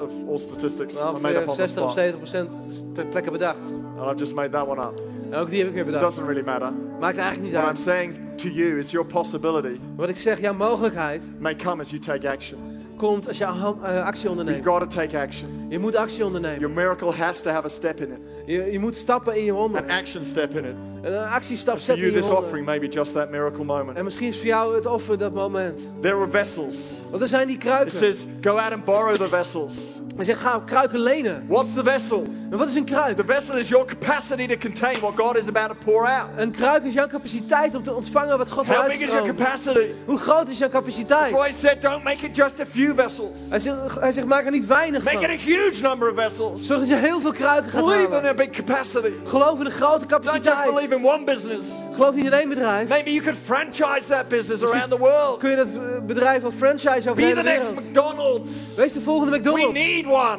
of 0.00 0.10
all 0.28 0.38
statistics 0.38 0.94
Nou, 0.94 1.08
are 1.08 1.20
made 1.20 1.34
up 1.38 1.48
ongeveer 1.48 1.80
on 1.80 1.88
the 1.92 1.92
60 1.92 2.14
of 2.18 2.28
spot. 2.28 2.64
70% 2.64 2.68
is 2.70 2.84
ter 2.92 3.06
plekke 3.06 3.30
bedacht. 3.30 3.72
And 3.98 4.06
I've 4.10 4.18
just 4.18 4.34
made 4.34 4.50
that 4.50 4.66
one 4.66 4.80
up. 4.82 5.02
En 5.30 5.34
ook 5.38 5.50
die 5.50 5.58
heb 5.58 5.68
ik 5.68 5.72
weer 5.74 5.82
It 5.82 5.86
bedacht. 5.86 6.04
doesn't 6.04 6.26
really 6.26 6.44
matter. 6.44 6.72
Maakt 7.00 7.16
eigenlijk 7.16 7.42
niet 7.42 7.52
What 7.52 7.62
I'm 7.62 7.68
uit. 7.68 7.78
saying 7.80 8.14
to 8.36 8.48
you 8.48 8.78
is 8.78 8.90
your 8.90 9.06
possibility 9.06 9.80
Wat 9.96 10.08
ik 10.08 10.16
zeg, 10.16 10.40
jouw 10.40 10.54
mogelijkheid 10.54 11.22
may 11.38 11.56
come 11.56 11.82
as 11.82 11.90
you 11.90 12.00
take 12.02 12.30
action. 12.30 12.58
komt 12.96 13.28
als 13.28 13.38
je 13.38 13.44
eh, 13.44 13.52
actie 13.52 14.22
You've 14.22 14.28
onderneemt. 14.28 14.66
got 14.66 14.80
to 14.80 14.86
take 14.86 15.18
action. 15.18 15.63
Je 15.74 15.80
moet 15.80 15.96
actie 15.96 16.24
ondernemen. 16.24 16.60
Your 16.60 16.74
miracle 16.74 17.12
has 17.12 17.40
to 17.40 17.50
have 17.50 17.64
a 17.64 17.68
step 17.68 18.00
in 18.00 18.10
it, 18.12 18.18
Je, 18.46 18.72
je 18.72 18.78
moet 18.78 18.96
stappen 18.96 19.36
in 19.36 19.44
je 19.44 19.52
wonder. 19.52 19.82
an 19.82 19.90
action 19.90 20.24
step 20.24 20.54
in 20.54 20.64
it. 20.64 20.74
En 21.02 21.12
een 21.12 21.28
actiestap 21.28 21.78
you, 21.78 21.98
in 21.98 22.04
je 22.04 22.12
this 22.12 22.30
offering 22.30 22.66
may 22.66 22.80
be 22.80 22.88
just 22.88 23.12
that 23.12 23.30
miracle 23.30 23.64
moment. 23.64 23.96
En 23.98 24.04
misschien 24.04 24.28
is 24.28 24.36
voor 24.36 24.46
jou 24.46 24.74
het 24.74 24.86
offer 24.86 25.18
dat 25.18 25.32
moment. 25.34 25.92
There 26.00 26.14
are 26.14 26.28
vessels. 26.28 27.02
Want 27.10 27.22
er 27.22 27.28
zijn 27.28 27.46
die 27.46 27.56
It 27.56 27.62
kruiken. 27.62 27.96
says, 27.96 28.26
go 28.40 28.56
out 28.58 28.72
and 28.72 28.84
borrow 28.84 29.16
the 29.16 29.28
vessels. 29.28 30.00
Hij 30.16 30.24
zegt, 30.24 30.40
ga 30.40 30.62
kruiken 30.66 30.98
lenen. 30.98 31.44
What's 31.48 31.74
the 31.74 31.82
vessel? 31.82 32.22
En 32.50 32.58
wat 32.58 32.68
is 32.68 32.74
een 32.74 32.84
kruik? 32.84 33.16
The 33.16 33.24
vessel 33.26 33.58
is 33.58 33.68
your 33.68 33.84
capacity 33.84 34.46
to 34.46 34.56
contain 34.56 35.00
what 35.00 35.12
God 35.16 35.36
is 35.36 35.46
about 35.48 35.68
to 35.68 35.74
pour 35.84 36.06
out. 36.06 36.28
Een 36.36 36.50
kruik 36.50 36.84
is 36.84 36.94
jouw 36.94 37.06
capaciteit 37.06 37.74
om 37.74 37.82
te 37.82 37.92
ontvangen 37.94 38.38
wat 38.38 38.50
God 38.50 38.66
wil 38.66 38.76
How 38.76 38.86
big 38.86 39.00
is 39.00 39.10
your 39.10 39.26
capacity? 39.34 39.86
Hoe 40.04 40.18
groot 40.18 40.48
is 40.48 40.58
jouw 40.58 40.68
That's 40.68 40.84
why 40.86 41.02
capaciteit? 41.04 41.46
he 41.46 41.52
said, 41.52 41.80
don't 41.82 42.04
make 42.04 42.26
it 42.26 42.36
just 42.36 42.60
a 42.60 42.66
few 42.66 42.94
vessels. 42.94 43.38
Hij 43.50 43.58
zegt, 43.58 44.00
hij 44.00 44.12
zegt, 44.12 44.26
maak 44.26 44.44
er 44.44 44.50
niet 44.50 44.66
weinig 44.66 45.04
Make 45.04 45.16
it 45.16 45.22
van. 45.22 45.30
a 45.30 45.38
huge 45.38 45.63
number 45.72 46.10
of 46.10 46.16
vessels. 46.16 46.66
Zorg 46.66 46.80
dat 46.80 46.88
je 46.88 46.94
heel 46.96 47.20
veel 47.20 47.32
kruiken 47.32 47.70
gaat 47.70 47.80
Believe 47.84 48.04
in 48.06 48.12
halen. 48.12 48.30
a 48.30 48.34
big 48.34 48.50
capacity. 48.50 49.10
Geloof 49.24 49.60
in 49.60 49.66
een 49.66 49.72
grote 49.72 50.06
Don't 50.06 50.24
just 50.24 50.34
capaciteit. 50.40 50.74
believe 50.74 50.94
in 50.94 51.04
one 51.06 51.24
business. 51.24 51.66
Geloof 51.92 52.14
niet 52.14 52.24
in 52.24 52.32
één 52.32 52.48
bedrijf. 52.48 52.88
Maybe 52.88 53.10
you 53.12 53.22
could 53.22 53.38
franchise 53.38 54.08
that 54.08 54.28
business 54.28 54.62
around 54.62 54.90
the 54.90 54.98
world. 54.98 55.38
Kun 55.38 55.50
je 55.50 55.56
dat 55.56 55.66
eh, 55.66 55.80
bedrijf 56.06 56.42
wel 56.42 56.50
franchise 56.52 57.10
over 57.10 57.14
de 57.14 57.14
Be 57.14 57.22
hele 57.22 57.34
the 57.34 57.42
next 57.42 57.68
wereld. 57.68 57.86
McDonald's. 57.86 58.74
Wees 58.76 58.92
de 58.92 59.00
volgende 59.00 59.30
We 59.32 59.38
McDonald's. 59.38 59.78
need 59.78 60.06
one. 60.06 60.38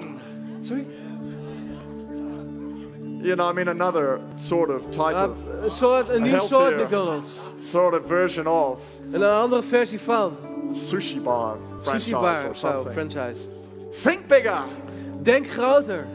Sorry? 0.61 0.85
You 3.21 3.35
know, 3.35 3.49
I 3.49 3.53
mean 3.53 3.67
another 3.67 4.19
sort 4.35 4.69
of 4.69 4.81
type 4.91 5.11
Ja, 5.11 5.27
of, 5.29 5.37
een, 5.63 5.71
soort, 5.71 6.09
een 6.09 6.21
nieuw 6.21 6.31
healthier. 6.31 6.57
soort 6.59 6.77
McDonald's. 6.83 7.39
sort 7.59 7.99
of 7.99 8.07
version 8.07 8.47
of 8.47 8.79
En 9.11 9.21
een 9.21 9.29
andere 9.29 9.63
versie 9.63 9.99
van. 9.99 10.37
sushi 10.73 11.19
bar 11.21 11.55
franchise 11.81 11.99
Sushi 12.09 12.11
bar 12.21 12.43
or 12.43 12.49
of 12.49 12.57
zo, 12.57 12.67
something. 12.67 12.93
franchise. 12.93 13.49
Think 14.03 14.27
bigger. 14.27 14.57
Denk 15.21 15.47
groter. 15.47 16.07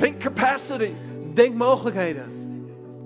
Think 0.00 0.20
capacity. 0.20 0.90
Denk 1.34 1.54
mogelijkheden. 1.54 2.24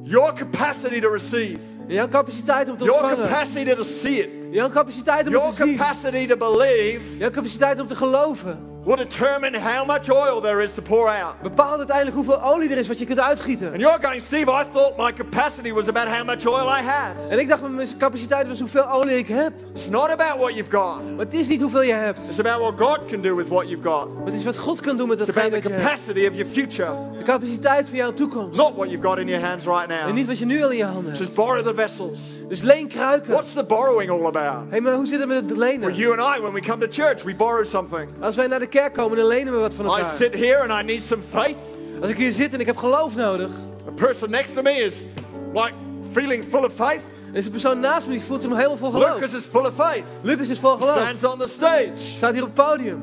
Your 0.02 0.32
capacity 0.32 1.00
to 1.00 1.08
receive. 1.08 1.58
Jouw 1.86 2.08
capaciteit 2.08 2.70
om 2.70 2.76
te 2.76 2.84
Your 2.84 3.02
ontvangen. 3.02 3.28
capacity 3.28 3.74
to 3.74 3.82
see 3.82 4.18
it. 4.18 4.28
Jouw 4.50 4.68
capaciteit 4.68 5.26
om 5.26 5.32
Your 5.32 5.48
te 5.48 5.54
zien. 5.54 5.76
capacity 5.76 6.26
to 6.26 6.36
believe 6.36 7.00
Jouw 7.18 7.30
capaciteit 7.30 7.80
om 7.80 7.86
te 7.86 7.94
geloven. 7.96 8.58
Will 8.84 8.96
determine 8.96 9.58
how 9.60 9.86
much 9.86 10.10
oil 10.10 10.40
there 10.40 10.62
is 10.62 10.72
to 10.72 10.82
pour 10.82 11.08
out. 11.08 11.42
Bepaalt 11.42 11.78
uiteindelijk 11.78 12.16
hoeveel 12.16 12.42
olie 12.42 12.70
er 12.70 12.78
is 12.78 12.88
wat 12.88 12.98
je 12.98 13.04
kunt 13.04 13.20
uitgieten. 13.20 13.66
And 13.72 13.80
you're 13.80 13.98
going, 14.02 14.22
Steve, 14.22 14.50
I 14.50 14.64
thought 14.72 14.96
my 14.96 15.12
capacity 15.12 15.72
was 15.72 15.88
about 15.88 16.08
how 16.08 16.24
much 16.24 16.46
oil 16.46 16.66
I 16.68 16.82
had. 16.82 17.28
En 17.30 17.38
ik 17.38 17.48
dacht, 17.48 17.62
mijn 17.68 17.88
capaciteit 17.98 18.48
was 18.48 18.60
hoeveel 18.60 18.90
olie 18.90 19.18
ik 19.18 19.28
heb. 19.28 19.52
It's 19.72 19.88
not 19.88 20.08
about 20.10 20.38
what 20.38 20.54
you've 20.54 20.70
got. 20.70 21.02
Maar 21.16 21.24
het 21.24 21.34
is 21.34 21.48
niet 21.48 21.60
hoeveel 21.60 21.82
je 21.82 21.92
hebt. 21.92 22.18
It's 22.28 22.38
about 22.38 22.60
what 22.76 22.88
God 22.88 22.98
can 23.10 23.20
do 23.20 23.34
with 23.34 23.48
what 23.48 23.68
you've 23.68 23.82
got. 23.88 24.14
Maar 24.14 24.24
het 24.24 24.34
is 24.34 24.44
wat 24.44 24.56
God 24.58 24.80
kan 24.80 24.96
doen 24.96 25.08
met 25.08 25.16
It's 25.18 25.26
datgene 25.26 25.46
about 25.46 25.62
the 25.64 25.70
wat 25.70 25.78
je 25.80 25.84
hebt. 25.88 25.98
capacity 26.02 26.26
of 26.26 26.34
your 26.34 26.52
future, 26.52 26.92
De 27.18 27.22
capaciteit 27.24 27.88
van 27.88 27.96
jouw 27.98 28.12
toekomst. 28.12 28.58
not 28.58 28.74
what 28.76 28.90
you've 28.90 29.06
got 29.08 29.18
in 29.18 29.28
your 29.28 29.46
hands 29.46 29.64
right 29.64 29.90
En 29.90 30.04
now. 30.06 30.14
niet 30.14 30.26
wat 30.26 30.38
je 30.38 30.44
nu 30.46 30.62
al 30.62 30.70
in 30.70 30.76
je 30.76 30.84
handen 30.84 31.04
hebt. 31.04 31.18
Just 31.18 31.34
borrow 31.34 31.66
the 31.66 31.74
vessels. 31.74 32.20
Dus 32.48 32.62
leen 32.62 32.88
kruiken. 32.88 33.32
What's 33.32 33.52
the 33.52 33.64
borrowing 33.64 34.10
all 34.10 34.26
about? 34.26 34.70
Hé, 34.70 34.80
maar 34.80 34.92
hoe 34.94 35.06
zit 35.06 35.18
het 35.18 35.28
met 35.28 35.36
het 35.36 35.58
Well, 35.58 35.68
lenen? 35.68 35.94
you 35.94 36.18
and 36.20 36.36
I, 36.36 36.40
when 36.40 36.52
we 36.52 36.60
come 36.60 36.88
to 36.88 37.02
church, 37.02 37.22
we 37.22 37.34
borrow 37.34 37.64
something. 37.64 38.10
Als 38.20 38.36
wij 38.36 38.46
naar 38.46 38.58
de 38.58 38.66
kerk 38.74 38.92
komen, 38.94 39.16
dan 39.16 39.26
lenen 39.26 39.52
we 39.52 39.58
wat 39.58 39.74
van 39.74 39.84
I 39.84 39.88
elkaar. 39.88 40.04
sit 40.16 40.34
here 40.34 40.58
and 40.68 40.80
I 40.80 40.84
need 40.84 41.02
some 41.02 41.22
faith. 41.22 41.56
Als 42.00 42.10
ik 42.10 42.16
hier 42.16 42.32
zit 42.32 42.52
en 42.52 42.60
ik 42.60 42.66
heb 42.66 42.76
geloof 42.76 43.16
nodig, 43.16 43.50
The 43.84 43.92
person 43.92 44.30
next 44.30 44.54
to 44.54 44.62
me 44.62 44.70
is 44.72 45.06
like 45.52 45.72
feeling 46.12 46.44
full 46.44 46.64
of 46.64 46.72
faith. 46.72 47.00
dan 47.26 47.34
is 47.34 47.44
de 47.44 47.50
persoon 47.50 47.80
naast 47.80 48.06
me 48.06 48.12
die 48.12 48.22
voelt 48.22 48.42
zich 48.42 48.50
helemaal 48.56 48.76
vol 48.76 48.90
geloof. 48.90 49.14
Lucas 49.14 49.34
is 49.34 49.44
full 49.44 49.66
of 49.66 49.74
faith. 49.74 50.04
Lucas 50.22 50.48
is 50.48 50.58
vol 50.58 50.76
geloof. 50.76 50.96
Stands 51.00 51.24
on 51.24 51.38
the 51.38 51.46
stage. 51.48 51.92
Staat 51.96 52.32
hier 52.32 52.42
op 52.42 52.56
het 52.56 52.66
podium. 52.66 53.02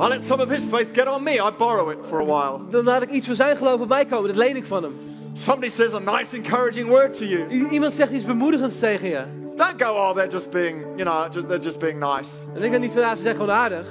I 0.00 0.08
let 0.08 0.22
some 0.22 0.42
of 0.42 0.48
his 0.48 0.62
faith 0.68 0.86
get 0.92 1.06
on 1.08 1.22
me. 1.22 1.32
I 1.34 1.50
borrow 1.58 1.90
it 1.90 1.98
for 2.08 2.20
a 2.20 2.24
while. 2.24 2.58
Dan 2.70 2.84
laat 2.84 3.02
ik 3.02 3.10
iets 3.10 3.26
van 3.26 3.34
zijn 3.34 3.56
geloof 3.56 3.80
op 3.80 3.88
mij 3.88 4.04
komen. 4.04 4.28
Dat 4.28 4.36
leen 4.36 4.56
ik 4.56 4.66
van 4.66 4.82
hem. 4.82 4.94
Somebody 5.32 5.72
says 5.72 5.94
a 5.94 5.98
nice, 5.98 6.36
encouraging 6.36 6.88
word 6.88 7.16
to 7.18 7.24
you. 7.24 7.46
I- 7.50 7.68
iemand 7.70 7.92
zegt 7.92 8.10
iets 8.12 8.24
bemoedigends 8.24 8.78
tegen 8.78 9.08
je. 9.08 9.20
Don't 9.56 9.82
go, 9.82 9.92
oh, 9.92 10.10
they're 10.14 10.30
just 10.30 10.50
being, 10.50 10.84
you 10.96 11.02
know, 11.02 11.32
just, 11.32 11.48
they're 11.48 11.62
just 11.64 11.78
being 11.78 11.98
nice. 11.98 12.30
En 12.54 12.62
ik 12.62 12.70
denk 12.70 12.82
niet 12.82 12.92
van, 12.92 13.00
ja, 13.00 13.14
ze 13.14 13.22
zeggen 13.22 13.40
gewoon 13.40 13.56
aardig. 13.60 13.88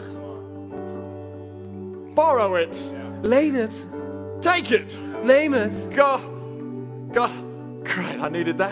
Borrow 2.20 2.56
it. 2.56 2.94
Leen 3.22 3.56
het. 3.56 3.88
Take 4.40 4.76
it. 4.76 5.00
Neem 5.24 5.54
het. 5.54 5.88
Go. 5.96 6.20
Go. 7.12 7.26
Great, 7.84 8.28
I 8.28 8.30
needed 8.30 8.58
that. 8.58 8.70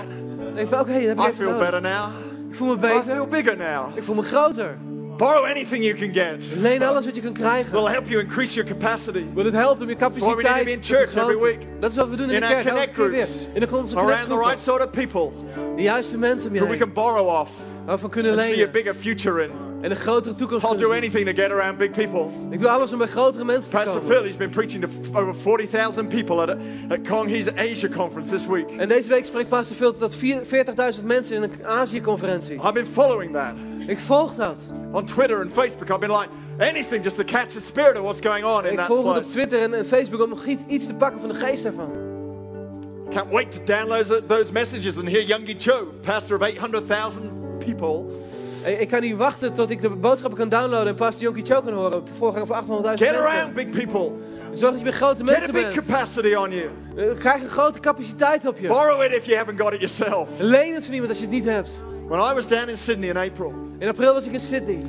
En 0.48 0.56
denk 0.56 0.70
van, 0.70 0.80
oké, 0.80 0.92
dat 0.92 1.02
heb 1.02 1.18
ik 1.18 1.24
I 1.24 1.24
even 1.24 1.36
feel 1.36 1.50
nodig. 1.52 1.70
better 1.70 1.82
now. 1.82 2.10
Ik 2.50 2.56
voel 2.56 2.68
me 2.68 2.74
I 2.76 2.80
feel 2.80 3.04
beter. 3.04 3.28
bigger 3.28 3.58
now. 3.58 3.98
Ik 3.98 4.04
voel 4.04 4.16
me 4.16 4.22
groter. 4.22 4.78
Borrow 5.18 5.44
anything 5.46 5.84
you 5.84 5.96
can 5.96 6.14
get. 6.14 6.52
Leen 6.56 6.84
alles 6.84 7.06
wat 7.06 7.16
je 7.16 7.22
kunt 7.22 7.38
krijgen. 7.38 7.72
Will 7.74 7.92
help 7.92 8.08
you 8.08 8.22
increase 8.22 8.54
your 8.54 8.70
capacity. 8.70 9.26
Want 9.34 9.46
het 9.46 9.56
helpt 9.56 9.82
om 9.82 9.90
je 9.90 9.96
capaciteit 9.96 10.66
te 10.66 10.78
church 10.82 11.02
every 11.02 11.08
vergroten. 11.12 11.42
week. 11.42 11.60
Dat 11.80 11.90
is 11.92 11.96
wat 11.98 12.10
we 12.10 12.16
doen 12.16 12.28
in, 12.30 12.34
In 12.36 12.40
de 12.42 12.48
kerk. 12.48 12.58
elke 12.58 12.70
connect 12.70 12.96
keer 12.96 13.10
weer. 13.10 13.24
groups. 13.24 13.46
In 13.54 13.60
de 13.60 13.78
onze 13.78 13.96
Around 13.98 14.28
the 14.30 14.38
right 14.38 14.60
sort 14.60 14.84
of 14.86 14.90
people 14.90 15.32
De 15.76 15.82
juiste 15.82 16.18
mensen 16.18 16.50
om 16.50 16.56
je 16.56 16.68
we 16.68 16.78
can 16.78 16.94
borrow 16.94 17.28
off 17.40 17.52
Waarvan 17.86 18.10
kunnen 18.10 18.32
and 18.32 18.42
see 18.42 18.52
a 18.54 18.56
lenen. 18.56 18.72
bigger 18.72 18.96
future 18.96 19.44
in. 19.44 19.50
En 19.82 19.92
een 19.92 19.98
grotere 19.98 20.36
toekomst 20.36 20.66
I'll 20.66 20.78
do 20.78 20.92
anything 20.92 21.26
to 21.26 21.42
get 21.42 21.52
around 21.52 21.78
big 21.78 21.90
people. 21.92 22.26
Ik 22.50 22.60
doe 22.60 22.70
alles 22.70 22.92
om 22.92 22.98
bij 22.98 23.08
grotere 23.08 23.46
mensen 23.46 23.72
te 23.72 23.78
Pastor 23.78 23.94
komen. 24.00 24.16
Phil, 24.16 24.24
he's 24.24 24.38
been 24.38 24.50
preaching 24.50 24.84
to 24.84 25.20
over 25.20 25.36
40,000 25.36 26.08
people 26.10 26.42
at, 26.42 26.50
a, 26.50 26.58
at 26.90 27.08
Kong 27.08 27.30
He's 27.30 27.48
Asia 27.56 27.88
conference 27.96 28.30
this 28.32 28.46
week. 28.48 28.70
En 28.78 28.88
deze 28.88 29.10
week 29.10 29.26
spreekt 29.26 29.50
Pastor 29.50 29.76
Phil 29.78 29.92
tot 29.94 30.16
vier- 30.16 30.42
40.000 31.00 31.06
mensen 31.06 31.36
in 31.36 31.44
een 31.44 31.52
Azië-conferentie. 31.66 32.56
I've 32.56 32.72
been 32.74 32.86
following 32.88 33.34
that 33.34 33.54
Ik 33.88 34.00
volg 34.00 34.36
dat. 34.36 34.68
on 34.92 35.06
Twitter 35.06 35.42
and 35.42 35.52
Facebook. 35.52 35.90
I've 35.90 36.00
been 36.00 36.12
like, 36.12 36.30
anything 36.60 37.04
just 37.04 37.16
to 37.16 37.24
catch 37.24 37.50
the 37.50 37.60
spirit 37.60 37.96
of 37.98 38.02
what's 38.04 38.20
going 38.22 38.46
on 38.46 38.66
in 38.66 38.72
Ik 38.72 38.78
that 38.78 38.86
volg 38.86 39.00
het 39.08 39.08
op 39.08 39.14
place. 39.22 39.32
Twitter 39.32 39.74
en, 39.74 39.86
Facebook 39.86 40.22
om 40.24 40.30
nog 40.30 40.46
iets, 40.46 40.64
iets 40.68 40.88
te 40.88 40.94
pakken 40.94 41.20
van 41.20 41.30
de 41.30 41.36
geest 41.36 41.64
daarvan. 41.64 41.92
Can't 43.14 43.32
wait 43.32 43.52
to 43.52 43.60
download 43.66 44.06
those- 44.06 44.26
those 44.28 44.52
messages 44.52 44.98
and 44.98 45.08
hear 45.10 45.24
Youngie 45.24 45.56
Cho, 45.60 45.88
pastor 46.02 46.38
of 46.38 46.44
800,000 46.44 47.24
people, 47.66 48.04
Ik 48.80 48.88
kan 48.88 49.02
niet 49.02 49.16
wachten 49.16 49.54
tot 49.54 49.70
ik 49.70 49.82
de 49.82 49.90
boodschappen 49.90 50.40
kan 50.40 50.50
downloaden 50.50 50.88
en 50.88 50.96
Pastor 50.96 51.24
Jonkie 51.24 51.46
Cho 51.46 51.62
kan 51.62 51.74
horen. 51.74 52.04
Voorganger 52.18 52.46
van 52.48 52.56
800.000 52.56 53.08
get 53.08 53.16
around 53.16 53.54
mensen. 53.54 53.54
big 53.54 53.70
people. 53.86 54.12
Zorg 54.52 54.72
dat 54.72 54.78
je 54.78 54.84
bij 54.84 54.94
grote 54.94 55.16
Get 55.26 55.30
a 55.30 55.32
mensen 55.32 55.54
big 55.54 55.74
bent. 55.74 55.88
capacity 55.88 56.34
on 56.34 56.52
you. 56.52 56.70
Eh, 56.98 57.18
Krijg 57.20 57.42
een 57.42 57.48
grote 57.50 57.80
capaciteit 57.80 58.48
op 58.48 58.58
je. 58.60 58.68
Borrow 58.68 59.04
it 59.04 59.12
if 59.14 59.26
you 59.26 59.38
haven't 59.38 59.62
got 59.62 59.74
it 59.74 59.80
yourself. 59.80 60.30
Leen 60.40 60.74
het 60.74 60.84
van 60.86 60.94
iemand 60.94 61.12
als 61.12 61.20
je 61.22 61.26
het 61.28 61.34
niet 61.36 61.46
hebt. 61.46 61.84
When 62.08 62.20
I 62.20 62.34
was 62.34 62.48
down 62.48 62.70
in 62.70 62.78
Sydney 62.78 63.10
in 63.10 63.18
April, 63.18 63.54
In 63.80 63.88
april 63.88 64.14
was 64.14 64.26
ik 64.28 64.34
in 64.34 64.40
Sydney. 64.40 64.84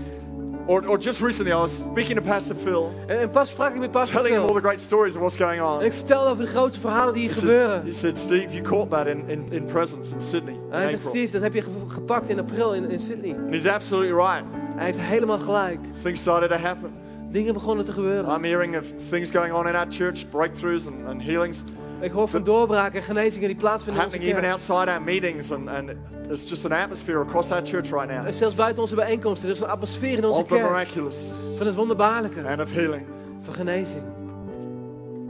or, 0.67 0.87
or 0.87 0.99
just 0.99 1.21
recently, 1.21 1.53
I 1.53 1.57
was 1.61 1.77
speaking 1.93 2.17
to 2.17 2.23
Pastor 2.23 2.55
Phil, 2.57 2.93
En, 3.07 3.19
en 3.21 3.31
pas 3.31 3.49
sprak 3.51 3.73
ik 3.75 3.79
met 3.81 3.91
Pastor 3.91 4.17
telling 4.17 4.35
him 4.35 4.41
all 4.43 4.47
Phil. 4.49 4.57
the 4.61 4.67
great 4.67 4.81
stories 4.81 5.15
of 5.15 5.21
what's 5.21 5.37
going 5.37 5.59
En 5.61 5.65
on. 5.67 5.83
ik 5.83 5.93
vertelde 5.93 6.31
over 6.31 6.45
de 6.45 6.51
grote 6.51 6.81
verhalen 6.81 7.15
die 7.15 7.23
hier 7.23 7.31
He 7.31 7.37
said, 7.39 7.49
gebeuren. 7.51 7.85
he 7.85 7.93
said, 7.93 8.19
Steve, 8.19 8.53
you 8.53 8.63
caught 8.63 8.91
that 8.91 9.07
in, 9.07 9.23
in, 9.29 9.47
in 9.51 9.65
presence 9.65 10.15
in 10.15 10.21
Sydney 10.23 10.55
in 10.55 10.61
hij 10.71 10.89
zegt. 10.89 11.01
Steve, 11.07 11.33
dat 11.33 11.43
heb 11.43 11.55
je 11.55 11.63
ge- 11.63 11.71
gepakt 11.89 12.29
in 12.29 12.39
april 12.39 12.75
in, 12.75 12.91
in 12.91 13.01
Sydney. 13.01 13.35
And 13.35 13.51
he's 13.51 13.67
absolutely 13.67 14.13
right. 14.15 14.45
Hij 14.77 14.85
heeft 14.85 15.01
helemaal 15.01 15.39
gelijk. 15.39 15.79
Things 16.03 16.21
started 16.21 16.49
to 16.51 16.57
happen. 16.57 16.91
Dingen 17.31 17.53
begonnen 17.53 17.85
te 17.85 17.93
gebeuren. 17.93 18.35
I'm 18.35 18.45
hearing 18.45 18.77
of 18.77 18.85
things 19.11 19.31
going 19.31 19.53
on 19.53 19.69
in 19.69 19.75
our 19.75 19.87
church, 19.89 20.29
breakthroughs 20.31 20.87
and, 20.87 21.07
and 21.07 21.23
healings. 21.23 21.65
Ik 22.01 22.11
hoor 22.11 22.29
van 22.29 22.43
doorbraken 22.43 22.99
en 22.99 23.03
genezingen 23.05 23.49
die 23.49 23.57
plaatsvinden 23.57 24.03
in 24.03 24.07
onze 24.09 24.19
happening 24.19 24.47
even 24.47 24.59
kerk. 24.59 24.69
outside 24.77 24.91
our 24.99 25.03
meetings, 25.03 25.53
and, 25.53 25.69
and 25.69 25.91
there's 26.27 26.49
just 26.49 26.65
an 26.65 26.73
atmosphere 26.73 27.21
across 27.21 27.51
our 27.51 27.63
church 27.67 27.91
right 27.91 28.09
now 28.09 28.27
En 28.27 28.33
zelfs 28.33 28.55
buiten 28.55 28.83
onze 28.83 28.95
bijeenkomsten, 28.95 29.49
er 29.49 29.55
is 29.55 29.61
een 29.61 29.69
atmosfeer 29.69 30.19
in 30.19 30.25
onze 30.25 30.41
of 30.41 30.47
the 30.47 30.55
kerk 30.55 30.67
miraculous 30.71 31.35
van 31.57 31.67
het 31.67 31.75
wonderbaarlijke, 31.77 32.43
and 32.49 32.61
of 32.61 32.73
healing. 32.73 33.07
van 33.41 33.55
genezing. 33.55 34.03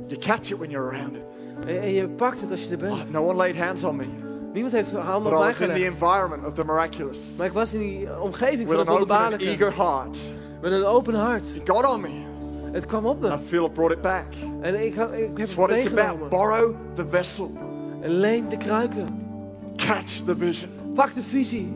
You 0.08 0.20
catch 0.20 0.50
it 0.50 0.58
when 0.58 0.70
you're 0.70 0.88
around 0.96 1.16
it. 1.16 1.22
En, 1.66 1.80
en 1.80 1.92
je 1.92 2.08
pakt 2.08 2.40
het 2.40 2.50
als 2.50 2.64
je 2.68 2.76
er 2.76 2.90
Oh, 2.90 2.96
bent. 2.98 3.12
no 3.12 3.22
one 3.22 3.34
laid 3.34 3.56
hands 3.58 3.84
on 3.84 3.96
me, 3.96 4.04
Niemand 4.52 4.74
heeft 4.74 4.92
handen 4.92 5.22
but 5.22 5.32
op 5.32 5.38
I 5.38 5.38
mij 5.38 5.46
was 5.46 5.60
in 5.60 5.66
the 5.66 5.72
gelegd. 5.72 5.92
environment 5.92 6.46
of 6.46 6.52
the 6.54 6.64
miraculous 6.64 7.34
Maar 7.38 7.46
ik 7.46 7.52
was 7.52 7.74
in 7.74 7.80
die 7.80 8.20
omgeving 8.20 8.68
van 8.68 8.76
with 8.76 8.78
het 8.78 8.88
an 8.88 8.94
open 8.94 9.16
and 9.16 9.28
wonderbaarlijke. 9.30 9.44
eager 9.44 9.74
heart. 9.76 10.32
Met 10.60 10.72
een 10.72 10.84
open 10.84 11.14
hart. 11.14 11.46
It 11.54 11.68
got 11.70 11.86
on 11.94 12.00
me. 12.00 12.26
Het 12.78 12.86
kwam 12.86 13.06
op 13.06 13.20
me. 13.20 13.38
feel 13.38 13.64
I've 13.64 13.72
brought 13.72 13.92
it 13.96 14.00
back. 14.02 14.26
En 14.60 14.74
ik, 14.74 14.80
ik 14.84 14.94
heb 14.94 15.38
It's 15.38 15.50
het 15.50 15.54
what 15.54 15.70
it's 15.70 15.86
about. 15.98 16.28
Borrow 16.28 16.74
the 16.94 17.08
vessel, 17.08 17.50
En 18.00 18.10
leen 18.10 18.48
de 18.48 18.56
kruiken. 18.56 19.06
catch 19.76 20.22
the 20.24 20.36
vision. 20.36 20.70
Pak 20.94 21.14
de 21.14 21.22
visie. 21.22 21.72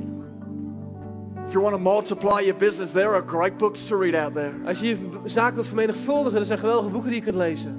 If 1.46 1.52
you 1.52 1.64
want 1.64 1.74
to 1.74 1.80
multiply 1.80 2.40
your 2.40 2.56
business, 2.56 2.92
there 2.92 3.08
are 3.08 3.22
great 3.26 3.56
books 3.58 3.86
to 3.86 3.96
read 3.98 4.14
out 4.14 4.34
there. 4.34 4.52
Als 4.66 4.80
je 4.80 4.86
je 4.88 4.96
zaken 5.24 5.54
wilt 5.54 5.66
vermenigvuldigen, 5.66 6.38
er 6.38 6.44
zijn 6.44 6.58
geweldige 6.58 6.90
boeken 6.90 7.10
die 7.10 7.18
je 7.18 7.24
kunt 7.24 7.36
lezen. 7.36 7.76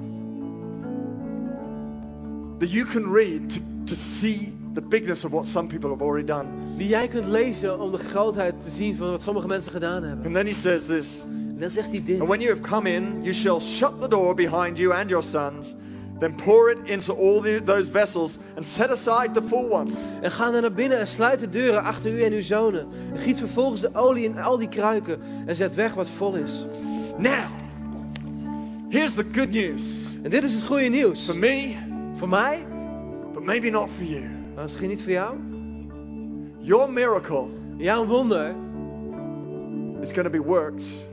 that 2.58 2.70
you 2.70 2.84
can 2.84 3.12
read 3.12 3.50
to, 3.50 3.60
to 3.86 3.94
see 3.94 4.52
the 4.74 4.80
bigness 4.80 5.24
of 5.24 5.32
what 5.32 5.44
some 5.46 5.66
people 5.68 5.90
have 5.90 6.02
already 6.02 6.26
done. 6.26 6.46
Die 6.76 6.88
jij 6.88 7.08
kunt 7.08 7.24
lezen 7.26 7.80
om 7.80 7.90
de 7.90 7.98
grootheid 7.98 8.54
te 8.64 8.70
zien 8.70 8.94
van 8.96 9.10
wat 9.10 9.22
sommige 9.22 9.46
mensen 9.46 9.72
gedaan 9.72 10.02
hebben. 10.02 10.24
And 10.26 10.34
then 10.34 10.46
he 10.46 10.52
says 10.52 10.86
this 10.86 11.24
En 11.54 11.60
dan 11.60 11.70
zegt 11.70 11.90
hij 11.90 12.02
dit. 12.04 12.18
And 12.20 12.28
when 12.28 12.40
you 12.40 12.50
have 12.56 12.68
come 12.68 12.90
in, 12.92 13.22
you 13.22 13.32
shall 13.34 13.60
shut 13.60 14.00
the 14.00 14.08
door 14.08 14.34
behind 14.34 14.76
you 14.78 14.94
and 14.94 15.08
your 15.08 15.22
sons, 15.24 15.74
then 16.18 16.34
pour 16.34 16.70
it 16.70 16.78
into 16.84 17.12
all 17.14 17.40
the, 17.40 17.60
those 17.64 17.90
vessels 17.90 18.38
and 18.56 18.64
set 18.66 18.90
aside 18.90 19.30
the 19.32 19.42
full 19.42 19.68
ones. 19.70 20.00
En 20.22 20.30
ga 20.30 20.50
dan 20.50 20.60
naar 20.60 20.72
binnen 20.72 20.98
en 20.98 21.06
sluit 21.06 21.38
de 21.38 21.48
deuren 21.48 21.82
achter 21.82 22.12
u 22.12 22.22
en 22.22 22.32
uw 22.32 22.42
zonen. 22.42 22.86
En 23.12 23.18
giet 23.18 23.38
vervolgens 23.38 23.80
de 23.80 23.90
olie 23.92 24.24
in 24.24 24.38
al 24.38 24.58
die 24.58 24.68
kruiken 24.68 25.18
en 25.46 25.56
zet 25.56 25.74
weg 25.74 25.94
wat 25.94 26.08
vol 26.08 26.34
is. 26.34 26.66
Now, 27.18 27.44
here's 28.88 29.14
the 29.14 29.24
good 29.32 29.50
news 29.50 29.82
En 30.22 30.30
dit 30.30 30.44
is 30.44 30.54
het 30.54 30.64
goede 30.66 30.88
nieuws. 30.88 31.24
for 31.24 31.38
me, 31.38 31.74
Voor 32.14 32.28
mij, 32.28 32.66
but 33.34 33.44
maybe 33.44 33.70
not 33.70 33.88
for 33.96 34.04
you. 34.04 34.22
maar 34.54 34.62
misschien 34.62 34.88
niet 34.88 35.02
voor 35.02 35.12
jou. 35.12 35.36
Your 36.58 36.92
miracle 36.92 37.44
Jouw 37.76 38.04
wonder 38.06 38.54
is 40.00 40.10
going 40.12 40.24
to 40.24 40.30
be 40.30 40.42
worked 40.42 41.04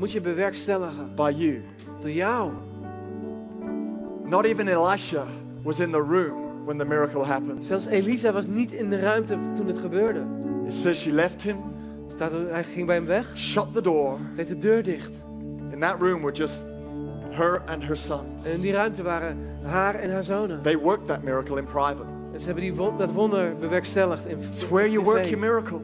moet 0.00 0.12
je 0.12 0.20
bewerkstelligen 0.20 1.14
by 1.14 1.32
you. 1.36 1.62
door 2.00 2.10
jou. 2.10 2.50
Not 4.24 4.44
even 4.44 4.68
Elisha 4.68 5.24
was 5.62 5.80
in 5.80 5.90
the 5.92 5.98
room 6.02 6.64
when 6.64 6.78
the 6.78 6.84
miracle 6.84 7.24
happened. 7.24 7.64
Zelfs 7.64 7.86
Elisa 7.86 8.32
was 8.32 8.46
niet 8.46 8.72
in 8.72 8.90
de 8.90 8.98
ruimte 9.00 9.36
toen 9.56 9.66
het 9.66 9.78
gebeurde. 9.78 10.20
It 10.66 10.72
says 10.72 11.00
she 11.00 11.12
left 11.12 11.42
him, 11.42 11.56
Staat 12.06 12.32
er, 12.32 12.50
hij 12.52 12.64
ging 12.64 12.86
bij 12.86 12.96
hem 12.96 13.06
weg, 13.06 13.38
shut 13.38 13.66
the 13.72 13.82
door. 13.82 14.18
deed 14.34 14.46
de 14.46 14.58
deur 14.58 14.82
dicht. 14.82 15.24
In 15.70 15.80
that 15.80 15.96
room 16.00 16.20
were 16.20 16.32
just 16.34 16.66
her 17.30 17.62
and 17.66 17.82
her 17.84 17.96
sons. 17.96 18.46
En 18.46 18.52
in 18.52 18.60
die 18.60 18.72
ruimte 18.72 19.02
waren 19.02 19.38
haar 19.62 19.94
en 19.94 20.12
haar 20.12 20.24
zonen. 20.24 20.62
They 20.62 20.78
worked 20.78 21.06
that 21.06 21.22
miracle 21.22 21.58
in 21.58 21.64
private. 21.64 22.04
En 22.32 22.40
ze 22.40 22.44
hebben 22.46 22.64
die 22.64 22.74
won- 22.74 22.98
dat 22.98 23.12
wonder 23.12 23.56
bewerkstelligd. 23.56 24.26
In, 24.26 24.38
It's 24.38 24.68
where 24.68 24.90
you 24.90 25.04
work 25.04 25.16
privé. 25.22 25.28
your 25.36 25.40
miracle 25.52 25.80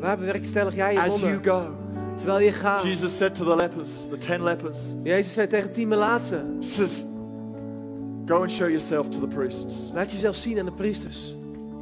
Waar 0.00 0.18
bewerkstellig 0.18 0.74
jij 0.74 0.92
je 0.92 1.00
as 1.00 1.20
you 1.20 1.32
wonder? 1.32 1.52
go. 1.52 1.76
Terwijl 2.16 2.40
je 2.40 2.52
gaat. 2.52 2.82
Jesus 2.82 3.16
said 3.16 3.34
to 3.34 3.44
the 3.44 3.56
lepers, 3.56 3.90
the 4.10 4.16
ten 4.18 4.42
lepers, 4.44 4.78
Jezus 5.02 5.32
zei 5.32 5.46
tegen 5.46 5.72
tien 5.72 5.88
melaatsen. 5.88 6.56
He 6.60 6.66
says, 6.66 7.04
Go 8.26 8.40
and 8.40 8.50
show 8.50 8.68
yourself 8.68 9.08
to 9.08 9.20
the 9.20 9.26
priests. 9.26 9.90
Laat 9.94 10.12
jezelf 10.12 10.36
zien 10.36 10.58
aan 10.58 10.64
de 10.64 10.72
priesters. 10.72 11.36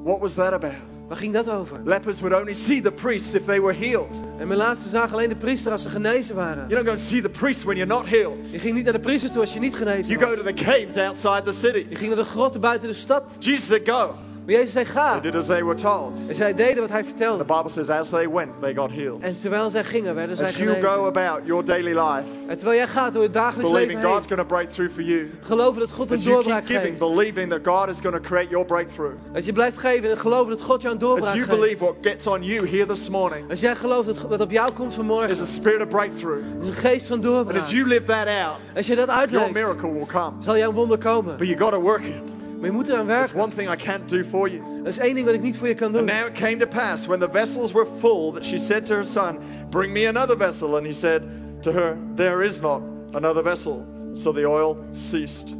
What 0.05 0.19
was 0.21 0.35
that 0.35 0.53
about? 0.53 0.73
Waar 1.09 1.17
ging 1.17 1.33
dat 1.33 1.51
over? 1.51 1.81
Lepers 1.85 2.21
would 2.21 2.41
only 2.41 2.53
see 2.55 2.81
the 2.81 2.93
priests 2.93 3.35
if 3.35 3.45
they 3.45 3.61
were 3.61 3.75
healed. 3.75 4.21
En 4.39 4.49
melaatsen 4.49 4.91
zagen 4.91 5.13
alleen 5.15 5.29
de 5.29 5.37
priester 5.37 5.73
als 5.73 5.83
ze 5.83 5.89
genezen 5.89 6.35
waren. 6.37 6.69
You 6.69 6.75
don't 6.75 6.85
go 6.87 6.91
and 6.91 7.01
see 7.01 7.21
the 7.23 7.29
priests 7.29 7.65
when 7.65 7.77
you're 7.77 7.95
not 7.95 8.09
healed. 8.09 8.53
Je 8.53 8.59
ging 8.59 8.75
niet 8.75 8.85
naar 8.85 8.93
de 8.93 8.99
priesters 9.01 9.33
toe 9.33 9.41
als 9.41 9.53
je 9.53 9.61
niet 9.61 9.75
genezen 9.75 10.13
You 10.13 10.19
go 10.25 10.29
was. 10.29 10.37
to 10.39 10.45
the 10.45 10.63
caves 10.65 10.97
outside 10.97 11.43
the 11.43 11.53
city. 11.53 11.87
Je 11.89 11.97
ging 11.97 12.09
naar 12.15 12.25
de 12.25 12.31
grotten 12.31 12.61
buiten 12.61 12.89
de 12.89 12.95
stad. 12.95 13.37
Jesus 13.39 13.67
said, 13.67 13.89
Go. 13.89 14.15
Maar 14.47 14.55
Jezus 14.55 14.73
zei 14.73 14.85
ga. 14.85 15.11
They 15.21 15.31
did 15.31 15.41
as 15.41 15.47
they 15.47 15.65
were 15.65 15.75
told. 15.77 16.29
En 16.29 16.35
zij 16.35 16.55
deden 16.55 16.81
wat 16.81 16.91
hij 16.91 17.03
The 17.03 17.09
vertelde. 17.09 17.45
Bible 17.45 17.69
says, 17.69 17.89
As 17.89 18.09
they 18.09 18.29
went, 18.31 18.51
they 18.61 18.75
got 18.75 18.91
healed. 18.91 19.21
En 19.23 19.41
terwijl 19.41 19.71
zij 19.71 19.85
gingen, 19.85 20.15
werden 20.15 20.37
zij 20.37 20.47
As 20.47 20.57
you 20.57 20.69
go 20.69 20.75
genezen. 20.89 21.05
about 21.07 21.41
your 21.45 21.65
daily 21.65 21.91
life, 21.99 22.29
En 22.49 22.57
terwijl 22.57 22.77
jij 22.79 22.87
gaat 22.87 23.13
door 23.13 23.23
het 23.23 23.33
dagelijks 23.33 23.71
believing 23.71 23.99
leven 23.99 24.11
God's 24.13 24.27
heen. 24.29 24.37
going 24.37 24.49
to 24.49 24.55
break 24.57 24.69
through 24.71 24.93
for 24.93 25.03
you, 25.03 25.31
Geloven 25.41 25.81
dat 25.81 25.91
God 25.91 26.11
een 26.11 26.17
as 26.17 26.23
you 26.23 26.35
doorbraak 26.35 26.65
keep 26.65 26.77
giving, 26.81 26.99
geeft. 26.99 27.15
believing 27.15 27.51
that 27.51 27.61
God 27.77 27.89
is 27.89 28.01
going 28.01 28.15
to 28.15 28.21
create 28.29 28.49
your 28.51 28.65
breakthrough, 28.67 29.13
Dat 29.33 29.45
je 29.45 29.53
blijft 29.53 29.79
geven 29.79 30.11
en 30.11 30.19
geloven 30.19 30.51
dat 30.51 30.61
God 30.63 30.83
jou 30.83 30.95
een 30.95 31.01
as 31.03 31.09
doorbraak 31.09 31.35
you 31.35 31.47
believe 31.47 31.69
geeft. 31.69 31.81
what 31.81 31.95
gets 32.01 32.27
on 32.27 32.43
you 32.43 32.69
here 32.69 32.87
this 32.87 33.09
morning 33.09 33.51
Als 33.51 33.61
jij 33.61 33.77
gelooft 33.77 34.07
dat 34.07 34.21
wat 34.29 34.41
op 34.41 34.51
jou 34.51 34.73
komt 34.73 34.89
is 34.89 34.95
vanmorgen, 34.95 35.31
a 35.31 35.45
spirit 35.45 35.81
of 35.83 35.89
breakthrough. 35.89 36.41
is 36.61 36.67
een 36.69 36.73
geest 36.75 37.07
van 37.07 37.17
And 37.17 37.25
doorbraak. 37.25 37.63
as 37.63 37.71
you 37.71 37.87
live 37.87 38.05
that 38.05 38.27
out, 38.27 38.57
Als 38.77 38.87
je 38.87 38.95
dat 38.95 39.07
your 39.07 39.21
uitleeft, 39.21 39.53
miracle 39.53 39.93
will 39.93 40.07
come. 40.07 40.33
zal 40.39 40.57
jouw 40.57 40.73
wonder 40.73 40.99
komen. 40.99 41.37
But 41.37 41.47
you 41.47 41.59
got 41.59 41.73
to 41.73 41.81
work 41.81 42.03
it. 42.03 42.34
Maar 42.65 42.73
je 42.73 42.79
moet 42.79 42.89
eraan 42.89 43.07
There's 43.07 43.21
werken. 43.33 43.41
one 43.41 43.55
thing 43.55 43.71
I 43.73 43.77
can't 43.85 44.09
do 44.09 44.23
for 44.31 44.49
you. 44.51 44.63
Dat 44.79 44.87
is 44.93 44.99
één 44.99 45.15
ding 45.15 45.27
wat 45.27 45.35
ik 45.35 45.43
niet 45.43 45.57
voor 45.57 45.69
je 45.69 45.75
kan 45.75 45.87
And 45.87 45.97
doen. 45.97 46.05
now 46.05 46.27
it 46.27 46.33
came 46.33 46.57
to 46.57 46.67
pass 46.67 47.07
when 47.07 47.21
the 47.21 47.29
vessels 47.33 47.73
were 47.73 47.87
full 47.99 48.33
that 48.33 48.45
she 48.45 48.59
said 48.59 48.87
to 48.87 48.95
her 48.95 49.05
son, 49.05 49.37
Bring 49.71 49.93
me 49.93 50.09
another 50.09 50.37
vessel. 50.37 50.77
And 50.77 50.87
he 50.87 50.93
said 50.93 51.23
to 51.61 51.73
her, 51.73 51.97
There 52.17 52.45
is 52.45 52.61
not 52.61 52.81
another 53.13 53.43
vessel. 53.43 53.85
So 54.15 54.33
the 54.33 54.49
oil 54.49 54.77
ceased. 54.91 55.55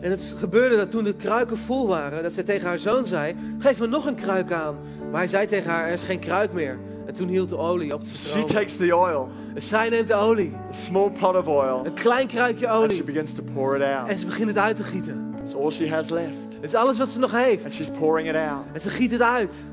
En 0.00 0.10
het 0.10 0.34
gebeurde 0.38 0.76
dat 0.76 0.90
toen 0.90 1.04
de 1.04 1.14
kruiken 1.14 1.58
vol 1.58 1.86
waren, 1.88 2.22
dat 2.22 2.34
zij 2.34 2.42
tegen 2.42 2.68
haar 2.68 2.78
zoon 2.78 3.06
zei: 3.06 3.34
Geef 3.58 3.78
me 3.80 3.86
nog 3.86 4.06
een 4.06 4.14
kruik 4.14 4.52
aan. 4.52 4.76
Maar 5.10 5.18
hij 5.20 5.28
zei 5.28 5.46
tegen 5.46 5.70
haar: 5.70 5.86
Er 5.86 5.92
is 5.92 6.02
geen 6.02 6.18
kruik 6.18 6.52
meer. 6.52 6.78
En 7.06 7.14
toen 7.14 7.28
hield 7.28 7.48
de 7.48 7.56
olie 7.56 7.94
op 7.94 8.02
te 8.04 8.10
She 8.10 8.16
stromen. 8.16 8.46
takes 8.48 8.76
the 8.76 8.96
oil, 8.96 9.28
En 9.54 9.62
zij 9.62 9.88
neemt 9.88 10.06
de 10.06 10.14
olie, 10.14 10.52
a 10.70 10.72
small 10.72 11.10
pot 11.10 11.36
of 11.36 11.46
oil, 11.46 11.82
een 11.86 11.92
klein 11.92 12.26
kruikje 12.26 12.68
and 12.68 12.92
she 12.92 12.98
olie, 12.98 13.04
begins 13.04 13.32
to 13.32 13.42
pour 13.54 13.76
it 13.76 13.82
out. 13.82 14.08
en 14.08 14.18
ze 14.18 14.26
begint 14.26 14.48
het 14.48 14.58
uit 14.58 14.76
te 14.76 14.82
gieten. 14.82 15.33
It's 15.44 15.54
all 15.54 15.70
she 15.70 15.88
has 15.88 16.10
left. 16.10 16.52
Dat 16.54 16.62
is 16.64 16.74
alles 16.74 16.98
wat 16.98 17.08
ze 17.08 17.18
nog 17.18 17.34
And 17.34 17.44
heeft. 17.44 17.72
she's 17.72 17.90
pouring 17.90 18.28
it 18.28 18.34
out. 18.36 18.64
En 18.72 18.80
ze 18.80 18.90
giet 18.90 19.10
het 19.12 19.22
uit. 19.22 19.64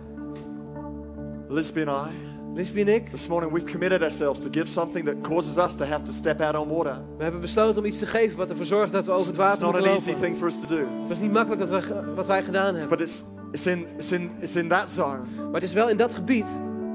Lisby 1.48 1.84
and 1.86 2.12
I, 2.12 2.16
Lisbie 2.56 2.86
en 2.86 2.94
ik, 2.94 3.10
this 3.10 3.28
morning 3.28 3.52
we've 3.52 3.66
committed 3.72 4.02
ourselves 4.02 4.40
to 4.40 4.48
give 4.52 4.68
something 4.68 5.06
that 5.06 5.16
causes 5.22 5.58
us 5.58 5.74
to 5.76 5.86
have 5.86 6.04
to 6.06 6.12
step 6.12 6.42
out 6.42 6.56
on 6.56 6.68
water. 6.68 6.98
we 7.18 7.24
hebben 7.24 7.42
besloten 7.42 7.78
om 7.82 7.86
iets 7.86 7.98
te 8.00 8.06
geven 8.06 8.38
wat 8.38 8.50
ervoor 8.50 8.66
zorgt 8.66 8.92
dat 8.92 9.06
we 9.06 9.12
over 9.12 9.26
het 9.28 9.36
It's 9.36 9.44
water 9.46 9.62
not 9.64 9.72
moeten 9.74 9.90
an 9.92 9.96
easy 9.98 10.10
lopen. 10.10 10.24
thing 10.24 10.38
for 10.38 10.48
us 10.48 10.60
to 10.60 10.68
do. 10.68 11.00
Het 11.00 11.10
was 11.10 11.20
niet 11.20 11.32
makkelijk 11.32 11.62
wat 11.62 11.70
wij, 11.70 12.04
wat 12.16 12.28
wij 12.28 12.44
gedaan 12.44 12.76
hebben. 12.76 12.98
But 12.98 13.08
it's, 13.08 13.24
it's, 13.52 13.66
in, 13.66 13.86
it's, 13.98 14.12
in, 14.12 14.32
it's 14.40 14.56
in 14.56 14.68
that 14.68 14.92
zone 14.92 15.20
Maar 15.44 15.54
het 15.54 15.64
is 15.64 15.74
wel 15.74 15.90
in 15.90 15.98
dat 15.98 16.14
gebied 16.14 16.46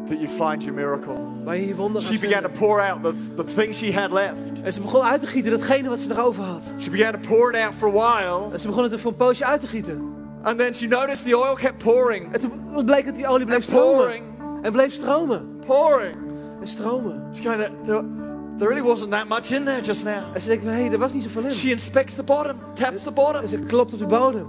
that 0.09 0.19
you 0.21 0.29
find 0.29 0.63
your 0.63 0.75
miracle. 0.75 1.15
waar 1.45 1.57
je 1.57 1.67
je 1.67 1.75
wonder 1.75 2.03
She 2.03 2.19
began 2.19 2.43
to 2.43 2.49
pour 2.49 2.81
out 2.81 3.03
the, 3.03 3.15
the 3.37 3.45
things 3.55 3.79
she 3.79 3.93
had 3.93 4.13
left. 4.13 4.63
En 4.63 4.73
ze 4.73 4.81
begon 4.81 5.03
uit 5.03 5.21
te 5.21 5.27
gieten 5.27 5.51
datgene 5.51 5.89
wat 5.89 5.99
ze 5.99 6.09
nog 6.09 6.19
over 6.19 6.43
had. 6.45 6.75
She 6.79 6.91
began 6.91 7.13
to 7.13 7.19
pour 7.29 7.51
it 7.51 7.57
out 7.57 7.75
for 7.75 7.89
a 7.89 7.93
while. 7.93 8.53
En 8.53 8.61
ze 8.61 8.67
begon 8.67 8.83
het 8.83 8.93
er 8.93 8.99
voor 8.99 9.11
een 9.11 9.17
poosje 9.17 9.45
uit 9.45 9.61
te 9.61 9.67
gieten. 9.67 10.15
And 10.43 10.59
then 10.59 10.75
she 10.75 10.87
noticed 10.87 11.25
the 11.25 11.37
oil 11.39 11.55
kept 11.55 11.79
pouring, 11.79 12.33
En 12.33 12.41
toen 12.41 12.85
bleek 12.85 13.05
dat 13.05 13.15
die 13.15 13.27
olie 13.27 13.47
bleef 13.47 13.63
stromen. 13.63 13.97
pouring, 13.97 14.25
En 14.63 14.73
bleef 14.73 14.93
stromen. 14.93 15.61
pouring. 15.67 16.17
En 16.61 16.67
stromen. 16.67 17.23
She's 17.35 17.45
going, 17.47 17.63
there, 17.63 17.73
there, 17.87 18.05
there 18.59 18.69
really 18.71 18.89
wasn't 18.89 19.11
that 19.11 19.29
much 19.29 19.51
in 19.51 19.65
there 19.65 19.81
just 19.83 20.05
now. 20.05 20.23
En 20.35 20.41
ze 20.41 20.49
denkt, 20.49 20.65
hé, 20.65 20.71
hey, 20.71 20.91
er 20.91 20.99
was 20.99 21.13
niet 21.13 21.23
zoveel 21.23 21.43
in. 21.45 21.51
She 21.53 21.71
inspects 21.71 22.15
the 22.15 22.23
bottom, 22.23 22.57
taps 22.75 23.03
the 23.03 23.11
bottom. 23.13 23.41
En 23.43 23.49
ze 23.49 23.59
klopt 23.59 23.93
op 23.93 23.99
de 23.99 24.07
bodem. 24.07 24.47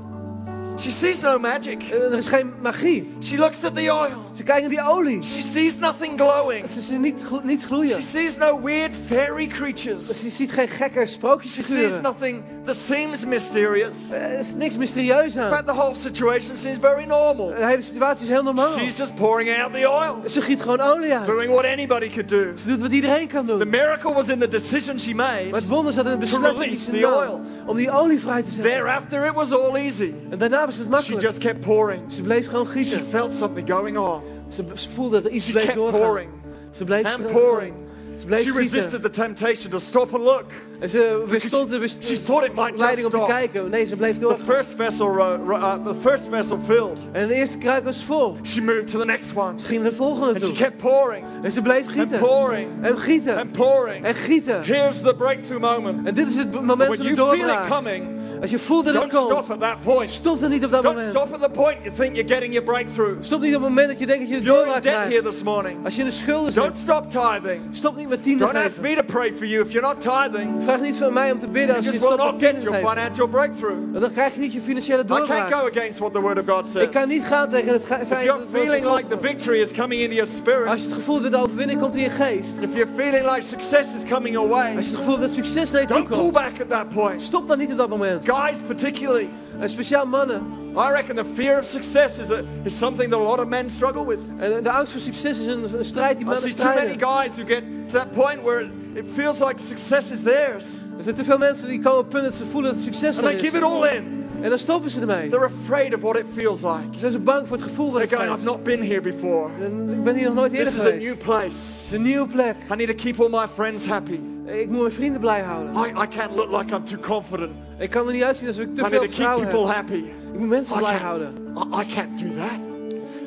She 0.79 0.91
sees 0.91 1.21
no 1.21 1.39
magic. 1.39 1.83
En 1.91 2.01
er 2.01 2.17
is 2.17 2.27
geen 2.27 2.53
magie. 2.61 3.15
She 3.19 3.37
looks 3.37 3.63
at 3.63 3.75
the 3.75 3.91
oil. 3.91 4.09
Ze 4.33 4.43
kijkt 4.43 4.61
naar 4.61 4.69
die 4.69 4.89
olie. 4.89 5.23
She 5.23 5.41
sees 5.41 5.77
nothing 5.77 6.19
glowing. 6.19 6.67
Ze 6.67 6.81
ziet 6.81 6.99
niet, 6.99 7.19
niets 7.43 7.65
gloeien. 7.65 7.95
She 7.95 8.01
sees 8.01 8.37
no 8.37 8.61
weird 8.61 8.93
fairy 9.07 9.47
creatures. 9.47 10.21
Ze 10.21 10.29
ziet 10.29 10.51
geen 10.51 10.67
gekke 10.67 11.05
She 11.07 11.61
sees 11.63 12.01
nothing 12.01 12.43
that 12.65 12.75
seems 12.75 13.25
mysterious. 13.25 14.11
Er 14.11 14.39
is 14.39 14.53
niks 14.53 14.77
mysterieus 14.77 15.35
In 15.35 15.41
aan. 15.41 15.49
fact, 15.49 15.67
the 15.67 15.73
whole 15.73 15.95
situation 15.95 16.57
seems 16.57 16.77
very 16.81 17.05
normal. 17.05 17.47
De 17.47 17.65
hele 17.65 17.81
situatie 17.81 18.25
is 18.25 18.31
heel 18.31 18.43
normaal. 18.43 18.77
She's 18.77 18.97
just 18.97 19.15
pouring 19.15 19.61
out 19.61 19.73
the 19.73 19.89
oil, 19.89 20.29
Ze 20.29 20.41
giet 20.41 20.61
gewoon 20.61 20.81
olie 20.81 21.13
uit. 21.13 21.25
doing 21.25 21.51
what 21.51 21.65
anybody 21.65 22.09
could 22.09 22.29
do. 22.29 22.55
Ze 22.55 22.67
doet 22.67 22.81
wat 22.81 22.91
iedereen 22.91 23.27
kan 23.27 23.45
doen. 23.45 23.59
The 23.59 23.65
miracle 23.65 24.13
was 24.13 24.27
in 24.27 24.39
the 24.39 24.47
decision 24.47 24.99
she 24.99 25.15
made. 25.15 25.47
Maar 25.51 25.59
het 25.59 25.69
wonder 25.69 25.93
zat 25.93 26.05
in 26.05 26.11
de 26.11 26.17
beslissing 26.17 26.69
die 26.71 26.75
ze 26.75 26.91
the 26.91 26.99
nam 26.99 27.13
oil. 27.13 27.41
om 27.65 27.75
die 27.75 27.91
olie 27.91 28.19
vrij 28.19 28.41
te 28.43 28.49
zetten. 28.49 28.71
Thereafter, 28.71 29.25
it 29.25 29.33
was 29.33 29.51
all 29.51 29.75
easy. 29.75 30.13
En 30.29 30.37
daarna 30.37 30.65
was 30.67 30.77
het 30.77 31.03
She 31.03 31.17
just 31.17 31.37
kept 31.37 31.59
pouring. 31.59 32.11
Ze 32.11 32.21
bleef 32.21 32.47
gewoon 32.47 32.67
She 32.85 32.99
felt 32.99 33.31
something 33.31 33.69
going 33.69 33.97
on. 33.97 34.21
Ze 34.47 34.63
voelde 34.73 35.15
dat 35.15 35.25
er 35.25 35.31
iets 35.31 35.45
She 35.45 35.51
bleef 35.51 35.63
kept 35.63 35.75
doorgaan. 35.75 35.99
pouring 35.99 36.29
Ze 36.71 36.83
bleef 36.83 37.17
pouring. 37.31 37.73
Ze 38.17 38.25
bleef 38.25 38.43
She 38.43 38.51
resisted 38.51 39.01
the 39.03 39.09
temptation 39.09 39.69
to 39.71 39.79
stop 39.79 40.13
and 40.13 40.23
look. 40.23 40.45
En 40.79 40.89
ze 40.89 41.23
weerstond 41.27 41.69
de 41.69 41.87
She 41.87 42.21
thought 42.23 42.45
it 42.45 42.55
might 42.55 42.79
leiding 42.79 43.05
om 43.05 43.11
te 43.11 43.25
kijken. 43.27 43.69
Nee, 43.69 43.85
ze 43.85 43.95
bleef 43.95 44.13
The 44.13 44.19
doorgaan. 44.19 44.45
first 44.45 44.69
vessel, 44.75 45.07
uh, 45.17 45.73
the 45.85 45.95
first 46.01 46.23
vessel 46.29 46.59
filled. 46.65 46.99
En 47.11 47.27
de 47.27 47.33
eerste 47.33 47.57
kruik 47.57 47.83
was 47.83 48.03
vol. 48.03 48.35
She 48.43 48.61
moved 48.61 48.87
to 48.87 48.99
the 48.99 49.05
next 49.05 49.31
one. 49.35 49.59
Ze 49.59 49.65
ging 49.65 49.81
naar 49.81 49.89
de 49.89 49.95
volgende 49.95 50.27
And 50.33 50.39
she 50.41 50.45
toe. 50.45 50.55
kept 50.55 50.77
pouring 50.77 51.25
En 51.43 51.51
ze 51.51 51.61
bleef 51.61 51.81
and 51.85 51.91
gieten. 51.91 52.19
pouring 52.19 52.67
En 52.81 52.97
gieten. 52.99 53.37
and 53.37 53.51
pouring. 53.51 54.05
En 54.05 54.15
gieten. 54.15 54.63
Here's 54.63 55.01
the 55.01 55.15
breakthrough 55.17 55.61
moment. 55.61 56.07
En 56.07 56.13
dit 56.13 56.27
is 56.27 56.35
het 56.35 56.51
moment 56.51 56.77
When 56.77 56.97
van 56.97 57.05
de 57.07 57.13
doorbraak. 57.13 57.67
coming, 57.69 58.15
Als 58.41 58.51
je 58.51 58.59
voelt 58.59 58.85
dat 58.85 58.93
het 58.93 59.11
Don't 59.11 59.25
stop 59.25 59.45
komt, 59.47 59.49
at 59.51 59.59
that 59.69 59.81
point. 59.95 60.09
stop 60.09 60.39
dan 60.39 60.49
niet 60.49 60.65
op 60.65 60.71
dat 60.71 60.83
Don't 60.83 60.95
moment. 60.95 61.15
stop 61.17 61.33
at 61.33 61.41
the 61.41 61.49
point 61.59 61.77
you 61.83 61.95
think 61.95 62.15
you're 62.15 62.33
getting 62.33 62.53
your 62.53 62.67
breakthrough. 62.71 63.17
Stop 63.19 63.41
niet 63.41 63.55
op 63.55 63.61
het 63.61 63.69
moment 63.69 63.87
dat 63.87 63.99
je 63.99 64.05
denkt 64.05 64.21
dat 64.21 64.29
je 64.37 64.41
de 64.43 64.49
in 64.49 64.53
doorbraak 64.55 64.83
debt 64.83 64.95
here 64.95 65.07
krijgt. 65.09 65.29
this 65.31 65.43
morning, 65.43 65.85
Als 65.85 65.93
je 65.95 65.99
in 66.01 66.07
de 66.07 66.13
schulden 66.13 66.53
don't 66.53 66.77
zit, 66.77 66.83
stop 66.83 67.09
tithing. 67.11 67.61
stop 67.71 67.95
niet 67.95 68.06
met 68.07 68.23
tiende 68.23 68.43
Don't 68.43 68.55
ask 68.65 68.81
me 68.81 68.95
to 68.95 69.03
pray 69.03 69.31
for 69.33 69.45
you 69.45 69.65
if 69.65 69.71
you're 69.71 69.87
not 69.87 70.01
tithing. 70.01 70.63
Vraag 70.63 70.81
niet 70.81 70.97
van 70.97 71.13
mij 71.13 71.31
om 71.31 71.39
te 71.39 71.47
bidden 71.47 71.75
als 71.75 71.85
je 71.85 71.91
stopt 71.95 72.09
met 72.09 72.25
not 72.25 72.39
get 72.39 72.49
tiende 72.59 72.69
your 72.71 72.89
financial 72.89 73.27
breakthrough. 73.27 73.77
Want 73.91 74.01
dan 74.01 74.11
krijg 74.11 74.33
je 74.33 74.39
niet 74.39 74.53
je 74.53 74.61
financiële 74.61 75.03
I 75.03 75.05
can't 75.05 75.27
doorbraak. 75.27 75.51
go 75.53 75.67
against 75.79 75.99
what 75.99 76.13
the 76.13 76.19
Word 76.21 76.39
of 76.39 76.45
God 76.55 76.67
says. 76.67 76.83
Ik 76.83 76.91
kan 76.91 77.07
niet 77.07 77.23
gaan 77.23 77.49
tegen 77.49 77.73
het 77.73 77.83
feit 77.85 78.25
dat 78.27 78.41
feeling 78.51 78.85
like 78.95 79.07
the 79.07 79.15
komt. 79.17 79.21
victory 79.27 79.59
is 79.61 79.71
coming 79.71 80.01
into 80.01 80.15
your 80.15 80.29
spirit, 80.31 80.67
Als 80.67 80.79
je 80.81 80.85
het 80.87 80.95
gevoel 80.95 81.21
dat 81.21 81.31
de 81.31 81.37
overwinning 81.37 81.79
komt 81.81 81.95
in 81.95 82.01
je 82.03 82.09
geest. 82.09 82.61
if 82.61 82.73
you're 82.73 82.91
feeling 82.95 83.25
like 83.35 83.41
success 83.47 83.95
is 83.95 84.03
coming 84.09 84.33
your 84.35 84.49
way, 84.49 84.75
Als 84.75 84.85
je 84.85 84.91
het 84.91 84.99
gevoel 84.99 85.17
dat 85.19 85.29
succes 85.33 85.71
naar 85.71 85.81
je 85.81 85.87
toe 85.87 85.95
don't 85.95 86.07
pull 86.09 86.17
komt. 86.19 86.31
back 86.33 86.61
at 86.61 86.69
that 86.69 86.89
point. 86.89 87.21
Stop 87.21 87.47
dan 87.47 87.57
niet 87.57 87.71
op 87.71 87.77
dat 87.77 87.89
moment. 87.89 88.29
Guys, 88.29 88.57
particularly, 88.67 89.29
En 89.59 89.69
speciaal 89.69 90.05
mannen. 90.05 90.41
I 90.77 90.91
reckon 90.91 91.15
the 91.15 91.25
fear 91.25 91.57
of 91.57 91.65
success 91.65 92.19
is, 92.19 92.31
a, 92.31 92.43
is 92.63 92.77
something 92.77 93.09
that 93.09 93.19
a 93.19 93.23
lot 93.23 93.39
of 93.39 93.47
men 93.47 93.69
struggle 93.69 94.05
with. 94.05 94.19
En 94.37 94.63
de 94.63 94.69
angst 94.71 94.91
voor 94.91 95.01
succes 95.01 95.39
is 95.39 95.45
een, 95.47 95.77
een 95.77 95.85
strijd 95.85 96.17
die 96.17 96.25
I 96.25 96.29
mannen 96.29 96.49
see 96.49 96.55
too 96.63 96.73
many 96.75 96.97
guys 96.99 97.35
who 97.35 97.45
get 97.45 97.63
to 97.87 97.97
that 97.97 98.11
point 98.11 98.41
where 98.43 98.61
it, 98.63 98.69
it 98.93 99.05
feels 99.13 99.39
like 99.39 99.55
success 99.67 100.11
is 100.11 100.21
theirs. 100.23 100.65
Er 100.97 101.03
zijn 101.03 101.15
te 101.15 101.23
veel 101.23 101.37
mensen 101.37 101.67
die 101.67 101.79
komen 101.79 101.97
op 101.97 102.03
het 102.03 102.13
punt 102.13 102.23
dat 102.23 102.33
ze 102.33 102.45
voelen 102.45 102.73
dat 102.73 102.83
het 102.83 102.93
succes 102.93 103.17
And 103.17 103.25
er 103.25 103.31
they 103.31 103.33
is. 103.41 103.49
give 103.49 103.57
it 103.57 103.63
all 103.63 103.87
in. 103.95 104.15
En 104.41 104.49
dan 104.49 104.57
stoppen 104.57 104.91
ze 104.91 104.99
ermee. 104.99 105.29
They're 105.29 105.45
afraid 105.45 105.93
of 105.95 106.01
what 106.01 106.17
it 106.17 106.25
feels 106.33 106.61
like. 106.61 106.89
Dan 106.91 106.99
zijn 106.99 107.11
ze 107.11 107.19
bang 107.19 107.47
voor 107.47 107.55
het 107.57 107.65
gevoel 107.65 107.91
wat 107.91 108.01
They're 108.01 108.21
het 108.23 108.31
going, 108.31 108.31
geeft. 108.31 108.43
I've 108.43 108.57
not 108.57 108.63
been 108.63 108.87
here 108.87 109.01
before. 109.01 109.49
Ik 109.91 110.03
ben 110.03 110.15
hier 110.15 110.25
nog 110.25 110.33
nooit 110.33 110.51
eerder 110.53 110.73
This 110.73 110.75
is 110.75 110.81
a 110.81 110.83
geweest. 110.89 111.05
new 111.05 111.13
Het 111.15 111.23
place. 111.23 111.83
is 111.85 111.91
een 111.91 112.01
nieuwe 112.01 112.27
plek. 112.27 112.55
I 112.71 112.75
need 112.75 112.87
to 112.87 113.03
keep 113.03 113.19
all 113.19 113.29
my 113.41 113.47
friends 113.53 113.85
happy. 113.85 114.19
Ik 114.45 114.69
moet 114.69 114.79
mijn 114.79 114.91
vrienden 114.91 115.19
blij 115.19 115.41
houden. 115.41 115.73
I, 115.75 115.87
I 116.03 116.07
can't 116.17 116.35
look 116.35 116.51
like 116.61 116.75
I'm 116.75 116.83
too 116.83 116.99
confident. 116.99 117.51
Ik 117.79 117.89
kan 117.89 118.07
er 118.07 118.13
niet 118.13 118.23
uitzien 118.23 118.47
alsof 118.47 118.63
ik 118.63 118.75
te 118.75 118.81
I 118.81 118.89
need 118.89 119.01
to 119.01 119.23
keep 119.25 119.49
people 119.49 119.67
happy. 119.67 120.03
Moet 120.37 120.47
mensen 120.47 120.75
I 120.75 120.79
blij 120.79 120.95
houden. 120.97 121.33
I, 121.55 121.81
I 121.81 121.93
can't 121.93 122.19
do 122.19 122.25
that. 122.37 122.59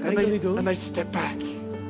Kan 0.01 0.09
And 0.09 0.11
ik 0.11 0.17
dat 0.17 0.17
niet 0.17 0.27
they, 0.27 0.39
doen? 0.39 0.57
and 0.57 0.67
they 0.67 0.75
step 0.77 1.13
back. 1.13 1.37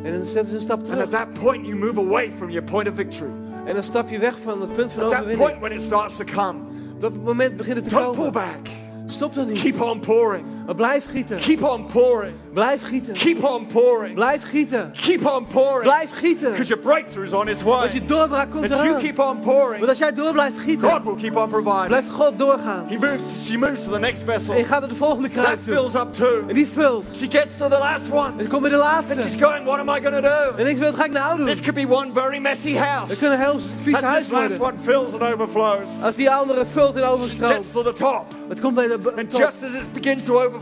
En 0.03 0.13
dan 0.13 0.27
zetten 0.27 0.51
ze 0.51 0.55
een 0.55 0.61
stap 0.63 0.79
And 0.91 1.01
at 1.01 1.11
that 1.11 1.33
point, 1.33 1.67
you 1.67 1.77
move 1.79 1.99
away 2.01 2.33
from 2.37 2.51
your 2.51 2.71
point 2.71 2.89
of 2.89 2.95
victory. 2.95 3.31
En 3.65 3.75
dan 3.75 3.83
stap 3.83 4.09
je 4.09 4.19
weg 4.19 4.39
van 4.43 4.61
het 4.61 4.73
punt 4.73 4.93
van 4.93 5.05
At 5.05 5.11
that 5.11 5.37
point, 5.37 5.59
when 5.61 5.73
it 5.73 5.83
starts 5.83 6.17
to 6.17 6.25
come, 6.25 6.59
Op 6.95 7.01
dat 7.01 7.25
moment 7.25 7.57
begint 7.57 7.77
het 7.77 7.85
te 7.89 7.95
don't 7.95 8.17
pull 8.17 8.31
back. 8.31 8.61
Stop 9.07 9.35
dan 9.35 9.47
niet. 9.47 9.61
Keep 9.61 9.81
on 9.81 10.01
pouring. 10.01 10.45
Maar 10.71 10.79
blijf 10.79 11.05
gieten. 11.11 11.37
Keep 11.39 11.63
on 11.63 11.87
pouring. 11.87 12.35
Blijf 12.53 12.83
gieten. 12.83 13.13
Keep 13.13 13.45
on 13.45 13.67
pouring. 13.67 14.15
Blijf 14.15 14.43
gieten. 14.51 14.93
Keep 15.01 15.27
on 15.27 15.47
pouring. 15.47 15.83
Blijf 15.83 16.11
gieten. 16.13 16.51
Because 16.51 16.69
your 16.69 16.83
breakthrough's 16.83 17.33
on 17.33 17.49
its 17.49 17.63
Want 17.63 17.93
je 17.93 17.99
way. 17.99 18.07
doorbraak 18.09 18.51
komt 18.51 18.65
As 18.65 18.71
you 18.71 18.87
eraan. 18.89 19.01
keep 19.01 19.19
on 19.19 19.39
pouring, 19.41 19.77
Want 19.79 19.89
als 19.89 19.99
jij 19.99 20.13
door 20.13 20.33
blijft 20.33 20.57
God 20.57 20.65
gieten, 20.65 21.03
will 21.05 21.15
keep 21.15 21.37
on 21.37 21.49
providing. 21.49 21.87
blijft 21.87 22.09
God 22.11 22.39
doorgaan. 22.39 22.85
He 22.89 22.97
moves, 22.99 23.45
she 23.47 23.59
moves 23.59 23.85
to 23.85 23.91
the 23.93 23.99
next 23.99 24.23
vessel. 24.27 24.53
En 24.53 24.59
je 24.59 24.65
gaat 24.65 24.81
naar 24.81 24.89
de 24.89 24.95
volgende 24.95 25.29
That 25.29 25.43
kruik 25.43 25.61
toe. 25.61 25.73
fills 25.75 25.95
up 25.95 26.13
too. 26.15 26.43
En 26.49 26.55
die 26.55 26.69
vult. 26.69 27.05
She 27.17 27.27
gets 27.31 27.57
to 27.59 27.69
the 27.69 27.79
last 27.79 28.11
one. 28.13 28.33
En 28.37 28.43
ze 28.43 28.49
komt 28.49 28.61
bij 28.63 28.71
de 28.71 28.83
And 28.83 29.05
she's 29.07 29.17
laatste. 29.19 29.45
going, 29.45 29.65
what 29.65 29.79
am 29.79 29.89
I 29.89 30.01
going 30.03 30.15
to 30.15 30.21
do? 30.21 30.57
En 30.57 30.67
ik 30.67 30.77
wil, 30.77 30.87
wat 30.91 30.97
ga 30.99 31.05
ik 31.05 31.13
nou 31.13 31.37
doen? 31.37 31.47
This 31.47 31.61
could 31.61 31.75
be 31.89 31.95
one 31.95 32.09
very 32.15 32.39
messy 32.39 32.73
Het 32.73 32.87
house. 32.87 33.19
kan 33.21 33.33
een 33.33 33.41
heel 33.41 33.59
vies 33.83 34.01
huis 34.01 34.23
this 34.23 34.33
last 34.33 34.57
worden. 34.57 34.61
one 34.61 34.79
fills 34.83 35.13
and 35.13 35.23
overflows. 35.33 35.89
Als 36.05 36.17
die 36.17 36.31
andere 36.31 36.67
vult 36.67 36.95
en 36.95 37.01
She 37.03 37.09
overstroomt. 37.09 37.53
gets 37.55 37.73
to 37.73 37.83
the 37.83 37.93
top. 37.93 38.25
Het 38.49 38.61
komt 38.61 38.75
bij 38.75 38.87
de 38.89 38.99
b- 38.99 39.07
And 39.19 39.31
top. 39.31 39.41
just 39.41 39.65
as 39.65 39.73
it 39.75 39.93
begins 39.93 40.25
to 40.25 40.33
overflow, 40.35 40.59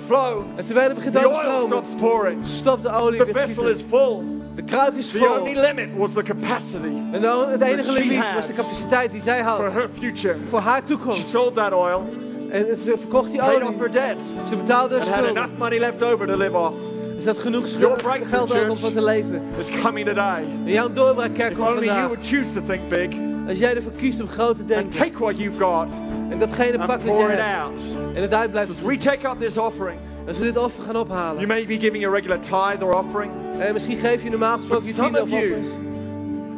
En 0.56 0.64
terwijl 0.64 0.86
het 0.86 0.94
begint 0.96 1.14
te 1.14 1.20
the 1.20 1.26
oil 1.28 1.34
overstromen, 1.36 1.66
stops 1.86 2.00
pouring. 2.00 2.46
stopt 2.46 2.82
de 2.82 2.90
olie 2.90 3.18
The 3.18 3.24
weer 3.24 3.34
vessel 3.34 3.68
is 3.68 3.80
full. 3.88 4.22
De 4.54 4.62
kruik 4.62 4.94
is 4.94 5.10
The 5.10 5.18
vol. 5.18 5.38
only 5.38 5.54
limit 5.54 5.88
was 5.96 6.12
the 6.12 6.22
capacity 6.22 6.92
En 7.12 7.20
dan, 7.20 7.50
het 7.50 7.60
enige 7.60 7.92
she 7.92 7.98
limiet 7.98 8.34
was 8.34 8.46
de 8.46 8.52
capaciteit 8.52 9.10
die 9.12 9.20
zij 9.20 9.38
for 9.38 9.46
had. 9.64 9.72
her 9.72 9.88
future. 9.98 10.36
Voor 10.48 10.58
haar 10.58 10.80
She 10.80 10.84
toekomst. 10.86 11.28
sold 11.28 11.54
that 11.54 11.72
oil, 11.72 12.08
En 12.50 12.76
ze 12.76 12.94
verkocht 12.98 13.30
die 13.30 13.40
paid 13.40 13.56
off 13.56 13.66
olie. 13.66 13.78
her 13.78 13.90
debt, 13.90 14.16
Ze 14.48 14.56
betaalde 14.56 14.94
haar 14.94 15.04
and 15.04 15.14
had 15.14 15.36
enough 15.36 15.58
money 15.58 15.78
left 15.78 16.02
over 16.02 16.26
to 16.26 16.36
live 16.36 16.56
off. 16.56 16.76
Er 17.16 17.22
zat 17.22 17.38
genoeg 17.38 17.66
schuld- 17.68 18.02
geld 18.22 18.52
over 18.52 18.70
om 18.70 18.76
van 18.76 18.92
te 18.92 19.02
leven. 19.04 19.42
It's 19.58 19.70
coming 19.82 20.06
today. 20.06 20.42
En 20.64 20.72
jouw 20.72 20.92
doorbraakkerk 20.92 21.50
If 21.50 21.56
komt 21.58 21.68
only 21.70 21.84
you 21.84 21.86
vandaag. 21.98 22.06
would 22.06 22.26
choose 22.26 22.52
to 22.52 22.60
think 22.66 22.88
big 22.88 23.08
Als 23.48 23.58
jij 23.58 23.74
ervoor 23.76 23.92
kiest 23.92 24.20
om 24.20 24.28
groot 24.28 24.54
te 24.54 24.60
and 24.60 24.68
denken. 24.68 24.90
take 24.90 25.18
what 25.18 25.38
you've 25.38 25.58
got 25.58 25.86
En 26.30 26.38
datgene 26.38 26.76
pakt 26.78 27.04
wat 27.04 27.16
je 27.18 27.24
hebt. 27.24 27.80
En 28.14 28.22
het 28.22 28.34
uit 28.34 28.44
So 28.44 28.50
blijft. 28.50 28.70
as 28.70 28.82
we 28.82 28.96
take 28.96 29.28
up 29.28 29.38
this 29.40 29.58
offering, 29.58 29.98
Als 30.28 30.38
we 30.38 30.44
dit 30.44 30.56
offer 30.56 30.82
gaan 30.82 30.92
you 30.92 31.04
ophalen. 31.06 31.46
may 31.48 31.64
be 31.66 31.78
giving 31.80 32.06
a 32.06 32.10
regular 32.10 32.38
tithe 32.40 32.84
or 32.84 32.94
offering. 32.98 33.30
En 33.58 33.72
misschien 33.72 33.96
geef 33.98 34.22
je 34.22 34.30
normaal 34.30 34.56
gesproken 34.56 34.86
je 34.86 34.92
tiende 34.94 35.18
of 35.22 35.24
of 35.24 35.30
you- 35.30 35.50
offers. 35.50 35.66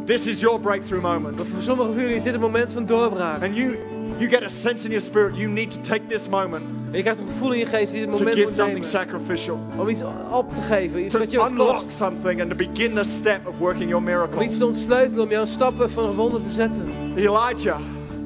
This 0.06 0.26
is 0.26 0.40
your 0.40 0.60
breakthrough 0.60 1.02
moment. 1.02 1.36
Maar 1.36 1.46
voor 1.46 1.62
sommigen 1.62 1.92
van 1.92 2.00
jullie 2.02 2.16
is 2.16 2.22
dit 2.22 2.34
een 2.34 2.40
moment 2.40 2.72
van 2.72 2.86
doorbraak. 2.86 3.42
And 3.42 3.56
you 3.56 3.78
you 4.18 4.30
get 4.30 4.42
a 4.42 4.48
sense 4.48 4.84
in 4.84 4.90
your 4.90 5.04
spirit 5.06 5.36
you 5.36 5.48
need 5.50 5.70
to 5.70 5.80
take 5.80 6.00
this 6.06 6.28
moment 6.28 6.62
En 6.90 6.96
je 6.96 7.02
krijgt 7.02 7.20
een 7.20 7.26
gevoel 7.26 7.52
in 7.52 7.58
je 7.58 7.66
geest 7.66 7.92
die 7.92 8.00
dit 8.00 8.10
to 8.10 8.16
moment 8.18 8.34
give 8.36 8.46
moet 8.48 8.56
something 8.56 8.78
nemen. 8.84 8.90
sacrificial. 9.00 9.58
Om 9.78 9.88
iets 9.88 10.02
op 10.32 10.54
te 10.54 10.60
geven. 10.62 11.04
Iets 11.04 11.12
To 11.12 11.18
wat 11.18 11.30
je 11.30 11.46
unlock 11.50 11.82
something 11.96 12.40
and 12.40 12.50
to 12.50 12.56
begin 12.56 12.94
the 12.94 13.04
step 13.04 13.46
of 13.46 13.58
working 13.58 13.82
your 13.88 13.96
Om 13.96 14.04
miracle. 14.04 14.44
iets 14.44 14.58
te 14.58 14.66
ontsleutelen. 14.66 15.24
Om 15.24 15.30
jouw 15.30 15.44
stappen 15.44 15.90
van 15.90 16.04
een 16.04 16.14
wonder 16.14 16.42
te 16.42 16.48
zetten. 16.50 16.82
Elijah 17.16 17.78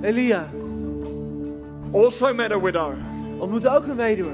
Elia 0.02 0.48
also 1.94 2.34
met 2.34 2.52
a 2.52 2.60
widow. 2.60 2.92
ontmoette 3.38 3.68
ook 3.76 3.86
een 3.86 3.96
weduwe. 3.96 4.32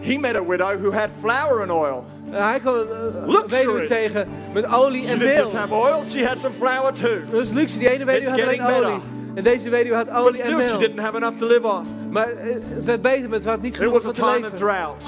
He 0.00 0.18
met 0.18 0.34
a 0.36 0.44
widow 0.44 0.78
who 0.80 0.92
had 0.92 1.08
flour 1.20 1.60
and 1.60 1.70
oil. 1.70 2.04
Hij 2.30 2.58
kwam 2.60 2.74
een 2.74 2.86
Luxury. 3.30 3.48
weduwe 3.50 3.82
tegen 3.86 4.28
met 4.52 4.66
olie 4.74 5.04
She 5.06 5.12
en 5.12 5.18
meel. 5.18 5.52
have 5.54 5.74
oil, 5.74 6.02
she 6.08 6.26
had 6.26 6.38
some 6.38 6.54
flour 6.54 6.92
too. 6.92 7.38
Is 7.40 7.50
luxe. 7.50 7.78
Die 7.78 7.88
ene 7.90 8.04
weduwe 8.04 8.30
had 8.30 8.40
alleen 8.42 8.60
olie. 8.64 8.72
better. 8.80 9.00
En 9.34 9.42
deze 9.44 9.68
weduwe 9.68 9.94
had 9.96 10.04
But 10.06 10.14
olie 10.14 10.40
en 10.42 10.46
still, 10.46 10.60
she 10.60 10.66
meel. 10.70 10.78
didn't 10.78 11.00
have 11.00 11.16
enough 11.16 11.38
to 11.38 11.46
live 11.46 11.66
on. 11.66 11.84
Maar 12.10 12.28
eh, 12.28 12.54
het 12.74 12.84
werd 12.84 13.02
beter, 13.02 13.28
maar 13.28 13.38
het 13.38 13.46
had 13.48 13.60
niet 13.62 13.72
It 13.72 13.78
genoeg 13.78 13.92
was 13.92 14.02
om 14.04 14.10
a 14.10 14.12
te 14.12 14.20
time 14.20 14.34
of 14.36 14.40
leven. 14.42 14.56
drought. 14.58 15.04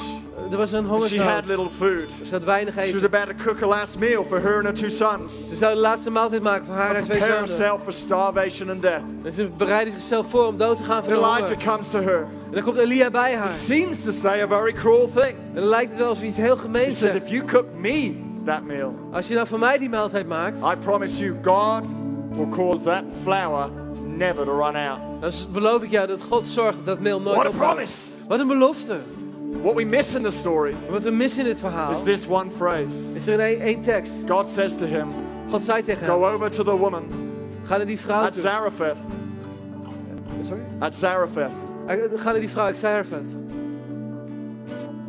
Er 0.52 0.58
was 0.58 0.72
een 0.72 0.84
She 0.84 0.90
had 0.90 1.00
hongersnood. 1.02 1.46
little 1.46 1.70
food. 1.70 2.08
Ze 2.26 2.32
had 2.34 2.44
weinig 2.44 2.74
She 2.74 2.80
was 2.80 2.88
eten. 3.02 3.04
about 3.04 3.26
to 3.38 3.44
cook 3.44 3.62
a 3.62 3.66
last 3.66 3.98
meal 3.98 4.24
for 4.24 4.40
her 4.40 4.54
and 4.56 4.64
her 4.64 4.74
two 4.74 4.88
sons. 4.88 5.48
Ze 5.48 5.54
zou 5.54 5.74
de 5.74 5.80
laatste 5.80 6.10
maaltijd 6.10 6.42
maken 6.42 6.64
voor 6.66 6.74
haar 6.74 6.88
en 6.88 6.94
haar 6.94 7.04
twee 7.04 7.20
zonen. 7.20 7.36
herself 7.36 7.82
for 7.82 7.92
starvation 7.92 8.70
and 8.70 8.82
death. 8.82 9.02
En 9.24 9.32
ze 9.32 9.48
bereidde 9.56 9.90
zichzelf 9.92 10.30
voor 10.30 10.46
om 10.46 10.56
dood 10.56 10.76
te 10.76 10.82
gaan 10.82 11.04
van 11.04 11.12
Elijah 11.12 11.48
honger. 11.48 11.64
comes 11.64 11.90
to 11.90 12.00
her. 12.00 12.18
En 12.46 12.50
dan 12.52 12.62
komt 12.62 12.76
Elia 12.78 13.10
bij 13.10 13.34
haar. 13.36 13.52
Seems 13.52 14.02
to 14.04 14.10
say 14.10 14.40
a 14.42 14.46
very 14.48 14.72
cruel 14.72 15.10
thing. 15.14 15.34
En 15.48 15.54
dan 15.54 15.64
lijkt 15.64 15.90
het 15.90 15.98
wel 15.98 16.08
alsof 16.08 16.24
iets 16.24 16.36
heel 16.36 16.54
He 16.54 16.60
gemeens 16.60 16.98
zegt. 16.98 17.14
if 17.14 17.28
you 17.28 17.44
cook 17.44 17.66
me 17.76 18.14
that 18.44 18.62
meal, 18.62 18.94
Als 19.12 19.28
je 19.28 19.34
nou 19.34 19.46
voor 19.46 19.58
mij 19.58 19.78
die 19.78 19.88
maaltijd 19.88 20.26
maakt, 20.28 20.60
I 20.60 20.74
promise 20.84 21.24
you, 21.24 21.36
God 21.42 21.82
will 22.30 22.48
cause 22.50 22.82
that 22.82 23.02
flour 23.22 23.70
never 24.16 24.44
to 24.44 24.56
run 24.56 24.76
out. 24.76 24.98
dan 25.20 25.30
beloof 25.52 25.82
ik 25.82 25.90
jou 25.90 26.06
dat 26.06 26.22
God 26.22 26.46
zorgt 26.46 26.76
dat 26.76 26.84
dat 26.86 27.00
meel 27.00 27.20
nooit 27.20 27.36
What 27.36 27.46
a 27.46 27.48
ophoudt. 27.48 27.72
promise! 27.74 28.10
Wat 28.28 28.38
een 28.40 28.46
belofte. 28.46 28.96
What 29.62 29.74
we 29.74 29.84
miss 29.84 30.14
in 30.14 30.22
the 30.22 30.30
story 30.30 30.74
wat 30.88 31.02
we 31.02 31.10
missen 31.10 31.40
in 31.42 31.46
dit 31.50 31.60
verhaal, 31.60 31.90
is 31.92 32.02
this 32.02 32.26
one 32.26 32.50
phrase. 32.50 33.14
is 33.16 33.26
er 33.28 33.38
één, 33.40 33.60
één 33.60 33.80
tekst. 33.80 34.14
God 34.28 34.46
says 34.48 34.74
to 34.76 34.84
him, 34.86 35.08
God 35.50 35.62
zei 35.64 35.82
tegen 35.82 36.06
hem, 36.06 36.14
Go 36.14 36.26
over 36.26 36.50
to 36.50 36.64
the 36.64 36.76
woman 36.76 37.02
ga 37.64 37.76
naar 37.76 37.86
die 37.86 38.00
vrouw 38.00 38.22
at 38.24 38.32
toe. 38.32 38.40
Zarephath. 38.42 38.96
Sorry? 40.40 40.62
At 40.78 40.94
Zarephath. 40.94 41.52
Eh, 41.86 41.96
Ga 42.16 42.30
naar 42.30 42.40
die 42.40 42.50
vrouw, 42.50 42.68
ik 42.68 42.74
zei 42.74 42.94
haar 42.94 43.04
vet. 43.06 43.22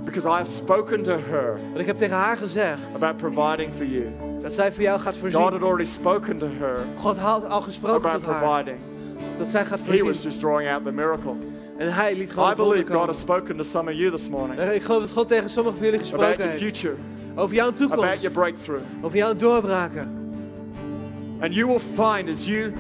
Because 0.05 0.27
I 0.27 0.31
have 0.31 0.51
spoken 0.51 1.03
to 1.03 1.17
her 1.29 1.57
Want 1.67 1.79
ik 1.79 1.85
heb 1.85 1.97
tegen 1.97 2.15
haar 2.15 2.37
gezegd 2.37 2.95
about 2.95 3.17
providing 3.17 3.73
for 3.73 3.85
you. 3.85 4.05
dat 4.41 4.53
zij 4.53 4.71
voor 4.71 4.83
jou 4.83 4.99
gaat 4.99 5.13
God 5.13 5.21
voorzien. 5.21 5.41
had 5.41 5.61
already 5.61 5.85
spoken 5.85 6.37
to 6.37 6.47
her 6.59 6.77
God 6.99 7.17
had 7.17 7.47
al 7.49 7.61
gesproken 7.61 8.09
about 8.09 8.21
tot 8.23 8.29
haar. 8.29 8.39
providing. 8.41 8.77
Dat 9.37 9.49
zij 9.49 9.65
gaat 9.65 9.79
He 9.81 9.87
was 9.91 9.99
voorzien. 9.99 10.23
just 10.23 10.39
drawing 10.39 10.69
out 10.69 10.83
the 10.85 10.91
miracle. 10.91 11.35
En 11.77 11.93
hij 11.93 12.15
liet 12.15 12.31
gewoon 12.31 12.51
I 12.51 12.55
believe 12.55 12.93
God 12.93 13.05
has 13.05 13.19
spoken 13.19 13.55
to 13.57 13.63
some 13.63 13.91
of 13.91 13.97
you 13.97 14.11
this 14.11 14.29
morning 14.29 14.61
Ik 14.71 14.83
geloof 14.83 15.01
dat 15.01 15.11
God 15.11 15.27
tegen 15.27 15.49
sommigen 15.49 15.77
van 15.79 15.87
jullie 15.89 16.05
about 16.07 16.11
gesproken 16.21 16.37
your 16.45 16.59
heeft. 16.59 16.77
future, 16.77 16.95
Over 17.35 17.55
jouw 17.55 17.67
about 17.67 17.89
your 17.89 17.97
toekomst. 17.97 18.33
breakthrough. 18.33 18.81
Over 19.01 19.17
jouw 19.17 19.35
doorbraken. 19.35 20.07
And 21.39 21.53
you 21.55 21.67
will 21.67 21.79
find 21.79 22.29
as 22.29 22.45
you 22.45 22.73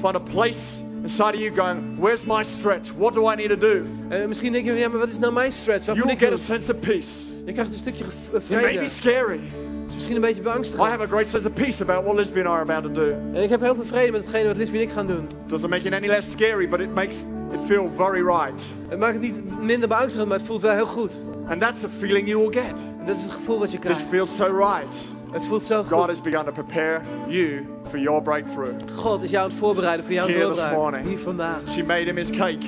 find 0.00 0.14
a 0.14 0.20
place 0.20 0.82
inside 1.02 1.34
of 1.34 1.40
you 1.40 1.54
going, 1.54 1.98
Where's 1.98 2.24
my 2.24 2.44
stretch? 2.44 2.90
What 2.96 3.14
do 3.14 3.30
I 3.30 3.34
need 3.34 3.48
to 3.50 3.56
do? 3.58 3.82
En 4.08 4.28
misschien 4.28 4.52
denk 4.52 4.64
je, 4.64 4.72
ja, 4.72 4.88
maar 4.88 4.98
wat 4.98 5.08
is 5.08 5.18
nou 5.18 5.32
mijn 5.32 5.52
stretch? 5.52 5.86
Wat 5.86 5.96
You 5.96 6.06
moet 6.08 6.18
will 6.18 6.28
ik 6.28 6.38
get 6.38 6.46
a 6.48 6.48
doen? 6.48 6.60
sense 6.60 6.72
of 6.74 6.78
peace. 6.80 7.36
Je 7.48 7.54
krijgt 7.54 7.72
een 7.72 7.78
stukje 7.78 8.04
eh, 8.04 8.40
It 8.40 8.50
may 8.50 8.60
vrede. 8.62 8.78
be 8.78 8.88
scary. 8.88 9.40
Het 9.80 9.88
is 9.88 9.94
misschien 9.94 10.14
een 10.16 10.20
beetje 10.20 10.40
I 10.40 10.44
beangstigend. 10.44 10.88
have 10.88 11.02
a 11.02 11.06
great 11.06 11.28
sense 11.28 11.48
of 11.48 11.54
peace 11.54 11.82
about 11.82 12.04
what 12.04 12.16
Lisby 12.16 12.38
and 12.38 12.46
I 12.46 12.50
are 12.50 12.60
about 12.62 12.82
to 12.82 12.92
do. 13.04 13.10
En 13.34 13.42
ik 13.42 13.48
heb 13.50 13.60
heel 13.60 13.74
veel 13.74 13.84
vrede 13.84 14.12
met 14.12 14.20
hetgene 14.20 14.46
wat 14.46 14.56
Lisbeth 14.56 14.80
en 14.80 14.86
ik 14.86 14.92
gaan 14.92 15.06
doen. 15.06 15.26
Doesn't 15.46 15.70
make 15.70 15.86
it 15.86 15.92
any 15.94 16.06
less 16.06 16.30
scary, 16.30 16.68
but 16.68 16.80
it 16.80 16.94
makes 16.94 17.16
it 17.52 17.60
feel 17.66 17.90
very 17.96 18.22
right. 18.22 18.72
Het 18.88 18.98
maakt 18.98 19.12
het 19.12 19.22
niet 19.22 19.60
minder 19.62 19.88
beangstigend, 19.88 20.28
maar 20.28 20.38
het 20.38 20.46
voelt 20.46 20.60
wel 20.60 20.74
heel 20.74 20.86
goed. 20.86 21.16
And 21.48 21.60
that's 21.60 21.84
a 21.84 21.88
feeling 21.88 22.28
you 22.28 22.38
will 22.40 22.62
get. 22.62 22.72
En 23.00 23.06
dat 23.06 23.16
is 23.16 23.22
het 23.22 23.32
gevoel 23.32 23.58
wat 23.58 23.70
je 23.70 23.78
This 23.78 23.84
krijgt. 23.86 24.02
feels 24.10 24.36
so 24.36 24.44
right. 24.56 25.12
Het 25.32 25.44
voelt 25.44 25.62
zo 25.62 25.82
God 25.82 25.98
goed. 26.00 26.08
has 26.08 26.20
begun 26.20 26.44
to 26.44 26.50
prepare 26.52 27.00
you 27.28 27.66
for 27.88 27.98
your 27.98 28.22
breakthrough. 28.22 28.74
God 28.96 29.22
is 29.22 29.30
jou 29.30 29.42
aan 29.44 29.50
het 29.50 29.58
voorbereiden 29.58 30.04
voor 30.04 30.14
jouw 30.14 30.26
this 30.26 30.36
doorbraak. 30.36 31.04
Hier 31.04 31.18
vandaag. 31.18 31.60
She 31.68 31.82
made 31.82 32.04
him 32.04 32.16
his 32.16 32.30
cake. 32.30 32.66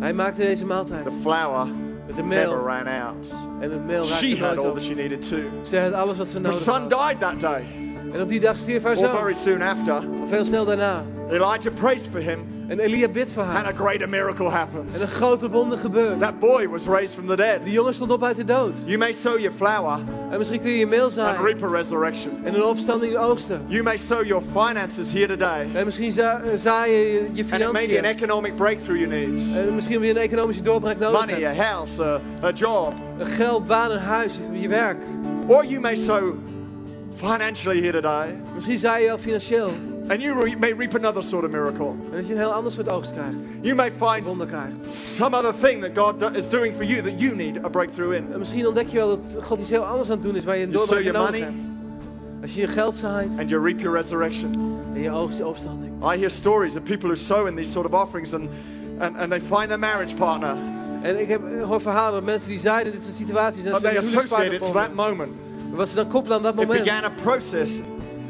Hij 0.00 0.12
maakte 0.12 0.40
deze 0.40 0.64
maaltijd. 0.66 1.04
The 1.04 1.10
flour 1.20 1.66
Met 2.06 2.16
de 2.16 2.22
never 2.22 2.62
ran 2.62 2.86
out. 2.86 3.26
En 3.60 3.70
het 3.70 3.86
meel 3.86 4.04
She 4.04 4.38
had 4.38 4.58
all 4.58 4.72
that 4.72 4.82
she 4.82 4.94
needed 4.94 5.28
too. 5.28 5.42
Ze 5.62 5.78
had 5.78 5.92
alles 5.92 6.18
wat 6.18 6.28
ze 6.28 6.40
Her 6.40 6.52
son 6.54 6.88
died 6.88 7.20
that 7.20 7.40
day, 7.40 7.66
En 8.12 8.20
op 8.20 8.28
die 8.28 8.40
dag 8.40 8.56
stierf 8.56 8.82
haar 8.82 8.92
or 8.92 8.96
zoon. 8.98 9.10
very 9.16 9.34
soon 9.34 9.62
after. 9.62 10.02
Veel 10.26 10.44
snel 10.44 10.64
daarna. 10.64 11.04
Elijah 11.30 11.74
prays 11.74 12.06
for 12.06 12.20
him 12.20 12.55
En 12.68 12.78
Elia 12.78 13.08
bidt 13.08 13.32
voor 13.32 13.42
and 13.42 13.52
haar. 13.52 13.66
a 13.66 13.72
greater 13.84 14.08
miracle 14.08 14.48
happens. 14.48 14.94
En 14.96 15.00
een 15.00 15.06
grote 15.06 15.50
wonder 15.50 15.78
gebeurt. 15.78 16.20
That 16.20 16.38
boy 16.38 16.68
was 16.68 16.84
raised 16.86 17.14
from 17.14 17.26
the 17.26 17.36
dead. 17.36 17.58
Die 17.64 17.72
jongen 17.72 17.94
stond 17.94 18.10
op 18.10 18.24
uit 18.24 18.36
de 18.36 18.44
dood. 18.44 18.78
You 18.84 18.98
may 18.98 19.12
sow 19.12 19.38
your 19.38 19.50
flour 19.56 20.00
En 20.30 20.38
misschien 20.38 20.60
kun 20.60 20.70
je 20.70 20.78
je 20.78 20.86
meel 20.86 21.02
and 21.02 21.12
zaaien. 21.12 21.42
reap 21.44 21.62
a 21.62 21.66
resurrection. 21.66 22.32
En 22.44 22.54
een 22.54 22.64
opstanding 22.64 23.16
oogsten. 23.16 23.62
You 23.66 23.82
may 23.82 23.96
sow 23.96 24.24
your 24.24 24.42
finances 24.52 25.12
here 25.12 25.26
today, 25.26 25.66
En 25.74 25.84
misschien 25.84 26.12
za- 26.12 26.40
zaai 26.54 26.92
je 26.92 27.12
je 27.32 27.42
and 27.50 27.60
it 27.62 27.72
may 27.72 27.72
be 27.72 27.78
an 27.78 27.78
financiën. 27.78 28.04
economic 28.04 28.54
breakthrough 28.56 28.98
you 29.00 29.06
need. 29.06 29.40
En 29.66 29.74
misschien 29.74 30.00
je 30.00 30.10
een 30.10 30.16
economische 30.16 30.62
doorbraak 30.62 30.98
nodig 30.98 31.20
Money, 31.26 31.44
a 31.44 31.48
hebt. 31.48 31.60
house, 31.68 32.02
a, 32.04 32.20
a 32.44 32.50
job. 32.52 32.94
Een 33.18 33.26
geld, 33.26 33.66
baan, 33.66 33.90
een 33.90 33.98
huis, 33.98 34.38
je 34.52 34.68
werk. 34.68 34.96
Or 35.46 35.64
you 35.66 35.80
may 35.80 35.96
sow 35.96 36.34
financially 37.14 37.80
here 37.80 37.92
today, 37.92 38.40
Misschien 38.54 38.78
zaai 38.78 39.04
je 39.04 39.10
al 39.10 39.18
financieel. 39.18 39.70
And 40.08 40.22
you 40.22 40.42
re- 40.44 40.56
may 40.58 40.72
reap 40.72 40.94
another 40.94 41.22
sort 41.22 41.44
of 41.44 41.50
miracle. 41.50 41.86
En 42.10 42.16
dat 42.16 42.26
je 42.26 42.32
een 42.32 42.38
heel 42.38 42.52
ander 42.52 42.72
soort 42.72 42.88
oogst 42.90 43.12
krijgt. 43.12 43.36
You 43.60 43.74
may 43.74 43.92
find 43.92 44.24
wonder 44.26 44.46
krijgt. 44.46 44.92
some 44.94 45.36
other 45.36 45.54
thing 45.62 45.82
that 45.82 45.90
God 46.04 46.18
do- 46.18 46.38
is 46.38 46.48
doing 46.48 46.74
for 46.74 46.84
you 46.84 47.02
that 47.02 47.20
you 47.20 47.34
need 47.36 47.64
a 47.64 47.68
breakthrough 47.68 48.12
in. 48.14 48.24
En 48.32 48.38
misschien 48.38 48.66
ontdek 48.66 48.88
je 48.88 48.96
wel 48.96 49.08
dat 49.08 49.44
God 49.44 49.58
iets 49.60 49.70
heel 49.70 49.84
anders 49.84 50.08
aan 50.10 50.14
het 50.16 50.22
doen 50.26 50.36
is 50.36 50.44
waar 50.44 50.56
je 50.56 50.62
een 50.62 50.70
You 50.70 50.86
sow 50.86 50.88
doorbraak 50.94 51.14
in 51.14 51.20
your 51.20 51.32
nodig 51.32 51.48
money. 51.48 51.60
hebt. 51.62 52.42
Als 52.42 52.54
je 52.54 52.60
je 52.60 52.66
geld 52.68 52.96
zaait 52.96 53.28
And 53.38 53.48
you 53.50 53.62
reap 53.64 53.80
your 53.80 53.96
resurrection. 53.96 54.50
en 54.94 55.00
je 55.02 55.10
oogst 55.10 55.38
je 55.38 55.46
opstanding. 55.46 55.92
I 56.02 56.16
hear 56.18 56.30
stories 56.30 56.76
of 56.76 56.82
people 56.82 57.06
who 57.08 57.16
sow 57.16 57.46
in 57.46 57.54
these 57.56 57.70
sort 57.70 57.86
of 57.86 57.92
offerings 58.00 58.34
and, 58.34 58.48
and, 58.98 59.16
and 59.16 59.30
they 59.30 59.40
find 59.40 59.66
their 59.68 59.78
marriage 59.78 60.14
partner, 60.14 60.56
En 61.02 61.20
ik 61.20 61.28
heb, 61.28 61.40
hoor 61.62 61.80
verhalen 61.80 62.14
van 62.14 62.24
mensen 62.24 62.48
die 62.48 62.58
zeiden 62.58 62.86
in 62.86 62.92
dit 62.98 63.02
soort 63.02 63.14
situaties. 63.16 63.64
En 63.64 63.70
but 63.70 63.80
ze 63.80 63.86
they 63.86 63.94
huwelijkspartner 63.94 64.38
associate 64.48 64.66
it 64.66 64.72
to 64.72 64.94
that 64.94 64.94
moment. 65.08 65.30
Wat 65.74 65.88
ze 65.88 65.94
dan 65.94 66.06
koppelen 66.08 66.36
aan 66.36 66.42
dat 66.42 66.52
It 66.52 66.58
moment. 66.66 66.84
began 66.84 67.04
a 67.04 67.10
process, 67.22 67.80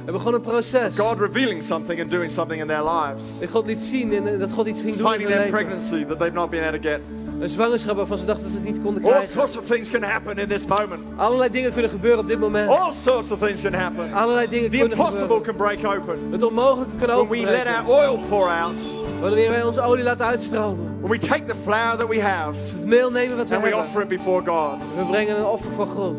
Er 0.06 0.12
begon 0.12 0.34
een 0.34 0.40
proces. 0.40 0.98
God 0.98 1.18
revealing 1.18 1.62
something 1.62 2.00
and 2.00 2.10
doing 2.10 2.30
something 2.30 2.60
in 2.60 2.66
their 2.66 2.82
lives. 2.84 3.38
Dat 3.40 3.48
God 3.50 3.66
liet 3.66 3.82
zien 3.82 4.12
en 4.26 4.38
dat 4.38 4.50
God 4.52 4.66
iets 4.66 4.80
ging 4.80 4.96
doen 4.96 5.04
in 5.06 5.10
Finding 5.10 5.30
hun 5.30 5.38
their 5.38 5.50
leven. 5.52 5.66
pregnancy 5.66 6.04
that 6.06 6.18
they've 6.18 6.34
not 6.34 6.50
been 6.50 6.62
able 6.64 6.78
to 6.80 6.88
get. 6.88 7.00
Een 7.40 7.48
zwangerschap 7.48 7.96
waarvan 7.96 8.18
ze 8.18 8.24
dachten 8.26 8.42
dat 8.44 8.52
ze 8.52 8.58
het 8.58 8.66
niet 8.68 8.82
konden 8.84 9.02
All 9.04 9.10
krijgen. 9.10 9.30
sorts 9.32 9.56
of 9.58 9.64
things 9.66 9.90
can 9.90 10.02
happen 10.02 10.36
in 10.38 10.48
this 10.48 10.66
moment. 10.66 11.00
Allerlei 11.16 11.50
dingen 11.50 11.72
kunnen 11.72 11.90
gebeuren 11.90 12.18
op 12.20 12.28
dit 12.28 12.38
moment. 12.40 12.68
All 12.68 12.92
sorts 12.92 13.30
of 13.30 13.38
things 13.38 13.62
can 13.62 13.72
happen. 13.72 14.12
Allerlei 14.12 14.48
dingen 14.48 14.70
The 14.70 14.78
kunnen 14.78 14.96
impossible 14.98 15.20
gebeuren. 15.36 15.56
can 15.56 15.80
break 15.80 15.98
open. 15.98 16.18
Het 16.30 16.42
onmogelijke 16.42 16.96
kan 17.06 17.08
When 17.16 17.28
we 17.28 17.36
let 17.36 17.46
openbreken. 17.48 17.84
our 17.86 17.88
oil 17.88 18.18
pour 18.28 18.48
out, 18.48 18.80
Wanneer 19.20 19.50
wij 19.50 19.62
onze 19.62 19.80
olie 19.80 20.04
laten 20.04 20.24
uitstromen. 20.26 20.96
when 21.00 21.10
we 21.10 21.18
take 21.18 21.44
the 21.44 21.54
flour 21.62 21.96
that 21.98 22.08
we 22.08 22.20
have 22.22 22.60
Dus 22.62 22.70
het 22.72 22.86
meel 22.86 23.10
nemen 23.10 23.36
wat 23.36 23.48
we 23.48 23.54
and 23.54 23.64
we 23.64 23.68
hebben. 23.70 23.86
offer 23.86 24.02
it 24.02 24.08
before 24.08 24.42
God. 24.46 24.78
We 24.96 25.06
brengen 25.10 25.38
een 25.38 25.44
offer 25.44 25.70
voor 25.72 25.86
God. 25.86 26.18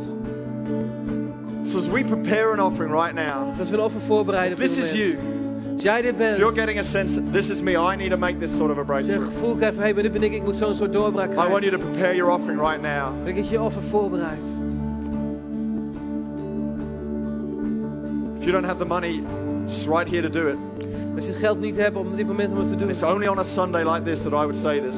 So 1.67 1.79
as 1.79 1.89
we 1.89 2.03
prepare 2.03 2.53
an 2.53 2.59
offering 2.59 2.93
right 2.93 3.13
now, 3.13 3.53
Zodat 3.53 3.69
we 3.69 3.75
een 3.75 3.83
offer 3.83 4.01
voorbereiden 4.01 4.57
this 4.57 4.77
is 4.77 4.91
you. 4.91 5.17
Als 5.73 5.81
jij 5.81 6.05
er 6.05 6.17
dit 6.17 6.29
If 6.31 6.37
you're 6.37 6.53
getting 6.53 6.79
a 6.79 6.83
sense 6.83 7.13
that 7.13 7.33
this 7.33 7.49
is 7.49 7.61
me, 7.61 7.71
I 7.71 7.95
need 7.95 8.09
to 8.11 8.17
make 8.17 8.39
this 8.39 8.55
sort 8.55 8.71
of 8.71 8.77
a 8.77 8.93
Als 8.93 9.05
je 9.05 9.11
een 9.11 9.17
breakthrough. 9.17 9.33
gevoel 9.33 9.55
krijgt 9.55 9.75
van, 9.75 9.83
hé, 9.83 9.93
maar 9.93 10.03
dit 10.03 10.11
ben 10.11 10.23
ik, 10.23 10.33
ik 10.33 10.43
moet 10.43 10.55
zo'n 10.55 10.73
soort 10.73 10.93
doorbraak 10.93 11.31
I 11.31 11.35
want 11.35 11.63
you 11.63 11.71
to 11.71 11.77
prepare 11.77 12.15
your 12.15 12.33
offering 12.33 12.59
right 12.59 12.81
now. 12.81 13.25
Dan 13.25 13.35
dat 13.35 13.47
je 13.49 13.51
je 13.51 13.61
offer 13.61 13.81
voorbereidt. 13.81 14.49
If 18.37 18.43
you 18.43 18.51
don't 18.51 18.65
have 18.65 18.77
the 18.77 18.85
money, 18.85 19.23
just 19.65 19.87
right 19.87 20.09
here 20.09 20.21
to 20.21 20.29
do 20.29 20.47
it. 20.47 20.57
Als 21.15 21.25
je 21.25 21.31
het 21.31 21.39
geld 21.39 21.59
niet 21.59 21.77
hebt 21.77 21.95
om 21.95 22.15
dit 22.15 22.27
moment 22.27 22.51
om 22.51 22.57
het 22.57 22.67
te 22.67 22.75
doen. 22.75 22.89
It's 22.89 23.03
only 23.03 23.27
on 23.27 23.39
a 23.39 23.43
Sunday 23.43 23.83
like 23.83 24.03
this 24.03 24.21
that 24.21 24.31
I 24.31 24.35
would 24.35 24.55
say 24.55 24.79
this. 24.79 24.97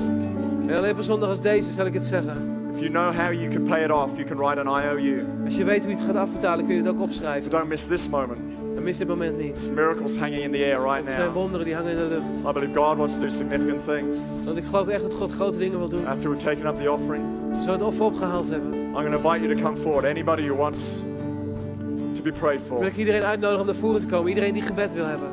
En 0.67 0.77
alleen 0.77 0.91
op 0.91 0.97
een 0.97 1.03
zondag 1.03 1.29
als 1.29 1.41
deze 1.41 1.71
zal 1.71 1.85
ik 1.85 1.93
het 1.93 2.05
zeggen. 2.05 2.58
If 2.79 2.85
you 2.85 2.91
know 2.93 3.11
how 3.11 3.29
you 3.29 3.49
can 3.49 3.63
pay 3.63 3.83
it 3.83 3.91
off, 3.91 4.17
you 4.17 4.25
can 4.25 4.37
write 4.37 4.57
an 4.57 4.67
IOU. 4.67 5.25
Als 5.45 5.55
je 5.55 5.63
weet 5.63 5.81
hoe 5.83 5.89
je 5.91 5.97
het 5.97 6.05
gaat 6.05 6.15
afbetalen, 6.15 6.65
kun 6.65 6.75
je 6.75 6.81
het 6.81 6.89
ook 6.89 7.01
opschrijven. 7.01 7.51
Don't 7.51 7.67
miss 7.67 7.85
this 7.87 8.09
moment. 8.09 8.39
Dan 8.75 8.83
mis 8.83 8.97
dit 8.97 9.07
moment 9.07 9.37
niet. 9.37 9.53
There's 9.53 9.69
miracles 9.69 10.17
hanging 10.17 10.41
in 10.43 10.51
the 10.51 10.57
air 10.57 10.81
right 10.81 11.03
Het 11.03 11.11
zijn 11.13 11.25
now. 11.25 11.33
wonderen 11.33 11.65
die 11.65 11.75
hangen 11.75 11.91
in 11.91 11.97
de 11.97 12.07
lucht. 12.07 12.49
I 12.49 12.51
believe 12.51 12.73
God 12.73 12.97
wants 12.97 13.13
to 13.13 13.21
do 13.21 13.29
significant 13.29 13.85
things. 13.85 14.17
Want 14.45 14.57
ik 14.57 14.63
geloof 14.65 14.87
echt 14.87 15.01
dat 15.01 15.13
God 15.13 15.31
grote 15.31 15.57
dingen 15.57 15.77
wil 15.77 15.89
doen. 15.89 16.07
After 16.07 16.29
we've 16.29 16.43
taken 16.43 16.65
up 16.67 16.75
the 16.75 16.91
offering, 16.91 17.23
We 17.49 17.55
zullen 17.61 17.79
het 17.79 17.87
offer 17.87 18.05
opgehaald 18.05 18.49
hebben. 18.49 18.73
I'm 18.73 18.93
going 18.93 19.11
to 19.21 19.29
invite 19.29 19.45
you 19.45 19.55
to 19.55 19.63
come 19.63 19.77
forward. 19.77 20.05
Anybody 20.05 20.47
who 20.47 20.55
wants 20.55 21.01
to 22.15 22.21
be 22.21 22.31
prayed 22.31 22.59
Wil 22.67 22.77
for. 22.77 22.85
ik 22.85 22.95
iedereen 22.95 23.23
uitnodigen 23.23 23.59
om 23.59 23.65
naar 23.65 23.75
voren 23.75 23.99
te 23.99 24.07
komen. 24.07 24.29
Iedereen 24.29 24.53
die 24.53 24.63
gebed 24.63 24.93
wil 24.93 25.05
hebben. 25.05 25.27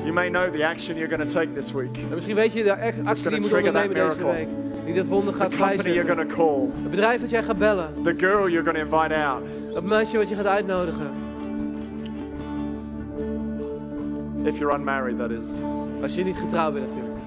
You 0.00 0.12
may 0.12 0.28
know 0.28 0.54
the 0.54 0.66
action 0.66 0.96
you're 0.96 1.14
going 1.16 1.30
to 1.30 1.34
take 1.38 1.52
this 1.52 1.72
week. 1.72 1.96
En 1.96 2.14
misschien 2.14 2.34
weet 2.36 2.52
je 2.52 2.62
de 2.62 2.76
actie 3.04 3.28
die 3.28 3.34
je 3.34 3.40
moet 3.40 3.52
ondernemen 3.52 3.94
deze 3.94 4.24
week. 4.26 4.48
Die 4.84 4.94
dat 4.94 5.06
wonder 5.06 5.34
gaat 5.34 5.54
vrijzetten. 5.54 6.18
Het 6.18 6.90
bedrijf 6.90 7.20
dat 7.20 7.30
jij 7.30 7.42
gaat 7.42 7.58
bellen. 7.58 7.88
The 8.04 8.14
girl 8.16 8.48
you're 8.48 8.72
to 8.72 8.78
invite 8.78 9.14
out. 9.14 9.42
Het 9.74 9.84
meisje 9.84 10.16
wat 10.16 10.28
je 10.28 10.34
gaat 10.34 10.46
uitnodigen. 10.46 11.10
If 14.44 14.58
you're 14.58 14.74
unmarried, 14.74 15.18
that 15.18 15.30
is. 15.30 15.46
Als 16.02 16.14
je 16.14 16.24
niet 16.24 16.36
getrouwd 16.36 16.74
bent 16.74 16.86
natuurlijk. 16.88 17.20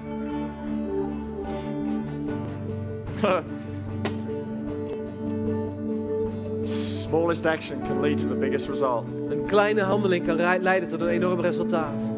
Smallest 6.62 7.46
action 7.46 7.78
can 7.86 8.00
lead 8.00 8.18
to 8.18 8.28
the 8.28 8.34
biggest 8.34 8.68
result. 8.68 9.06
Een 9.28 9.46
kleine 9.46 9.82
handeling 9.82 10.26
kan 10.26 10.36
leiden 10.60 10.88
tot 10.88 11.00
een 11.00 11.08
enorm 11.08 11.40
resultaat. 11.40 12.15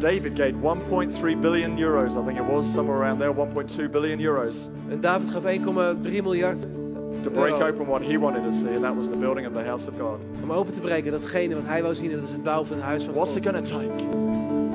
David 0.00 0.34
gave 0.34 0.54
1.3 0.54 1.40
billion 1.40 1.76
euros, 1.78 2.16
I 2.16 2.24
think 2.26 2.38
it 2.38 2.44
was, 2.44 2.66
somewhere 2.66 2.96
around 2.98 3.18
there, 3.18 3.32
1.2 3.32 3.90
billion 3.90 4.18
euros, 4.18 4.68
En 4.90 5.00
David 5.00 5.30
gaf 5.30 5.44
1,3 5.44 6.22
miljard 6.22 6.58
to 7.22 7.30
break 7.30 7.52
euro 7.52 7.66
open 7.68 7.86
what 7.86 8.02
he 8.02 8.16
wanted 8.18 8.42
to 8.44 8.52
see, 8.52 8.74
and 8.74 8.82
that 8.82 8.96
was 8.96 9.08
the 9.08 9.16
building 9.18 9.46
of 9.46 9.52
the 9.52 9.62
house 9.64 9.88
of 9.88 9.98
God. 9.98 10.20
om 10.42 10.50
open 10.52 10.72
te 10.72 10.80
breken 10.80 11.12
datgene 11.12 11.54
wat 11.54 11.64
hij 11.66 11.82
wou 11.82 11.94
zien. 11.94 12.10
En 12.10 12.16
dat 12.16 12.24
is 12.24 12.32
het 12.32 12.42
bouwen 12.42 12.66
van 12.66 12.76
het 12.76 12.86
huis 12.86 13.04
van 13.04 13.14
What's 13.14 13.32
God. 13.34 13.44
it 13.44 13.50
going 13.50 13.64
to 13.66 13.78
take? 13.78 14.06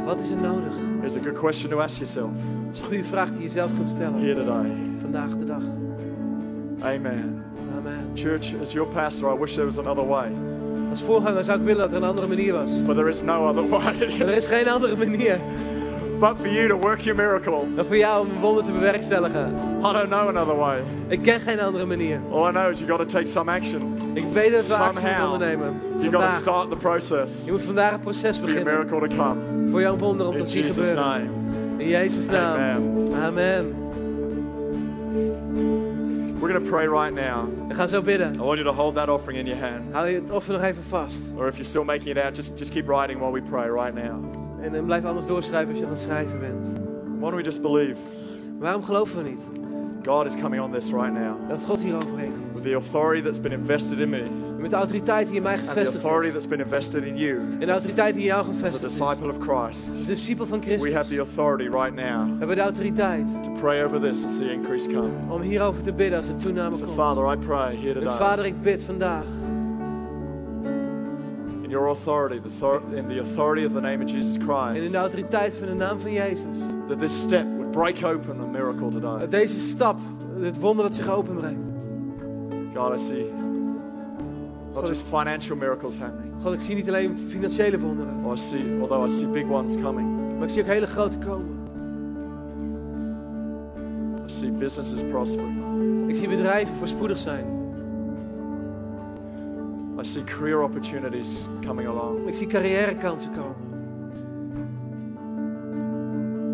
Wat 0.05 0.19
is 0.19 0.29
er 0.31 0.37
nodig? 0.41 0.73
Is 1.03 1.15
a 1.15 1.19
good 1.19 1.37
question 1.37 1.69
to 1.71 1.79
ask 1.79 1.95
yourself 1.97 2.31
Dat 2.65 2.73
is 2.73 2.79
een 2.79 2.85
goede 2.85 3.03
vraag 3.03 3.31
die 3.31 3.41
je 3.41 3.47
zelf 3.47 3.73
kunt 3.73 3.89
stellen. 3.89 4.19
here 4.19 4.35
today. 4.35 4.71
Vandaag 5.01 5.37
de 5.37 5.43
dag. 5.45 5.63
Amen. 6.81 7.43
Amen. 7.77 8.11
Church, 8.15 8.53
as 8.61 8.71
your 8.73 8.87
pastor, 8.93 9.33
I 9.33 9.39
wish 9.39 9.53
there 9.53 9.65
was 9.65 9.77
another 9.79 10.05
way, 10.07 10.31
Als 10.95 11.03
voorganger 11.03 11.43
zou 11.43 11.59
ik 11.59 11.65
willen 11.65 11.81
dat 11.81 11.91
er 11.91 11.95
een 11.97 12.09
andere 12.09 12.27
manier 12.27 12.53
was. 12.53 12.83
but 12.83 12.95
there 12.95 13.09
is 13.09 13.21
no 13.21 13.47
other 13.49 13.65
Maar 13.69 13.79
way. 13.99 14.19
er 14.19 14.29
is 14.35 14.45
geen 14.45 14.69
andere 14.69 14.95
manier 14.95 15.39
but 16.19 16.37
for 16.37 16.47
you 16.47 16.67
to 16.67 16.77
work 16.77 16.99
your 17.01 17.15
miracle, 17.21 17.59
dan 17.75 17.85
voor 17.85 17.97
jou 17.97 18.25
om 18.27 18.31
een 18.35 18.41
wonder 18.41 18.63
te 18.63 18.71
bewerkstelligen. 18.71 19.53
I 19.79 19.81
don't 19.93 20.07
know 20.07 20.27
another 20.27 20.55
way. 20.57 20.79
Ik 21.07 21.21
ken 21.21 21.39
geen 21.39 21.59
andere 21.59 21.85
manier. 21.85 22.19
All 22.31 22.47
I 22.49 22.51
know 22.51 22.71
is 22.71 22.79
you've 22.79 22.91
got 22.97 23.09
to 23.09 23.17
take 23.17 23.25
some 23.27 23.51
action. 23.51 23.81
Ik 24.13 24.25
weet 24.25 24.51
dat 24.51 24.67
we 24.67 24.73
actie 24.75 25.05
moeten 25.07 25.23
ondernemen. 25.31 25.73
You've 25.99 26.17
got 26.17 26.29
to 26.29 26.35
start 26.35 26.69
the 26.69 26.77
process 26.77 27.45
Je 27.45 27.51
moet 27.51 27.61
vandaag 27.61 27.91
het 27.91 28.01
proces 28.01 28.37
for 28.37 28.49
your 28.49 28.63
beginnen. 28.63 28.87
miracle 28.87 29.07
to 29.09 29.15
come. 29.23 29.69
Voor 29.69 29.81
jouw 29.81 29.97
wonder 29.97 30.27
om 30.27 30.35
te 30.35 30.47
zien 30.47 30.63
gebeuren. 30.63 30.95
name. 30.95 31.23
In 31.77 31.87
Jezus' 31.87 32.25
naam. 32.27 32.55
Amen. 32.55 33.13
Amen. 33.25 33.75
We're 36.45 36.53
going 36.53 36.63
to 36.63 36.69
pray 36.69 36.87
right 36.87 37.13
now. 37.13 37.47
We 37.67 37.73
gaan 37.73 37.89
zo 37.89 38.01
bidden. 38.01 38.35
I 38.35 38.41
want 38.41 38.57
you 38.57 38.63
to 38.65 38.71
hold 38.71 38.95
that 38.95 39.09
offering 39.09 39.39
in 39.39 39.47
your 39.47 39.59
hand. 39.59 39.93
Hou 39.93 40.07
je 40.07 40.15
het 40.15 40.31
offer 40.31 40.53
nog 40.53 40.61
even 40.61 40.83
vast. 40.83 41.23
Or 41.37 41.47
if 41.47 41.55
you're 41.55 41.69
still 41.69 41.83
making 41.83 42.07
it 42.07 42.17
out, 42.17 42.35
just, 42.35 42.57
just 42.57 42.71
keep 42.71 42.87
writing 42.87 43.19
while 43.19 43.31
we 43.31 43.41
pray 43.41 43.67
right 43.67 43.95
now. 43.95 44.23
En 44.61 44.71
dan 44.71 44.85
blijf 44.85 45.05
anders 45.05 45.25
doorschrijven 45.25 45.69
als 45.69 45.79
je 45.79 45.85
aan 45.85 45.91
het 45.91 45.99
schrijven 45.99 46.39
bent. 46.39 46.67
Why 47.19 47.29
don't 47.29 47.35
we 47.35 47.43
just 47.43 47.61
believe 47.61 48.01
Waarom 48.59 48.83
geloven 48.83 49.23
we 49.23 49.29
niet? 49.29 49.49
God 50.05 50.25
is 50.25 50.35
coming 50.35 50.61
on 50.61 50.71
this 50.71 50.91
right 50.91 51.13
now. 51.13 51.49
Dat 51.49 51.63
God 51.63 51.81
hier 51.81 51.95
overheen 51.95 52.31
komt. 52.33 52.53
With 52.53 52.63
the 52.63 52.75
authority 52.75 53.21
that's 53.21 53.39
been 53.41 53.51
invested 53.51 53.99
in 53.99 54.09
me 54.09 54.23
met 54.59 54.69
de 54.69 54.75
autoriteit 54.79 55.27
die 55.27 55.35
in 55.35 55.41
mij 55.43 55.53
and 55.53 55.67
the 55.67 55.79
authority 55.81 56.27
is. 56.27 56.33
that's 56.33 56.47
been 56.47 56.59
invested 56.59 57.03
in 57.03 57.17
you 57.17 57.39
En 57.39 57.59
de 57.59 57.71
autoriteit 57.71 58.13
die 58.13 58.21
in 58.23 58.27
jou 58.29 58.45
gevestigd 58.45 58.83
is. 58.83 59.01
as 59.01 59.01
a 59.01 59.05
gevestigd 59.05 59.29
is. 59.29 59.37
disciple 59.37 59.55
of 59.57 59.67
Christ. 59.67 59.97
Als 59.97 60.07
discipel 60.07 60.45
van 60.45 60.61
Christus. 60.61 60.89
We 60.89 60.95
have 60.95 61.09
the 61.15 61.19
authority 61.19 61.63
right 61.69 61.93
now 61.95 62.23
We 62.25 62.35
Hebben 62.37 62.55
de 62.55 62.61
autoriteit 62.61 63.27
to 63.43 63.51
pray 63.59 63.83
over 63.83 63.99
this 64.01 64.23
and 64.23 64.33
see 64.33 64.51
increase 64.51 64.87
come. 64.89 65.09
om 65.29 65.41
hierover 65.41 65.83
te 65.83 65.93
bidden 65.93 66.17
als 66.17 66.27
er 66.27 66.35
toename 66.37 66.75
So, 66.75 66.85
komt. 66.85 66.97
Father, 66.97 67.33
I 67.33 67.37
pray 67.45 67.75
here 67.75 67.87
En 67.93 67.93
today 67.93 68.17
vader, 68.17 68.45
ik 68.45 68.61
bid 68.61 68.83
vandaag. 68.83 69.25
In 71.75 71.81
your 71.81 71.89
authority, 71.89 72.37
in 72.97 73.07
the 73.07 73.19
authority 73.19 73.65
of 73.65 73.73
the 73.73 73.81
name 73.81 74.01
of 74.01 74.07
Jesus 74.07 74.35
En 74.35 74.41
in 74.41 74.47
Christ, 74.47 74.91
de 74.91 74.97
autoriteit 74.97 75.57
van 75.57 75.67
de 75.67 75.73
naam 75.73 75.99
van 75.99 76.11
Jezus. 76.11 76.57
that 76.87 76.99
this 76.99 77.21
step 77.21 77.45
would 77.45 77.71
break 77.71 78.03
open 78.03 78.39
a 78.39 78.45
miracle 78.45 78.91
today. 78.91 79.19
Dat 79.19 79.31
deze 79.31 79.59
stap, 79.59 79.99
het 80.39 80.59
wonder 80.59 80.85
dat 80.85 80.95
zich 80.95 81.09
openbrengt. 81.09 81.67
God, 82.73 82.99
I 82.99 83.03
see 83.03 83.31
not 84.73 84.87
just 84.87 85.01
financial 85.01 85.57
miracles 85.57 85.97
happening. 85.97 86.33
God, 86.41 86.53
ik 86.53 86.61
zie 86.61 86.75
niet 86.75 86.87
alleen 86.87 87.17
financiële 87.17 87.79
wonderen. 87.79 88.25
Oh, 88.25 88.33
I 88.33 88.37
see, 88.37 88.79
although 88.81 89.05
I 89.05 89.09
see 89.09 89.27
big 89.27 89.45
ones 89.45 89.75
coming. 89.75 90.35
Maar 90.35 90.43
ik 90.43 90.49
zie 90.49 90.61
ook 90.61 90.67
hele 90.67 90.87
grote 90.87 91.17
komen. 91.17 91.63
I 94.27 94.31
see 94.31 94.51
businesses 94.51 95.03
prospering. 95.03 96.09
Ik 96.09 96.15
zie 96.15 96.27
bedrijven 96.27 96.75
voorspoedig 96.75 97.17
zijn. 97.17 97.54
I 99.99 100.03
see 100.03 100.23
career 100.23 100.61
opportunities 100.61 101.47
coming 101.65 101.87
along. 101.87 102.27
Ik 102.27 102.33
zie 102.35 102.47
carrièrekansen 102.47 103.31
komen. 103.31 103.55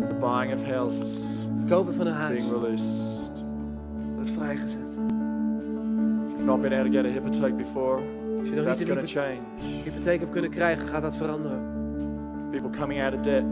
The 0.08 0.14
buying 0.20 0.52
of 0.54 0.64
houses 0.64 1.20
Het 1.54 1.64
kopen 1.70 1.94
van 1.94 2.06
een 2.06 2.12
huis 2.12 2.46
being 2.46 2.62
released. 2.62 3.30
wordt 4.14 4.30
vrijgezet. 4.30 4.80
If 4.80 6.30
you've 6.30 6.44
not 6.44 6.60
been 6.60 6.72
able 6.72 6.90
to 6.90 6.96
get 6.96 7.04
a 7.04 7.08
hypothèque 7.08 7.54
before, 7.56 8.00
Als 8.38 8.48
je 8.48 8.54
nog 8.54 8.64
that's 8.64 8.80
niet 8.80 8.88
een 8.88 8.94
going 8.96 9.08
to 9.08 9.20
change. 9.20 9.40
hypotheek 9.84 10.20
hebt 10.20 10.32
kunnen 10.32 10.50
krijgen, 10.50 10.88
gaat 10.88 11.02
dat 11.02 11.16
veranderen. 11.16 11.60
People 12.50 12.70
coming 12.78 13.02
out 13.02 13.14
of 13.14 13.20
debt. 13.20 13.44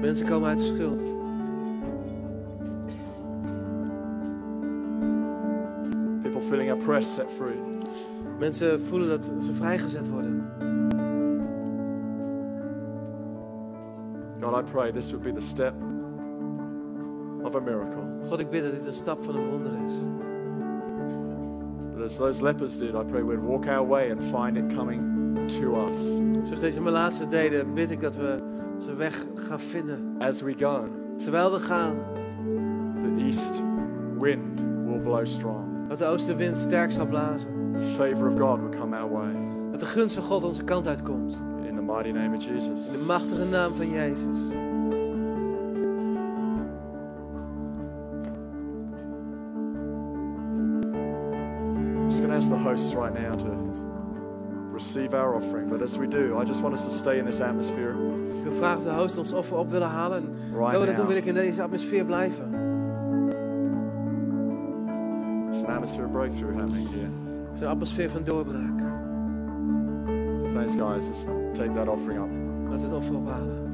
Mensen 0.00 0.26
komen 0.26 0.48
uit 0.48 0.58
de 0.58 0.64
schuld. 0.64 1.02
People 6.22 6.40
feeling 6.40 6.72
oppressed, 6.72 7.14
set 7.14 7.30
free. 7.30 7.56
Mensen 8.38 8.80
voelen 8.80 9.08
dat 9.08 9.32
ze 9.40 9.52
vrijgezet 9.54 10.10
worden. 10.10 10.44
God, 14.40 14.54
I 14.54 14.62
pray 14.70 14.92
this 14.92 15.10
would 15.10 15.22
be 15.24 15.32
the 15.32 15.40
step 15.46 15.74
of 17.42 17.54
a 17.54 17.60
miracle. 17.60 18.02
God, 18.28 18.40
ik 18.40 18.50
bid 18.50 18.62
dat 18.62 18.72
dit 18.72 18.86
een 18.86 18.92
stap 18.92 19.24
van 19.24 19.36
een 19.36 19.50
wonder 19.50 19.72
is. 19.84 19.92
That 21.94 22.04
as 22.04 22.16
those 22.16 22.42
lepers 22.42 22.76
did, 22.78 22.94
I 22.94 23.02
pray 23.04 23.22
we'd 23.24 23.40
walk 23.42 23.66
our 23.66 23.86
way 23.88 24.10
and 24.10 24.22
find 24.22 24.56
it 24.56 24.76
coming 24.76 25.02
to 25.60 25.86
us 25.88 26.20
Zoals 26.42 26.60
deze 26.60 26.80
laatste 26.80 27.26
deden, 27.26 27.74
bid 27.74 27.90
ik 27.90 28.00
dat 28.00 28.16
we 28.16 28.38
onze 28.72 28.94
weg 28.94 29.26
gaan 29.34 29.60
vinden. 29.60 30.14
as 30.18 30.40
we 30.42 30.54
go. 30.58 30.80
Terwijl 31.16 31.52
we 31.52 31.58
gaan, 31.58 31.94
The 33.02 33.24
east 33.24 33.62
wind 34.18 34.60
will 34.86 35.00
blow 35.00 35.26
strong. 35.26 35.88
dat 35.88 35.98
de 35.98 36.04
oostenwind 36.04 36.56
sterk 36.56 36.90
zal 36.92 37.06
blazen. 37.06 37.57
The 37.72 37.94
favor 37.96 38.26
of 38.28 38.36
God 38.36 38.60
will 38.60 38.78
come 38.80 38.96
our 38.96 39.08
way. 39.10 39.34
Dat 39.70 39.80
de 39.80 39.86
gunst 39.86 40.14
van 40.14 40.24
God 40.24 40.44
onze 40.44 40.64
kant 40.64 40.86
uitkomt. 40.86 41.42
In 41.66 41.74
the 41.74 41.82
mighty 41.82 42.10
name 42.10 42.36
of 42.36 42.44
Jesus. 42.44 42.86
In 42.86 42.98
de 42.98 43.04
machtige 43.06 43.44
naam 43.44 43.74
van 43.74 43.90
Jezus. 43.90 44.38
I'm 51.88 52.04
just 52.04 52.18
going 52.18 52.30
to 52.30 52.36
ask 52.36 52.48
the 52.48 52.56
hosts 52.56 52.94
right 52.94 53.14
now 53.20 53.34
to 53.34 53.50
receive 54.72 55.14
our 55.14 55.34
offering. 55.34 55.68
But 55.68 55.82
as 55.82 55.96
we 55.96 56.08
do, 56.08 56.38
I 56.42 56.44
just 56.44 56.60
want 56.60 56.74
us 56.74 56.84
to 56.84 56.90
stay 56.90 57.18
in 57.18 57.24
this 57.24 57.40
atmosphere 57.40 57.94
Ik 58.38 58.44
wil 58.44 58.52
vragen 58.52 58.78
of 58.78 58.84
de 58.84 58.90
host 58.90 59.18
ons 59.18 59.32
offer 59.32 59.56
op 59.56 59.70
willen 59.70 59.88
halen. 59.88 60.18
En 60.18 60.56
right 60.56 60.70
zo 60.70 60.80
we 60.80 60.86
dat 60.86 60.96
doen, 60.96 61.06
wil 61.06 61.16
ik 61.16 61.24
in 61.24 61.34
deze 61.34 61.62
atmosfeer 61.62 62.04
blijven. 62.04 62.50
There's 65.50 65.64
an 65.64 65.70
atmosphere 65.70 66.08
breakthrough 66.08 66.54
happening 66.54 66.88
here. 66.90 67.27
Een 67.60 67.66
atmosfeer 67.66 68.10
van 68.10 68.24
doorbraak. 68.24 68.78
Thanks, 70.54 70.74
guys. 70.74 71.06
Just 71.06 71.28
take 71.52 71.72
that 71.72 71.88
offering 71.88 72.18
up. 72.18 72.30
Laten 72.70 72.88
we 72.88 72.94
het 72.94 73.02
offer 73.04 73.16
ophalen. 73.16 73.67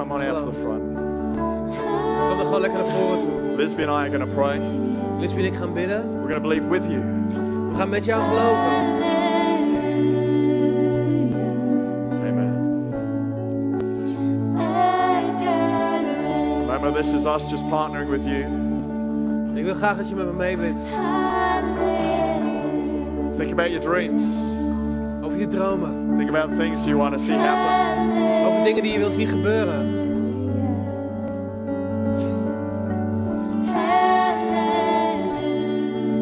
Come 0.00 0.12
on 0.12 0.22
out 0.22 0.38
to 0.38 0.46
the 0.46 0.52
front? 0.52 0.82
Kom 2.28 2.36
dan 2.36 2.46
gewoon 2.46 2.60
lekker 2.60 2.78
naar 2.78 2.88
voren 2.88 3.18
toe. 3.18 3.56
Lisby 3.56 3.82
and 3.82 3.90
I 3.90 3.94
are 3.94 4.08
going 4.08 4.30
to 4.30 4.34
pray. 4.34 4.60
Lisbie 5.18 5.44
en 5.44 5.52
ik 5.52 5.58
gaan 5.58 5.72
bidden. 5.72 6.02
We're 6.10 6.28
going 6.28 6.42
to 6.42 6.48
believe 6.48 6.68
with 6.68 6.84
you. 6.84 7.02
We 7.70 7.76
gaan 7.76 7.88
met 7.88 8.04
jou 8.04 8.22
geloven. 8.22 8.72
Amen. 12.28 12.52
Remember, 16.66 17.02
this 17.02 17.12
is 17.12 17.26
us 17.26 17.50
just 17.50 17.68
partnering 17.68 18.10
with 18.10 18.24
you. 18.24 18.44
Ik 19.54 19.64
wil 19.64 19.74
graag 19.74 19.96
dat 19.96 20.08
je 20.08 20.14
met 20.14 20.26
me 20.26 20.32
meebidt. 20.32 20.80
Think 23.36 23.52
about 23.52 23.70
your 23.70 23.80
dreams. 23.80 24.24
Over 25.22 25.38
je 25.38 25.48
dromen. 25.48 26.16
Think 26.16 26.28
about 26.28 26.58
things 26.58 26.84
you 26.84 26.96
want 26.96 27.16
to 27.16 27.22
see 27.24 27.36
happen. 27.36 28.19
Over 28.60 28.72
dingen 28.72 28.82
die 28.82 28.92
je 28.92 28.98
wil 28.98 29.10
zien 29.10 29.28
gebeuren. 29.28 29.86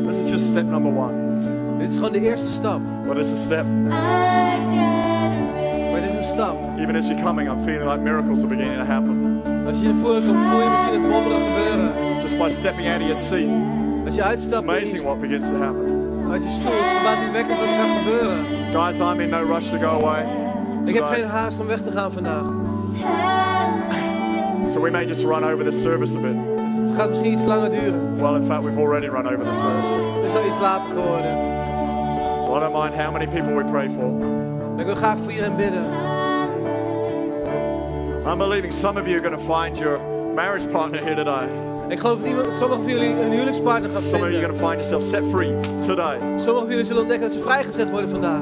This 0.06 0.16
is 0.24 0.30
just 0.30 0.46
step 0.48 0.64
number 0.66 0.90
one. 0.90 1.78
Dit 1.78 1.90
is 1.90 1.96
gewoon 1.96 2.12
de 2.12 2.20
eerste 2.20 2.50
stap. 2.50 2.80
What 3.04 3.16
is 3.16 3.28
the 3.28 3.36
step? 3.36 3.64
Maar 5.90 6.00
dit 6.00 6.10
is 6.10 6.14
een 6.16 6.24
stap. 6.24 6.56
Even 6.78 6.96
as 6.96 7.06
you're 7.08 7.22
coming, 7.22 7.48
I'm 7.50 7.58
feeling 7.58 7.88
like 7.90 8.00
miracles 8.00 8.38
are 8.38 8.48
beginning 8.48 8.78
to 8.78 8.84
happen. 8.84 9.42
Als 9.66 9.78
je 9.80 9.84
naar 9.84 9.94
voren 9.94 10.26
komt, 10.26 10.38
voel 10.50 10.60
je 10.60 10.68
misschien 10.70 11.00
het 11.02 11.10
wonderen 11.12 11.40
gebeuren. 11.40 11.92
Just 12.22 12.38
by 12.38 12.48
stepping 12.48 12.88
out 12.88 13.00
of 13.00 13.06
your 13.06 13.16
seat, 13.16 13.50
Als 14.04 14.14
je 14.14 14.20
it's 14.20 14.30
uitstapt 14.30 14.68
amazing 14.68 15.02
what 15.02 15.20
begins 15.20 15.48
to 15.50 15.56
happen. 15.56 15.86
je 16.32 16.50
stoel, 16.50 16.72
is 16.72 16.78
het 16.78 16.96
verbazingwekkend 16.98 17.58
wat 17.58 17.68
er 17.68 17.74
gaat 17.74 17.98
gebeuren. 17.98 18.38
Guys, 18.72 18.98
I'm 18.98 19.20
in 19.20 19.30
no 19.30 19.42
rush 19.54 19.68
to 19.70 19.78
go 19.78 19.88
away. 19.88 20.47
Ik 20.88 20.94
heb 20.94 21.04
geen 21.04 21.24
haast 21.24 21.60
om 21.60 21.66
weg 21.66 21.82
te 21.82 21.90
gaan 21.90 22.12
vandaag. 22.12 22.44
So 24.72 24.80
we 24.82 24.90
may 24.90 25.06
just 25.06 25.24
run 25.24 25.44
over 25.44 25.64
this 25.64 25.80
service 25.80 26.16
a 26.16 26.20
bit. 26.20 26.36
Dus 26.56 26.74
het 26.74 26.96
gaat 26.96 27.08
misschien 27.08 27.32
iets 27.32 27.44
langer 27.44 27.70
duren. 27.70 28.16
Well, 28.16 28.34
in 28.34 28.42
fact, 28.42 28.64
we've 28.64 28.78
already 28.78 29.06
run 29.06 29.26
over 29.26 29.44
the 29.44 29.58
service. 29.60 29.88
Het 30.16 30.26
is 30.26 30.34
al 30.34 30.46
iets 30.46 30.58
later 30.60 30.90
geworden. 30.90 31.36
So 32.44 32.56
I 32.56 32.60
don't 32.60 32.72
mind 32.82 32.94
how 32.94 33.12
many 33.12 33.26
people 33.26 33.54
we 33.54 33.64
pray 33.64 33.90
for. 33.90 34.10
Ik 34.78 34.84
wil 34.84 34.94
graag 34.94 35.18
voor 35.18 35.30
iedereen 35.30 35.56
bidden. 35.56 35.82
I'm 38.26 38.38
believing 38.38 38.72
some 38.72 39.00
of 39.00 39.06
you 39.06 39.16
are 39.18 39.28
going 39.28 39.46
to 39.46 39.54
find 39.54 39.78
your 39.78 39.98
marriage 40.34 40.66
partner 40.66 41.00
here 41.00 41.14
today. 41.14 41.48
Ik 41.88 41.98
geloof 41.98 42.20
dat 42.20 42.54
sommigen 42.56 42.82
van 42.84 42.92
jullie 42.92 43.20
een 43.22 43.30
huwelijkspartner 43.30 43.90
gaan 43.90 44.02
Some 44.02 44.24
of 44.24 44.30
you 44.30 44.44
are 44.44 44.52
vinden. 44.52 44.58
going 44.58 44.60
to 44.60 44.66
find 44.68 44.88
yourself 44.88 45.02
set 45.02 45.22
free 45.30 45.56
today. 45.86 46.18
Sommigen 46.18 46.60
van 46.60 46.68
jullie 46.68 46.84
zullen 46.84 47.00
ontdekken 47.02 47.28
dat 47.28 47.36
ze 47.36 47.42
vrijgezet 47.42 47.90
worden 47.90 48.10
vandaag. 48.10 48.40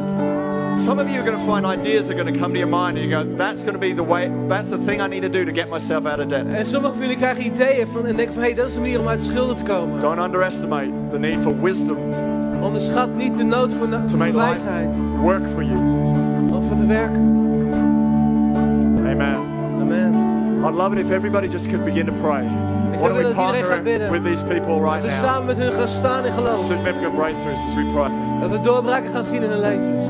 Some 0.85 0.99
of 1.01 1.09
you 1.09 1.21
are 1.21 1.25
going 1.25 1.39
to 1.39 1.45
find 1.53 1.65
ideas 1.67 2.11
are 2.11 2.15
going 2.15 2.33
to 2.33 2.39
come 2.39 2.53
to 2.53 2.59
your 2.59 2.69
mind 2.69 2.99
and 2.99 3.11
you 3.11 3.11
go, 3.11 3.25
that's 3.37 3.63
going 3.63 3.73
to 3.73 3.79
be 3.79 3.93
the 3.95 4.05
way, 4.05 4.31
that's 4.49 4.69
the 4.69 4.79
thing 4.79 5.01
I 5.01 5.09
need 5.09 5.23
to 5.23 5.29
do 5.29 5.45
to 5.45 5.53
get 5.53 5.69
myself 5.69 6.07
out 6.07 6.21
of 6.21 6.29
debt. 6.29 6.47
En 6.53 6.67
sommigen 6.67 6.97
van 6.97 7.03
jullie 7.07 7.17
krijgen 7.17 7.45
ideeën 7.45 7.89
van, 7.89 8.07
en 8.07 8.17
denken 8.17 8.35
van, 8.35 8.43
hé, 8.43 8.49
hey, 8.49 8.57
dat 8.57 8.69
is 8.69 8.75
de 8.75 8.81
manier 8.81 9.01
om 9.01 9.09
uit 9.09 9.19
de 9.19 9.25
schulden 9.25 9.57
te 9.57 9.63
komen. 9.63 10.01
Don't 10.01 10.19
underestimate 10.21 10.91
the 11.13 11.19
need 11.19 11.39
for 11.43 11.61
wisdom 11.61 11.97
Onderschat 12.63 13.09
niet 13.17 13.37
de 13.37 13.43
nood 13.43 13.73
voor, 13.73 13.89
na- 13.89 14.01
to 14.05 14.09
voor 14.09 14.19
make 14.19 14.31
life 14.33 14.47
wijsheid. 14.65 14.97
work 15.23 15.43
for 15.55 15.63
you. 15.65 15.79
Om 16.53 16.63
voor 16.63 16.77
te 16.77 16.87
werken. 16.87 17.21
Amen. 19.11 19.37
Amen. 19.81 20.15
I'd 20.65 20.75
love 20.75 20.93
it 20.93 20.99
if 21.07 21.11
everybody 21.11 21.49
just 21.49 21.69
could 21.69 21.85
begin 21.85 22.07
to 22.07 22.13
pray. 22.23 22.43
Ik 22.43 22.99
Why 22.99 23.09
don't 23.09 23.17
we 23.17 23.23
willen 23.23 23.37
dat 23.37 23.47
iedereen 23.47 23.65
gaat 23.65 23.83
partner 23.85 24.11
with 24.11 24.25
these 24.25 24.45
people 24.45 24.81
right 24.81 25.03
now? 25.03 25.11
samen 25.11 25.47
met 25.47 25.57
hun 25.57 25.73
gaan 25.73 25.89
staan 25.89 26.25
in 26.25 26.33
geloof. 26.33 26.65
Significant 26.65 27.15
breakthroughs 27.15 27.61
as 27.67 27.75
we 27.75 27.85
pray. 27.95 28.11
Dat 28.41 28.51
we 28.51 28.61
doorbraken 28.61 29.11
gaan 29.11 29.25
zien 29.25 29.43
in 29.43 29.51
hun 29.51 29.61
levens. 29.61 30.05